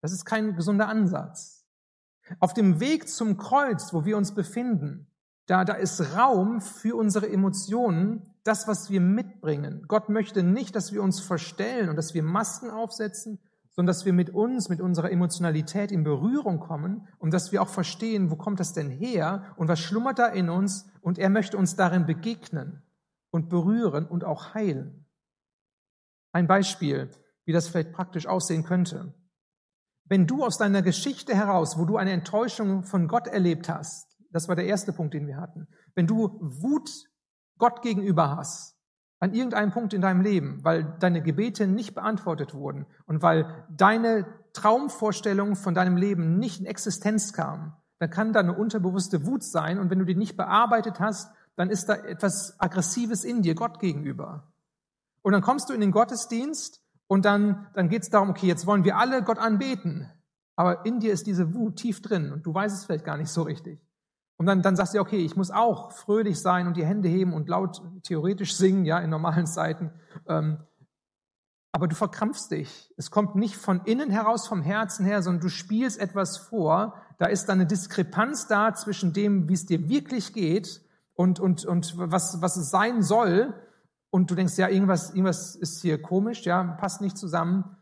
Das 0.02 0.12
ist 0.12 0.24
kein 0.26 0.56
gesunder 0.56 0.88
Ansatz. 0.88 1.66
Auf 2.40 2.54
dem 2.54 2.80
Weg 2.80 3.10
zum 3.10 3.38
Kreuz, 3.38 3.94
wo 3.94 4.06
wir 4.06 4.18
uns 4.18 4.34
befinden, 4.34 5.08
da, 5.46 5.64
da 5.64 5.74
ist 5.74 6.16
Raum 6.16 6.62
für 6.62 6.96
unsere 6.96 7.30
Emotionen, 7.30 8.34
das, 8.44 8.68
was 8.68 8.90
wir 8.90 9.02
mitbringen. 9.02 9.86
Gott 9.88 10.10
möchte 10.10 10.44
nicht, 10.44 10.76
dass 10.76 10.92
wir 10.92 11.04
uns 11.04 11.20
verstellen 11.20 11.90
und 11.90 11.96
dass 11.96 12.14
wir 12.14 12.24
Masken 12.24 12.70
aufsetzen, 12.70 13.40
sondern 13.72 13.94
dass 13.94 14.06
wir 14.06 14.14
mit 14.14 14.30
uns, 14.30 14.70
mit 14.70 14.82
unserer 14.82 15.12
Emotionalität 15.12 15.92
in 15.92 16.04
Berührung 16.04 16.60
kommen 16.60 17.08
und 17.20 17.34
dass 17.34 17.52
wir 17.52 17.62
auch 17.62 17.68
verstehen, 17.68 18.32
wo 18.32 18.36
kommt 18.36 18.60
das 18.60 18.74
denn 18.74 18.90
her 18.90 19.54
und 19.58 19.68
was 19.68 19.80
schlummert 19.80 20.18
da 20.18 20.28
in 20.28 20.50
uns 20.50 20.88
und 21.02 21.20
er 21.20 21.30
möchte 21.30 21.58
uns 21.58 21.76
darin 21.76 22.06
begegnen 22.06 22.82
und 23.32 23.50
berühren 23.50 24.06
und 24.06 24.24
auch 24.24 24.54
heilen. 24.54 25.05
Ein 26.36 26.48
Beispiel, 26.48 27.10
wie 27.46 27.54
das 27.54 27.70
vielleicht 27.70 27.94
praktisch 27.94 28.28
aussehen 28.28 28.66
könnte. 28.66 29.14
Wenn 30.04 30.28
du 30.28 30.44
aus 30.44 30.58
deiner 30.58 30.82
Geschichte 30.82 31.34
heraus, 31.34 31.78
wo 31.78 31.86
du 31.86 31.96
eine 31.96 32.12
Enttäuschung 32.12 32.84
von 32.84 33.08
Gott 33.08 33.28
erlebt 33.28 33.70
hast, 33.70 34.18
das 34.32 34.50
war 34.50 34.58
der 34.58 34.66
erste 34.66 34.92
Punkt, 34.92 35.14
den 35.14 35.28
wir 35.28 35.38
hatten. 35.38 35.70
Wenn 35.94 36.08
du 36.08 36.38
Wut 36.42 36.90
Gott 37.58 37.82
gegenüber 37.82 38.36
hast, 38.36 38.76
an 39.22 39.34
irgendeinem 39.34 39.72
Punkt 39.72 39.94
in 39.94 40.02
deinem 40.02 40.20
Leben, 40.20 40.60
weil 40.66 40.98
deine 41.00 41.24
Gebete 41.24 41.68
nicht 41.68 41.96
beantwortet 41.96 42.54
wurden 42.54 42.86
und 43.06 43.22
weil 43.22 43.66
deine 43.70 44.26
Traumvorstellung 44.52 45.56
von 45.56 45.74
deinem 45.74 45.96
Leben 45.96 46.38
nicht 46.38 46.60
in 46.60 46.66
Existenz 46.66 47.32
kam, 47.32 47.78
dann 48.00 48.10
kann 48.10 48.34
da 48.34 48.42
eine 48.42 48.58
unterbewusste 48.58 49.26
Wut 49.26 49.46
sein 49.46 49.80
und 49.80 49.90
wenn 49.90 50.00
du 50.00 50.06
die 50.06 50.16
nicht 50.16 50.36
bearbeitet 50.36 51.00
hast, 51.00 51.32
dann 51.56 51.70
ist 51.70 51.88
da 51.88 51.96
etwas 51.96 52.60
Aggressives 52.60 53.24
in 53.24 53.42
dir 53.42 53.56
Gott 53.56 53.80
gegenüber. 53.80 54.52
Und 55.26 55.32
dann 55.32 55.42
kommst 55.42 55.70
du 55.70 55.74
in 55.74 55.82
den 55.82 55.90
Gottesdienst 55.90 56.84
und 57.08 57.26
dann, 57.26 57.66
dann 57.74 57.90
geht 57.90 58.04
es 58.04 58.12
darum, 58.12 58.30
okay, 58.30 58.46
jetzt 58.46 58.68
wollen 58.68 58.84
wir 58.84 58.96
alle 58.98 59.24
Gott 59.24 59.40
anbeten, 59.40 60.08
aber 60.56 60.86
in 60.86 61.00
dir 61.00 61.12
ist 61.12 61.26
diese 61.26 61.56
Wut 61.56 61.78
tief 61.78 62.00
drin 62.00 62.32
und 62.32 62.46
du 62.46 62.54
weißt 62.54 62.78
es 62.78 62.86
vielleicht 62.86 63.06
gar 63.06 63.18
nicht 63.18 63.32
so 63.32 63.42
richtig. 63.42 63.82
Und 64.38 64.46
dann, 64.46 64.62
dann 64.62 64.76
sagst 64.76 64.94
du, 64.94 65.00
okay, 65.00 65.26
ich 65.26 65.36
muss 65.36 65.50
auch 65.50 65.94
fröhlich 65.94 66.40
sein 66.40 66.68
und 66.68 66.78
die 66.78 66.86
Hände 66.86 67.10
heben 67.10 67.34
und 67.34 67.50
laut 67.50 67.82
theoretisch 68.04 68.56
singen, 68.56 68.86
ja, 68.86 69.00
in 69.00 69.10
normalen 69.10 69.48
Zeiten. 69.48 69.90
Ähm, 70.28 70.60
aber 71.72 71.88
du 71.88 71.96
verkrampfst 71.96 72.52
dich. 72.52 72.94
Es 72.96 73.10
kommt 73.10 73.36
nicht 73.36 73.58
von 73.58 73.82
innen 73.86 74.12
heraus, 74.12 74.48
vom 74.48 74.62
Herzen 74.62 75.08
her, 75.08 75.24
sondern 75.24 75.42
du 75.42 75.50
spielst 75.50 76.00
etwas 76.00 76.38
vor. 76.38 77.02
Da 77.18 77.26
ist 77.26 77.50
dann 77.50 77.62
eine 77.62 77.68
Diskrepanz 77.68 78.46
da 78.46 78.76
zwischen 78.76 79.12
dem, 79.12 79.50
wie 79.50 79.54
es 79.54 79.66
dir 79.66 79.90
wirklich 79.90 80.34
geht 80.34 80.84
und, 81.16 81.40
und, 81.40 81.66
und 81.66 81.98
was, 81.98 82.44
was 82.44 82.58
es 82.58 82.70
sein 82.70 83.02
soll. 83.02 83.56
Und 84.16 84.32
du 84.32 84.36
denkst, 84.36 84.58
ja, 84.58 84.70
irgendwas, 84.70 85.10
irgendwas 85.10 85.58
ist 85.58 85.82
hier 85.82 86.02
komisch, 86.02 86.46
ja, 86.46 86.64
passt 86.64 87.02
nicht 87.02 87.18
zusammen. 87.18 87.76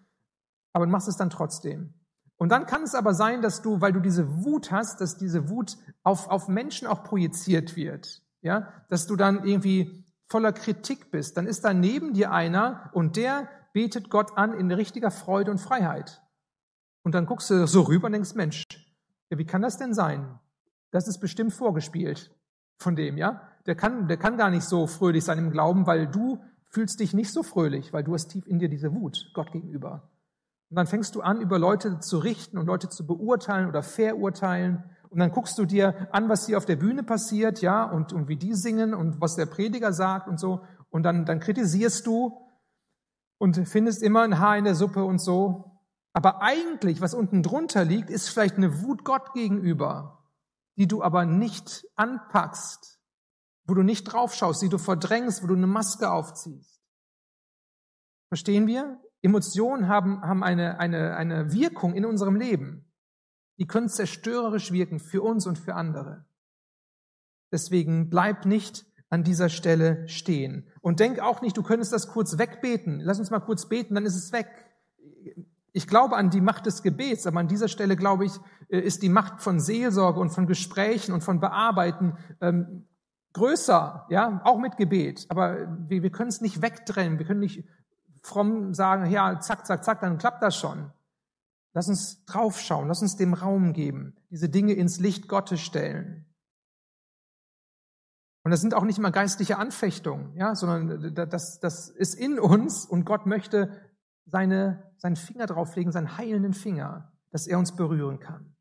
Aber 0.74 0.88
du 0.88 0.92
machst 0.92 1.08
es 1.08 1.16
dann 1.16 1.30
trotzdem. 1.30 1.94
Und 2.38 2.50
dann 2.50 2.66
kann 2.66 2.82
es 2.82 2.96
aber 2.96 3.14
sein, 3.14 3.44
dass 3.44 3.62
du, 3.62 3.82
weil 3.82 3.94
du 3.94 4.00
diese 4.00 4.44
Wut 4.44 4.72
hast, 4.72 5.00
dass 5.00 5.16
diese 5.16 5.48
Wut 5.50 5.78
auf, 6.02 6.30
auf 6.30 6.48
Menschen 6.48 6.88
auch 6.88 7.04
projiziert 7.04 7.76
wird. 7.76 8.24
Ja, 8.42 8.74
dass 8.90 9.06
du 9.06 9.16
dann 9.16 9.46
irgendwie 9.46 10.06
voller 10.26 10.54
Kritik 10.54 11.12
bist. 11.12 11.38
Dann 11.38 11.46
ist 11.46 11.66
da 11.66 11.72
neben 11.72 12.14
dir 12.14 12.32
einer 12.32 12.90
und 12.94 13.16
der 13.16 13.48
betet 13.72 14.10
Gott 14.10 14.36
an 14.36 14.56
in 14.56 14.72
richtiger 14.72 15.12
Freude 15.12 15.52
und 15.52 15.60
Freiheit. 15.60 16.24
Und 17.04 17.14
dann 17.14 17.28
guckst 17.28 17.52
du 17.52 17.68
so 17.68 17.82
rüber 17.82 18.08
und 18.08 18.14
denkst, 18.14 18.34
Mensch, 18.34 18.64
ja, 19.30 19.38
wie 19.38 19.46
kann 19.46 19.62
das 19.62 19.78
denn 19.78 19.94
sein? 19.94 20.40
Das 20.90 21.08
ist 21.08 21.20
bestimmt 21.20 21.54
vorgespielt 21.54 22.36
von 22.80 22.96
dem, 22.96 23.18
ja? 23.20 23.53
Der 23.66 23.76
kann, 23.76 24.08
der 24.08 24.18
kann 24.18 24.38
gar 24.38 24.50
nicht 24.50 24.64
so 24.64 24.88
fröhlich 24.88 25.24
sein 25.24 25.38
im 25.38 25.52
Glauben, 25.52 25.88
weil 25.88 26.08
du 26.08 26.40
fühlst 26.70 27.00
dich 27.00 27.14
nicht 27.14 27.32
so 27.32 27.44
fröhlich, 27.44 27.94
weil 27.94 28.04
du 28.04 28.14
hast 28.14 28.28
tief 28.28 28.48
in 28.48 28.60
dir 28.60 28.68
diese 28.68 28.94
Wut 28.94 29.32
Gott 29.34 29.52
gegenüber. 29.52 30.10
Und 30.70 30.78
dann 30.78 30.88
fängst 30.88 31.14
du 31.14 31.22
an, 31.22 31.40
über 31.40 31.60
Leute 31.60 32.00
zu 32.00 32.18
richten 32.18 32.58
und 32.58 32.66
Leute 32.66 32.90
zu 32.90 33.06
beurteilen 33.06 33.68
oder 33.68 33.84
verurteilen. 33.84 34.84
Und 35.10 35.20
dann 35.20 35.32
guckst 35.32 35.60
du 35.60 35.66
dir 35.66 36.08
an, 36.12 36.30
was 36.30 36.48
hier 36.48 36.58
auf 36.58 36.66
der 36.66 36.78
Bühne 36.78 37.04
passiert, 37.04 37.62
ja, 37.62 37.84
und, 37.84 38.12
und 38.12 38.28
wie 38.28 38.38
die 38.38 38.56
singen 38.56 38.96
und 38.96 39.22
was 39.22 39.36
der 39.36 39.46
Prediger 39.46 39.94
sagt 39.94 40.28
und 40.28 40.40
so. 40.40 40.62
Und 40.90 41.04
dann, 41.04 41.26
dann 41.26 41.40
kritisierst 41.40 42.08
du 42.08 42.40
und 43.38 43.68
findest 43.68 44.02
immer 44.02 44.24
ein 44.24 44.40
Haar 44.40 44.58
in 44.58 44.64
der 44.64 44.74
Suppe 44.74 45.04
und 45.04 45.20
so. 45.20 45.80
Aber 46.14 46.42
eigentlich, 46.42 47.02
was 47.02 47.14
unten 47.14 47.44
drunter 47.44 47.86
liegt, 47.86 48.10
ist 48.10 48.30
vielleicht 48.30 48.58
eine 48.58 48.82
Wut 48.82 49.04
Gott 49.04 49.34
gegenüber, 49.34 50.24
die 50.78 50.88
du 50.88 51.04
aber 51.04 51.26
nicht 51.26 51.86
anpackst, 51.96 52.93
wo 53.66 53.74
du 53.74 53.84
nicht 53.84 54.04
draufschaust, 54.06 54.62
die 54.62 54.70
du 54.70 54.78
verdrängst, 54.78 55.44
wo 55.44 55.48
du 55.48 55.56
eine 55.56 55.68
Maske 55.68 56.12
aufziehst. 56.12 56.82
Verstehen 58.30 58.68
wir? 58.68 59.00
Emotionen 59.22 59.88
haben, 59.88 60.22
haben 60.22 60.44
eine, 60.44 60.80
eine, 60.80 61.16
eine 61.16 61.54
Wirkung 61.54 61.94
in 61.94 62.06
unserem 62.06 62.36
Leben. 62.36 62.92
Die 63.58 63.68
können 63.68 63.88
zerstörerisch 63.88 64.72
wirken 64.72 65.00
für 65.00 65.22
uns 65.22 65.48
und 65.48 65.58
für 65.58 65.76
andere. 65.76 66.26
Deswegen 67.52 68.10
bleib 68.10 68.46
nicht 68.46 68.86
an 69.10 69.24
dieser 69.24 69.50
Stelle 69.50 70.08
stehen. 70.10 70.68
Und 70.82 71.00
denk 71.00 71.20
auch 71.20 71.42
nicht, 71.42 71.56
du 71.56 71.62
könntest 71.62 71.94
das 71.94 72.08
kurz 72.08 72.40
wegbeten. 72.40 73.00
Lass 73.00 73.20
uns 73.20 73.30
mal 73.30 73.40
kurz 73.40 73.70
beten, 73.70 73.94
dann 73.94 74.06
ist 74.06 74.16
es 74.16 74.32
weg. 74.32 74.48
Ich 75.72 75.88
glaube 75.88 76.18
an 76.18 76.32
die 76.32 76.42
Macht 76.42 76.66
des 76.66 76.82
Gebets, 76.82 77.28
aber 77.28 77.40
an 77.40 77.48
dieser 77.48 77.68
Stelle 77.68 77.96
glaube 77.96 78.26
ich, 78.26 78.34
äh, 78.70 78.80
ist 78.80 79.04
die 79.04 79.10
Macht 79.10 79.42
von 79.42 79.60
Seelsorge 79.60 80.20
und 80.20 80.32
von 80.32 80.48
Gesprächen 80.48 81.14
und 81.14 81.22
von 81.22 81.40
Bearbeiten 81.40 82.18
ähm, 82.42 82.88
größer, 83.34 84.06
ja, 84.10 84.42
auch 84.44 84.60
mit 84.60 84.78
Gebet. 84.78 85.26
Aber 85.30 85.68
wir, 85.90 86.04
wir 86.04 86.12
können 86.12 86.30
es 86.30 86.42
nicht 86.42 86.62
wegtrennen, 86.62 87.20
wir 87.20 87.26
können 87.26 87.40
nicht 87.40 87.68
fromm 88.22 88.74
sagen, 88.74 89.10
ja, 89.12 89.40
zack, 89.40 89.66
zack, 89.66 89.84
zack, 89.84 90.00
dann 90.02 90.18
klappt 90.18 90.42
das 90.42 90.56
schon. 90.56 90.92
Lass 91.74 91.90
uns 91.90 92.24
draufschauen, 92.26 92.88
lass 92.88 93.02
uns 93.02 93.16
dem 93.16 93.34
Raum 93.34 93.74
geben, 93.74 94.16
diese 94.30 94.48
Dinge 94.48 94.74
ins 94.74 95.00
Licht 95.00 95.28
Gottes 95.28 95.60
stellen. 95.60 96.26
Und 98.44 98.52
das 98.52 98.62
sind 98.62 98.74
auch 98.74 98.84
nicht 98.84 98.98
immer 98.98 99.12
geistliche 99.12 99.58
Anfechtungen, 99.58 100.36
ja, 100.36 100.54
sondern 100.54 101.14
das, 101.16 101.60
das 101.60 101.90
ist 101.90 102.14
in 102.14 102.40
uns 102.40 102.86
und 102.86 103.06
Gott 103.06 103.26
möchte 103.26 103.72
seine, 104.26 104.92
seinen 104.98 105.16
Finger 105.16 105.46
drauflegen, 105.46 105.92
seinen 105.92 106.18
heilenden 106.18 106.54
Finger, 106.54 107.12
dass 107.32 107.48
er 107.48 107.58
uns 107.58 107.76
berühren 107.76 108.20
kann. 108.20 108.53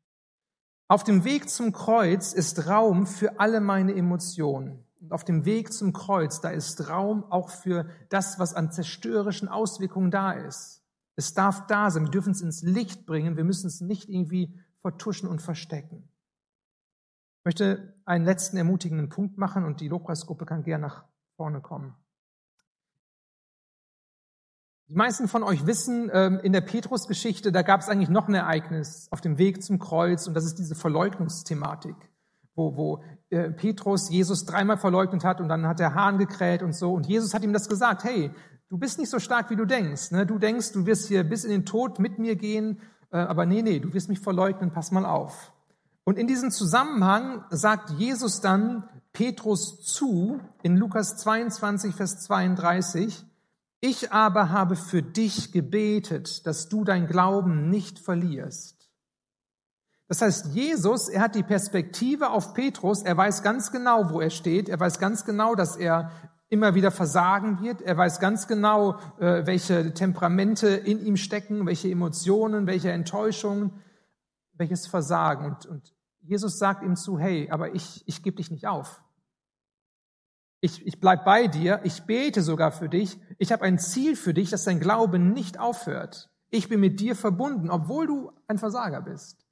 Auf 0.93 1.03
dem 1.03 1.23
Weg 1.23 1.49
zum 1.49 1.71
Kreuz 1.71 2.33
ist 2.33 2.67
Raum 2.67 3.07
für 3.07 3.39
alle 3.39 3.61
meine 3.61 3.95
Emotionen. 3.95 4.85
Und 5.01 5.11
auf 5.11 5.23
dem 5.23 5.43
Weg 5.43 5.73
zum 5.73 5.91
Kreuz, 5.91 6.39
da 6.39 6.51
ist 6.51 6.87
Raum 6.87 7.23
auch 7.31 7.49
für 7.49 7.89
das, 8.09 8.37
was 8.37 8.53
an 8.53 8.71
zerstörerischen 8.71 9.47
Auswirkungen 9.47 10.11
da 10.11 10.33
ist. 10.33 10.83
Es 11.15 11.33
darf 11.33 11.65
da 11.65 11.89
sein. 11.89 12.03
Wir 12.03 12.11
dürfen 12.11 12.33
es 12.33 12.41
ins 12.41 12.61
Licht 12.61 13.07
bringen. 13.07 13.37
Wir 13.37 13.43
müssen 13.43 13.65
es 13.65 13.81
nicht 13.81 14.07
irgendwie 14.07 14.53
vertuschen 14.81 15.27
und 15.27 15.41
verstecken. 15.41 16.07
Ich 17.39 17.45
möchte 17.45 17.95
einen 18.05 18.23
letzten 18.23 18.57
ermutigenden 18.57 19.09
Punkt 19.09 19.39
machen 19.39 19.65
und 19.65 19.81
die 19.81 19.87
Lobpreisgruppe 19.87 20.45
kann 20.45 20.61
gerne 20.61 20.85
nach 20.85 21.05
vorne 21.37 21.61
kommen. 21.61 21.95
Die 24.93 24.97
meisten 24.97 25.27
von 25.27 25.41
euch 25.41 25.65
wissen, 25.65 26.11
ähm, 26.13 26.39
in 26.43 26.53
der 26.53 26.61
Petrus-Geschichte, 26.61 27.51
da 27.51 27.63
gab 27.63 27.81
es 27.81 27.89
eigentlich 27.89 28.09
noch 28.09 28.27
ein 28.27 28.35
Ereignis 28.35 29.07
auf 29.09 29.21
dem 29.21 29.39
Weg 29.39 29.63
zum 29.63 29.79
Kreuz 29.79 30.27
und 30.27 30.35
das 30.35 30.45
ist 30.45 30.59
diese 30.59 30.75
Verleugnungsthematik 30.75 31.95
wo, 32.55 32.75
wo 32.75 33.03
äh, 33.29 33.49
Petrus 33.51 34.09
Jesus 34.09 34.45
dreimal 34.45 34.77
verleugnet 34.77 35.23
hat 35.23 35.41
und 35.41 35.49
dann 35.49 35.67
hat 35.67 35.79
der 35.79 35.95
Hahn 35.95 36.17
gekräht 36.17 36.61
und 36.61 36.73
so. 36.73 36.93
Und 36.93 37.07
Jesus 37.07 37.33
hat 37.33 37.43
ihm 37.43 37.53
das 37.53 37.69
gesagt, 37.69 38.03
hey, 38.03 38.31
du 38.69 38.77
bist 38.77 38.99
nicht 38.99 39.09
so 39.09 39.19
stark, 39.19 39.49
wie 39.49 39.55
du 39.55 39.65
denkst. 39.65 40.11
Ne? 40.11 40.25
Du 40.25 40.37
denkst, 40.37 40.71
du 40.73 40.85
wirst 40.85 41.07
hier 41.07 41.23
bis 41.23 41.43
in 41.43 41.51
den 41.51 41.65
Tod 41.65 41.99
mit 41.99 42.19
mir 42.19 42.35
gehen, 42.35 42.79
äh, 43.11 43.17
aber 43.17 43.45
nee, 43.45 43.61
nee, 43.61 43.79
du 43.79 43.93
wirst 43.93 44.09
mich 44.09 44.19
verleugnen, 44.19 44.71
pass 44.71 44.91
mal 44.91 45.05
auf. 45.05 45.51
Und 46.03 46.17
in 46.17 46.27
diesem 46.27 46.51
Zusammenhang 46.51 47.45
sagt 47.49 47.91
Jesus 47.91 48.41
dann 48.41 48.89
Petrus 49.13 49.81
zu, 49.83 50.39
in 50.61 50.75
Lukas 50.75 51.17
22, 51.17 51.95
Vers 51.95 52.23
32, 52.23 53.25
ich 53.83 54.13
aber 54.13 54.49
habe 54.49 54.77
für 54.77 55.03
dich 55.03 55.51
gebetet, 55.51 56.47
dass 56.47 56.69
du 56.69 56.85
dein 56.85 57.05
Glauben 57.05 57.69
nicht 57.69 57.99
verlierst. 57.99 58.89
Das 60.07 60.21
heißt, 60.21 60.55
Jesus, 60.55 61.09
er 61.09 61.19
hat 61.19 61.35
die 61.35 61.43
Perspektive 61.43 62.29
auf 62.29 62.53
Petrus, 62.53 63.03
er 63.03 63.17
weiß 63.17 63.43
ganz 63.43 63.73
genau, 63.73 64.09
wo 64.09 64.21
er 64.21 64.29
steht, 64.29 64.69
er 64.69 64.79
weiß 64.79 64.99
ganz 64.99 65.25
genau, 65.25 65.53
dass 65.53 65.75
er 65.75 66.11
immer 66.47 66.75
wieder 66.75 66.91
versagen 66.91 67.61
wird, 67.61 67.81
er 67.81 67.97
weiß 67.97 68.21
ganz 68.21 68.47
genau, 68.47 68.99
äh, 69.19 69.45
welche 69.45 69.93
Temperamente 69.93 70.69
in 70.69 71.05
ihm 71.05 71.17
stecken, 71.17 71.65
welche 71.65 71.89
Emotionen, 71.89 72.67
welche 72.67 72.91
Enttäuschungen, 72.91 73.81
welches 74.53 74.87
Versagen. 74.87 75.45
Und, 75.45 75.65
und 75.65 75.93
Jesus 76.21 76.57
sagt 76.57 76.83
ihm 76.83 76.95
zu, 76.95 77.19
hey, 77.19 77.49
aber 77.51 77.75
ich, 77.75 78.01
ich 78.05 78.23
gebe 78.23 78.37
dich 78.37 78.49
nicht 78.49 78.65
auf. 78.65 79.03
Ich, 80.63 80.85
ich 80.87 80.99
bleib 80.99 81.25
bei 81.25 81.47
dir, 81.47 81.81
ich 81.83 82.03
bete 82.03 82.41
sogar 82.41 82.71
für 82.71 82.87
dich, 82.87 83.19
ich 83.37 83.51
habe 83.51 83.63
ein 83.63 83.79
Ziel 83.79 84.15
für 84.15 84.33
dich, 84.33 84.49
dass 84.49 84.63
dein 84.63 84.79
Glaube 84.79 85.19
nicht 85.19 85.59
aufhört. 85.59 86.29
Ich 86.49 86.69
bin 86.69 86.79
mit 86.79 86.99
dir 86.99 87.15
verbunden, 87.15 87.69
obwohl 87.69 88.07
du 88.07 88.31
ein 88.47 88.57
Versager 88.57 89.01
bist 89.01 89.43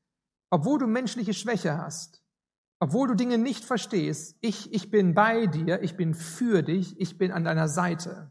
obwohl 0.52 0.78
du 0.78 0.86
menschliche 0.86 1.34
Schwäche 1.34 1.78
hast, 1.78 2.22
obwohl 2.80 3.08
du 3.08 3.16
Dinge 3.16 3.38
nicht 3.38 3.64
verstehst, 3.64 4.38
ich, 4.42 4.72
ich 4.74 4.92
bin 4.92 5.16
bei 5.16 5.48
dir, 5.48 5.82
ich 5.82 5.96
bin 5.96 6.14
für 6.14 6.62
dich, 6.62 7.00
ich 7.00 7.18
bin 7.18 7.32
an 7.32 7.46
deiner 7.46 7.68
Seite. 7.68 8.30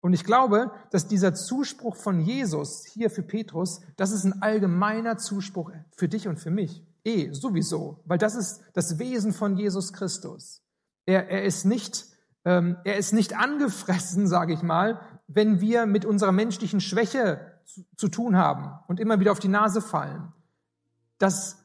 Und 0.00 0.12
ich 0.12 0.22
glaube, 0.22 0.70
dass 0.92 1.08
dieser 1.08 1.34
Zuspruch 1.34 1.96
von 1.96 2.20
Jesus 2.20 2.84
hier 2.84 3.10
für 3.10 3.22
Petrus, 3.22 3.80
das 3.96 4.12
ist 4.12 4.24
ein 4.24 4.42
allgemeiner 4.42 5.16
Zuspruch 5.16 5.72
für 5.96 6.08
dich 6.08 6.28
und 6.28 6.38
für 6.38 6.50
mich. 6.50 6.84
Eh, 7.04 7.32
sowieso, 7.32 8.02
weil 8.04 8.18
das 8.18 8.34
ist 8.34 8.60
das 8.74 8.98
Wesen 8.98 9.32
von 9.32 9.56
Jesus 9.56 9.92
Christus. 9.92 10.62
Er, 11.08 11.28
er 11.28 11.44
ist 11.44 11.64
nicht, 11.64 12.06
ähm, 12.44 12.76
er 12.84 12.96
ist 12.96 13.12
nicht 13.12 13.36
angefressen, 13.36 14.26
sage 14.36 14.52
ich 14.52 14.62
mal, 14.62 15.00
wenn 15.26 15.60
wir 15.60 15.86
mit 15.86 16.04
unserer 16.04 16.32
menschlichen 16.32 16.80
Schwäche 16.80 17.40
zu, 17.64 17.82
zu 17.96 18.08
tun 18.08 18.36
haben 18.36 18.70
und 18.86 19.00
immer 19.00 19.20
wieder 19.20 19.32
auf 19.32 19.38
die 19.38 19.48
Nase 19.48 19.80
fallen 19.80 20.32
das, 21.18 21.56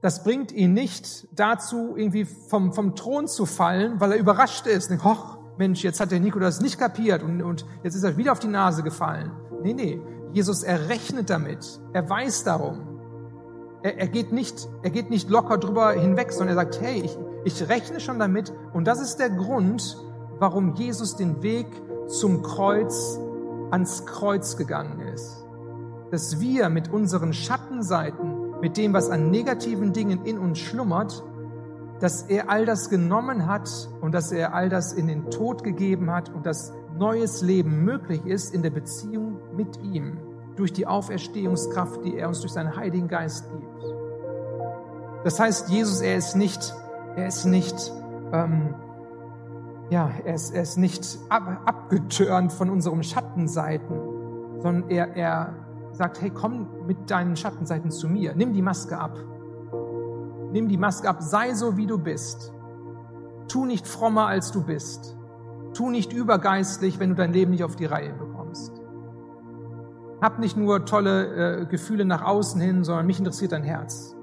das 0.00 0.24
bringt 0.24 0.52
ihn 0.52 0.72
nicht 0.72 1.28
dazu, 1.32 1.94
irgendwie 1.96 2.24
vom, 2.24 2.72
vom 2.72 2.94
Thron 2.96 3.26
zu 3.28 3.44
fallen, 3.44 4.00
weil 4.00 4.12
er 4.12 4.18
überrascht 4.18 4.66
ist. 4.66 4.90
Und, 4.90 5.04
Hoch, 5.04 5.38
Mensch, 5.58 5.82
jetzt 5.82 6.00
hat 6.00 6.10
der 6.10 6.20
Nico 6.20 6.38
das 6.38 6.60
nicht 6.60 6.78
kapiert 6.78 7.22
und, 7.22 7.42
und 7.42 7.66
jetzt 7.82 7.94
ist 7.94 8.04
er 8.04 8.16
wieder 8.16 8.32
auf 8.32 8.38
die 8.38 8.48
Nase 8.48 8.82
gefallen. 8.82 9.32
Nee, 9.62 9.74
nee. 9.74 10.00
Jesus 10.32 10.62
errechnet 10.62 11.28
damit. 11.28 11.80
Er 11.92 12.08
weiß 12.08 12.44
darum. 12.44 12.89
Er, 13.82 13.98
er, 13.98 14.08
geht 14.08 14.32
nicht, 14.32 14.68
er 14.82 14.90
geht 14.90 15.10
nicht 15.10 15.30
locker 15.30 15.58
drüber 15.58 15.92
hinweg, 15.92 16.32
sondern 16.32 16.56
er 16.56 16.64
sagt, 16.64 16.80
hey, 16.80 17.02
ich, 17.04 17.18
ich 17.44 17.68
rechne 17.68 18.00
schon 18.00 18.18
damit. 18.18 18.52
Und 18.72 18.86
das 18.86 19.00
ist 19.00 19.16
der 19.16 19.30
Grund, 19.30 19.96
warum 20.38 20.74
Jesus 20.74 21.16
den 21.16 21.42
Weg 21.42 21.66
zum 22.08 22.42
Kreuz 22.42 23.18
ans 23.70 24.04
Kreuz 24.04 24.56
gegangen 24.56 25.00
ist 25.14 25.40
dass 26.10 26.40
wir 26.40 26.68
mit 26.68 26.92
unseren 26.92 27.32
Schattenseiten, 27.32 28.60
mit 28.60 28.76
dem, 28.76 28.92
was 28.92 29.10
an 29.10 29.30
negativen 29.30 29.92
Dingen 29.92 30.24
in 30.24 30.38
uns 30.38 30.58
schlummert, 30.58 31.22
dass 32.00 32.22
er 32.22 32.50
all 32.50 32.66
das 32.66 32.90
genommen 32.90 33.46
hat 33.46 33.70
und 34.00 34.12
dass 34.12 34.32
er 34.32 34.54
all 34.54 34.68
das 34.68 34.92
in 34.92 35.06
den 35.06 35.30
Tod 35.30 35.62
gegeben 35.62 36.10
hat 36.10 36.30
und 36.30 36.46
dass 36.46 36.72
neues 36.98 37.42
Leben 37.42 37.84
möglich 37.84 38.24
ist 38.26 38.54
in 38.54 38.62
der 38.62 38.70
Beziehung 38.70 39.36
mit 39.56 39.80
ihm 39.82 40.18
durch 40.60 40.72
die 40.72 40.86
Auferstehungskraft, 40.86 42.04
die 42.04 42.16
er 42.16 42.28
uns 42.28 42.40
durch 42.40 42.52
seinen 42.52 42.76
Heiligen 42.76 43.08
Geist 43.08 43.50
gibt. 43.50 43.84
Das 45.24 45.40
heißt, 45.40 45.70
Jesus, 45.70 46.00
er 46.00 46.16
ist 46.16 46.36
nicht, 46.36 46.74
er 47.16 47.26
ist 47.26 47.44
nicht, 47.46 47.92
ähm, 48.32 48.74
ja, 49.90 50.10
er 50.24 50.34
ist, 50.34 50.54
er 50.54 50.62
ist 50.62 50.76
nicht 50.76 51.18
ab, 51.28 51.62
abgetörnt 51.64 52.52
von 52.52 52.70
unseren 52.70 53.02
Schattenseiten, 53.02 53.98
sondern 54.60 54.90
er, 54.90 55.16
er 55.16 55.54
sagt, 55.92 56.20
hey, 56.20 56.30
komm 56.30 56.68
mit 56.86 57.10
deinen 57.10 57.36
Schattenseiten 57.36 57.90
zu 57.90 58.08
mir. 58.08 58.34
Nimm 58.34 58.52
die 58.52 58.62
Maske 58.62 58.98
ab. 58.98 59.18
Nimm 60.52 60.68
die 60.68 60.78
Maske 60.78 61.08
ab. 61.08 61.22
Sei 61.22 61.54
so, 61.54 61.76
wie 61.76 61.86
du 61.86 61.98
bist. 61.98 62.52
Tu 63.48 63.64
nicht 63.64 63.86
frommer, 63.86 64.26
als 64.26 64.52
du 64.52 64.62
bist. 64.62 65.16
Tu 65.74 65.90
nicht 65.90 66.12
übergeistlich, 66.12 66.98
wenn 66.98 67.10
du 67.10 67.16
dein 67.16 67.32
Leben 67.32 67.50
nicht 67.50 67.64
auf 67.64 67.76
die 67.76 67.86
Reihe 67.86 68.12
bekommst. 68.12 68.29
Hab 70.20 70.38
nicht 70.38 70.56
nur 70.56 70.84
tolle 70.84 71.60
äh, 71.60 71.66
Gefühle 71.66 72.04
nach 72.04 72.22
außen 72.22 72.60
hin, 72.60 72.84
sondern 72.84 73.06
mich 73.06 73.18
interessiert 73.18 73.52
dein 73.52 73.64
Herz. 73.64 74.14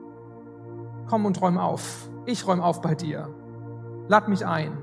Komm 1.10 1.26
und 1.26 1.42
räum 1.42 1.58
auf. 1.58 2.10
Ich 2.26 2.48
räum 2.48 2.62
auf 2.62 2.82
bei 2.82 2.94
dir. 2.94 3.30
Lad 4.08 4.28
mich 4.28 4.46
ein. 4.46 4.78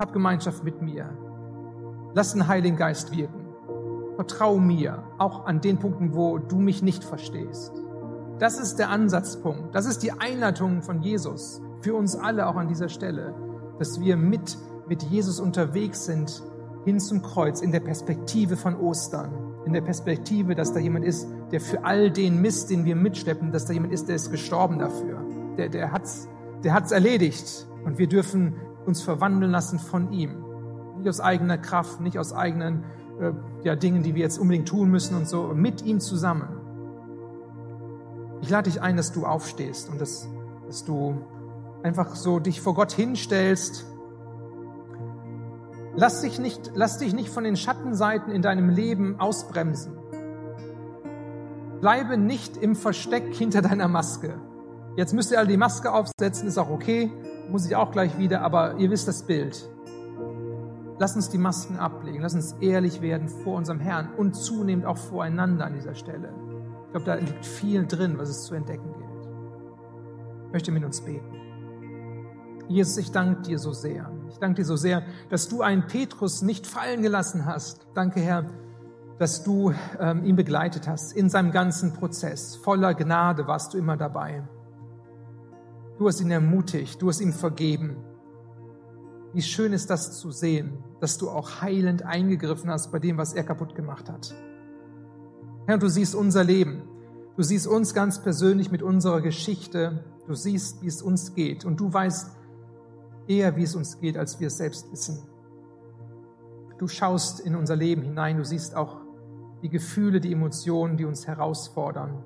Hab 0.00 0.12
Gemeinschaft 0.12 0.64
mit 0.64 0.80
mir. 0.80 1.10
Lass 2.14 2.32
den 2.32 2.48
Heiligen 2.48 2.76
Geist 2.76 3.16
wirken. 3.16 3.44
Vertrau 4.16 4.58
mir, 4.58 5.02
auch 5.18 5.46
an 5.46 5.60
den 5.60 5.78
Punkten, 5.78 6.14
wo 6.14 6.38
du 6.38 6.56
mich 6.56 6.82
nicht 6.82 7.04
verstehst. 7.04 7.72
Das 8.38 8.58
ist 8.58 8.76
der 8.76 8.90
Ansatzpunkt. 8.90 9.74
Das 9.74 9.86
ist 9.86 10.02
die 10.02 10.12
Einleitung 10.12 10.82
von 10.82 11.02
Jesus 11.02 11.60
für 11.84 11.94
uns 11.94 12.16
alle 12.16 12.46
auch 12.46 12.56
an 12.56 12.66
dieser 12.66 12.88
Stelle, 12.88 13.34
dass 13.78 14.00
wir 14.00 14.16
mit, 14.16 14.56
mit 14.88 15.02
Jesus 15.02 15.38
unterwegs 15.38 16.06
sind 16.06 16.42
hin 16.86 16.98
zum 16.98 17.20
Kreuz 17.20 17.60
in 17.60 17.72
der 17.72 17.80
Perspektive 17.80 18.56
von 18.56 18.76
Ostern, 18.80 19.30
in 19.66 19.72
der 19.72 19.80
Perspektive, 19.80 20.54
dass 20.54 20.72
da 20.72 20.80
jemand 20.80 21.04
ist, 21.04 21.26
der 21.50 21.60
für 21.60 21.84
all 21.84 22.10
den 22.10 22.40
Mist, 22.40 22.70
den 22.70 22.84
wir 22.84 22.96
mitschleppen, 22.96 23.52
dass 23.52 23.64
da 23.66 23.72
jemand 23.72 23.92
ist, 23.92 24.08
der 24.08 24.16
ist 24.16 24.30
gestorben 24.30 24.78
dafür. 24.78 25.24
Der, 25.56 25.68
der 25.68 25.92
hat's, 25.92 26.28
der 26.62 26.74
hat's 26.74 26.92
erledigt. 26.92 27.66
Und 27.84 27.98
wir 27.98 28.06
dürfen 28.06 28.54
uns 28.86 29.02
verwandeln 29.02 29.50
lassen 29.50 29.78
von 29.78 30.12
ihm. 30.12 30.44
Nicht 30.98 31.08
aus 31.08 31.20
eigener 31.20 31.58
Kraft, 31.58 32.00
nicht 32.00 32.18
aus 32.18 32.32
eigenen 32.32 32.84
äh, 33.20 33.32
ja, 33.62 33.76
Dingen, 33.76 34.02
die 34.02 34.14
wir 34.14 34.22
jetzt 34.22 34.38
unbedingt 34.38 34.68
tun 34.68 34.90
müssen 34.90 35.16
und 35.16 35.28
so, 35.28 35.52
mit 35.54 35.82
ihm 35.82 36.00
zusammen. 36.00 36.48
Ich 38.42 38.50
lade 38.50 38.70
dich 38.70 38.82
ein, 38.82 38.96
dass 38.96 39.12
du 39.12 39.24
aufstehst 39.24 39.88
und 39.88 40.00
dass, 40.00 40.28
dass 40.66 40.84
du 40.84 41.16
einfach 41.82 42.14
so 42.14 42.40
dich 42.40 42.60
vor 42.60 42.74
Gott 42.74 42.92
hinstellst. 42.92 43.86
Lass 45.96 46.22
dich, 46.22 46.40
nicht, 46.40 46.72
lass 46.74 46.98
dich 46.98 47.14
nicht 47.14 47.28
von 47.28 47.44
den 47.44 47.56
Schattenseiten 47.56 48.32
in 48.32 48.42
deinem 48.42 48.68
Leben 48.68 49.20
ausbremsen. 49.20 49.96
Bleibe 51.80 52.16
nicht 52.16 52.56
im 52.56 52.74
Versteck 52.74 53.32
hinter 53.34 53.62
deiner 53.62 53.86
Maske. 53.86 54.40
Jetzt 54.96 55.12
müsst 55.12 55.30
ihr 55.30 55.38
alle 55.38 55.48
die 55.48 55.56
Maske 55.56 55.92
aufsetzen, 55.92 56.48
ist 56.48 56.58
auch 56.58 56.70
okay, 56.70 57.12
muss 57.50 57.66
ich 57.66 57.76
auch 57.76 57.92
gleich 57.92 58.18
wieder, 58.18 58.42
aber 58.42 58.76
ihr 58.78 58.90
wisst 58.90 59.06
das 59.06 59.24
Bild. 59.24 59.68
Lass 60.98 61.14
uns 61.14 61.30
die 61.30 61.38
Masken 61.38 61.78
ablegen, 61.78 62.22
lass 62.22 62.34
uns 62.34 62.54
ehrlich 62.60 63.00
werden 63.00 63.28
vor 63.28 63.56
unserem 63.56 63.80
Herrn 63.80 64.14
und 64.16 64.34
zunehmend 64.34 64.86
auch 64.86 64.96
voreinander 64.96 65.66
an 65.66 65.74
dieser 65.74 65.94
Stelle. 65.94 66.32
Ich 66.86 66.90
glaube, 66.92 67.06
da 67.06 67.14
liegt 67.14 67.44
viel 67.44 67.86
drin, 67.86 68.18
was 68.18 68.28
es 68.28 68.44
zu 68.44 68.54
entdecken 68.54 68.92
gilt. 68.92 69.28
Ich 70.46 70.52
möchte 70.52 70.72
mit 70.72 70.84
uns 70.84 71.00
beten. 71.00 71.34
Jesus, 72.68 72.96
ich 72.96 73.10
danke 73.10 73.42
dir 73.42 73.58
so 73.58 73.72
sehr. 73.72 74.10
Ich 74.30 74.38
danke 74.38 74.62
dir 74.62 74.64
so 74.64 74.76
sehr, 74.76 75.02
dass 75.28 75.48
du 75.48 75.62
einen 75.62 75.86
Petrus 75.86 76.42
nicht 76.42 76.66
fallen 76.66 77.02
gelassen 77.02 77.46
hast. 77.46 77.86
Danke, 77.94 78.20
Herr, 78.20 78.46
dass 79.18 79.44
du 79.44 79.72
ähm, 80.00 80.24
ihn 80.24 80.36
begleitet 80.36 80.88
hast 80.88 81.12
in 81.12 81.28
seinem 81.28 81.52
ganzen 81.52 81.92
Prozess. 81.92 82.56
Voller 82.56 82.94
Gnade 82.94 83.46
warst 83.46 83.74
du 83.74 83.78
immer 83.78 83.96
dabei. 83.96 84.42
Du 85.98 86.08
hast 86.08 86.20
ihn 86.20 86.30
ermutigt, 86.30 87.00
du 87.00 87.08
hast 87.08 87.20
ihm 87.20 87.32
vergeben. 87.32 87.96
Wie 89.32 89.42
schön 89.42 89.72
ist 89.72 89.90
das 89.90 90.18
zu 90.18 90.30
sehen, 90.30 90.78
dass 91.00 91.18
du 91.18 91.28
auch 91.28 91.60
heilend 91.60 92.04
eingegriffen 92.04 92.70
hast 92.70 92.90
bei 92.90 92.98
dem, 92.98 93.18
was 93.18 93.34
er 93.34 93.44
kaputt 93.44 93.74
gemacht 93.74 94.08
hat. 94.08 94.34
Herr, 95.66 95.78
du 95.78 95.88
siehst 95.88 96.14
unser 96.14 96.44
Leben. 96.44 96.82
Du 97.36 97.42
siehst 97.42 97.66
uns 97.66 97.94
ganz 97.94 98.22
persönlich 98.22 98.70
mit 98.70 98.82
unserer 98.82 99.20
Geschichte. 99.20 100.04
Du 100.26 100.34
siehst, 100.34 100.82
wie 100.82 100.86
es 100.86 101.02
uns 101.02 101.34
geht. 101.34 101.64
Und 101.64 101.80
du 101.80 101.92
weißt 101.92 102.30
eher, 103.26 103.56
wie 103.56 103.62
es 103.62 103.74
uns 103.74 104.00
geht, 104.00 104.16
als 104.16 104.40
wir 104.40 104.48
es 104.48 104.56
selbst 104.56 104.90
wissen. 104.92 105.22
Du 106.78 106.88
schaust 106.88 107.40
in 107.40 107.54
unser 107.54 107.76
Leben 107.76 108.02
hinein. 108.02 108.36
Du 108.36 108.44
siehst 108.44 108.76
auch 108.76 109.00
die 109.62 109.68
Gefühle, 109.68 110.20
die 110.20 110.32
Emotionen, 110.32 110.96
die 110.96 111.04
uns 111.04 111.26
herausfordern. 111.26 112.24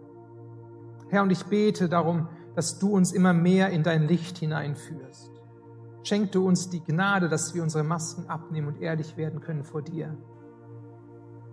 Herr, 1.08 1.22
und 1.22 1.30
ich 1.30 1.44
bete 1.46 1.88
darum, 1.88 2.28
dass 2.54 2.78
du 2.78 2.94
uns 2.94 3.12
immer 3.12 3.32
mehr 3.32 3.70
in 3.70 3.82
dein 3.82 4.08
Licht 4.08 4.38
hineinführst. 4.38 5.30
Schenk 6.02 6.32
du 6.32 6.46
uns 6.46 6.70
die 6.70 6.82
Gnade, 6.82 7.28
dass 7.28 7.54
wir 7.54 7.62
unsere 7.62 7.84
Masken 7.84 8.26
abnehmen 8.28 8.68
und 8.68 8.80
ehrlich 8.80 9.16
werden 9.16 9.40
können 9.40 9.64
vor 9.64 9.82
dir. 9.82 10.16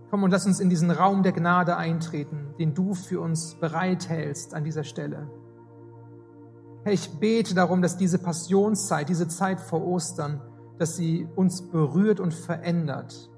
Komm 0.09 0.23
und 0.23 0.31
lass 0.31 0.45
uns 0.45 0.59
in 0.59 0.69
diesen 0.69 0.91
Raum 0.91 1.23
der 1.23 1.33
Gnade 1.33 1.77
eintreten, 1.77 2.53
den 2.57 2.73
du 2.73 2.93
für 2.93 3.19
uns 3.19 3.55
bereithältst 3.55 4.53
an 4.53 4.63
dieser 4.63 4.83
Stelle. 4.83 5.29
Herr, 6.85 6.93
ich 6.93 7.19
bete 7.19 7.53
darum, 7.53 7.81
dass 7.81 7.97
diese 7.97 8.17
Passionszeit, 8.17 9.09
diese 9.09 9.27
Zeit 9.27 9.59
vor 9.59 9.85
Ostern, 9.85 10.39
dass 10.79 10.95
sie 10.95 11.27
uns 11.35 11.61
berührt 11.63 12.21
und 12.21 12.33
verändert. 12.33 13.29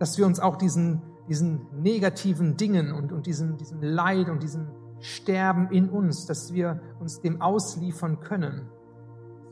Dass 0.00 0.18
wir 0.18 0.26
uns 0.26 0.40
auch 0.40 0.56
diesen, 0.56 1.02
diesen 1.28 1.68
negativen 1.80 2.56
Dingen 2.56 2.90
und, 2.92 3.12
und 3.12 3.26
diesem, 3.26 3.56
diesem 3.56 3.80
Leid 3.80 4.28
und 4.28 4.42
diesem 4.42 4.66
Sterben 4.98 5.70
in 5.70 5.88
uns, 5.88 6.26
dass 6.26 6.52
wir 6.52 6.80
uns 6.98 7.20
dem 7.20 7.40
ausliefern 7.40 8.18
können 8.18 8.68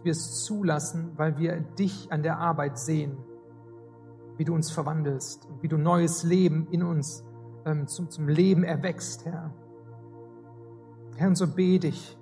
wir 0.03 0.13
es 0.13 0.45
zulassen, 0.45 1.13
weil 1.17 1.39
wir 1.39 1.61
dich 1.61 2.11
an 2.11 2.23
der 2.23 2.39
Arbeit 2.39 2.79
sehen, 2.79 3.17
wie 4.37 4.45
du 4.45 4.55
uns 4.55 4.71
verwandelst 4.71 5.47
und 5.47 5.63
wie 5.63 5.69
du 5.69 5.77
neues 5.77 6.23
Leben 6.23 6.69
in 6.71 6.83
uns 6.83 7.25
ähm, 7.65 7.87
zum, 7.87 8.09
zum 8.11 8.29
Leben 8.29 8.65
erwächst, 8.65 9.25
Herr. 9.25 9.53
Herr, 11.17 11.29
und 11.29 11.37
so 11.37 11.49
bete 11.49 11.89
ich, 11.89 12.18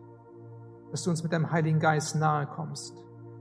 dass 0.90 1.02
du 1.02 1.10
uns 1.10 1.22
mit 1.22 1.32
deinem 1.32 1.50
Heiligen 1.50 1.80
Geist 1.80 2.16
nahe 2.16 2.46
kommst, 2.46 2.94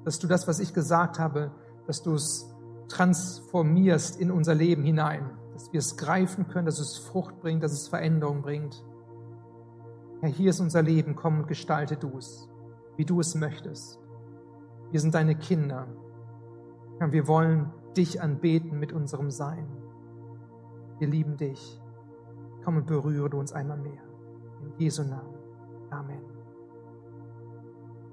dass 0.04 0.20
du 0.20 0.28
das, 0.28 0.48
was 0.48 0.60
ich 0.60 0.74
gesagt 0.74 1.20
habe, 1.20 1.52
dass 1.88 2.02
du 2.02 2.14
es 2.14 2.54
transformierst 2.88 4.20
in 4.20 4.32
unser 4.32 4.54
Leben 4.54 4.84
hinein, 4.84 5.30
dass 5.54 5.72
wir 5.72 5.80
es 5.80 5.98
greifen 5.98 6.48
können, 6.48 6.66
dass 6.66 6.80
es 6.80 6.98
Frucht 6.98 7.40
bringt, 7.40 7.64
dass 7.64 7.72
es 7.72 7.88
Veränderung 7.88 8.42
bringt. 8.42 8.84
Herr, 10.22 10.30
hier 10.30 10.50
ist 10.50 10.60
unser 10.60 10.82
Leben, 10.82 11.16
komm 11.16 11.40
und 11.40 11.48
gestalte 11.48 11.98
du 11.98 12.18
es, 12.18 12.50
wie 12.98 13.06
du 13.06 13.20
es 13.20 13.36
möchtest. 13.36 14.00
Wir 14.92 15.00
sind 15.00 15.16
deine 15.16 15.36
Kinder. 15.36 15.88
Herr, 17.00 17.12
wir 17.12 17.28
wollen 17.28 17.72
dich 17.98 18.22
anbeten 18.22 18.80
mit 18.80 18.94
unserem 18.94 19.32
Sein. 19.32 19.68
Wir 21.00 21.08
lieben 21.08 21.38
dich. 21.38 21.82
Komm 22.64 22.78
und 22.78 22.88
berühre 22.88 23.30
du 23.30 23.40
uns 23.40 23.54
einmal 23.54 23.78
mehr. 23.78 24.04
In 24.62 24.74
Jesu 24.78 25.04
Namen. 25.04 25.36
Amen. 25.92 26.35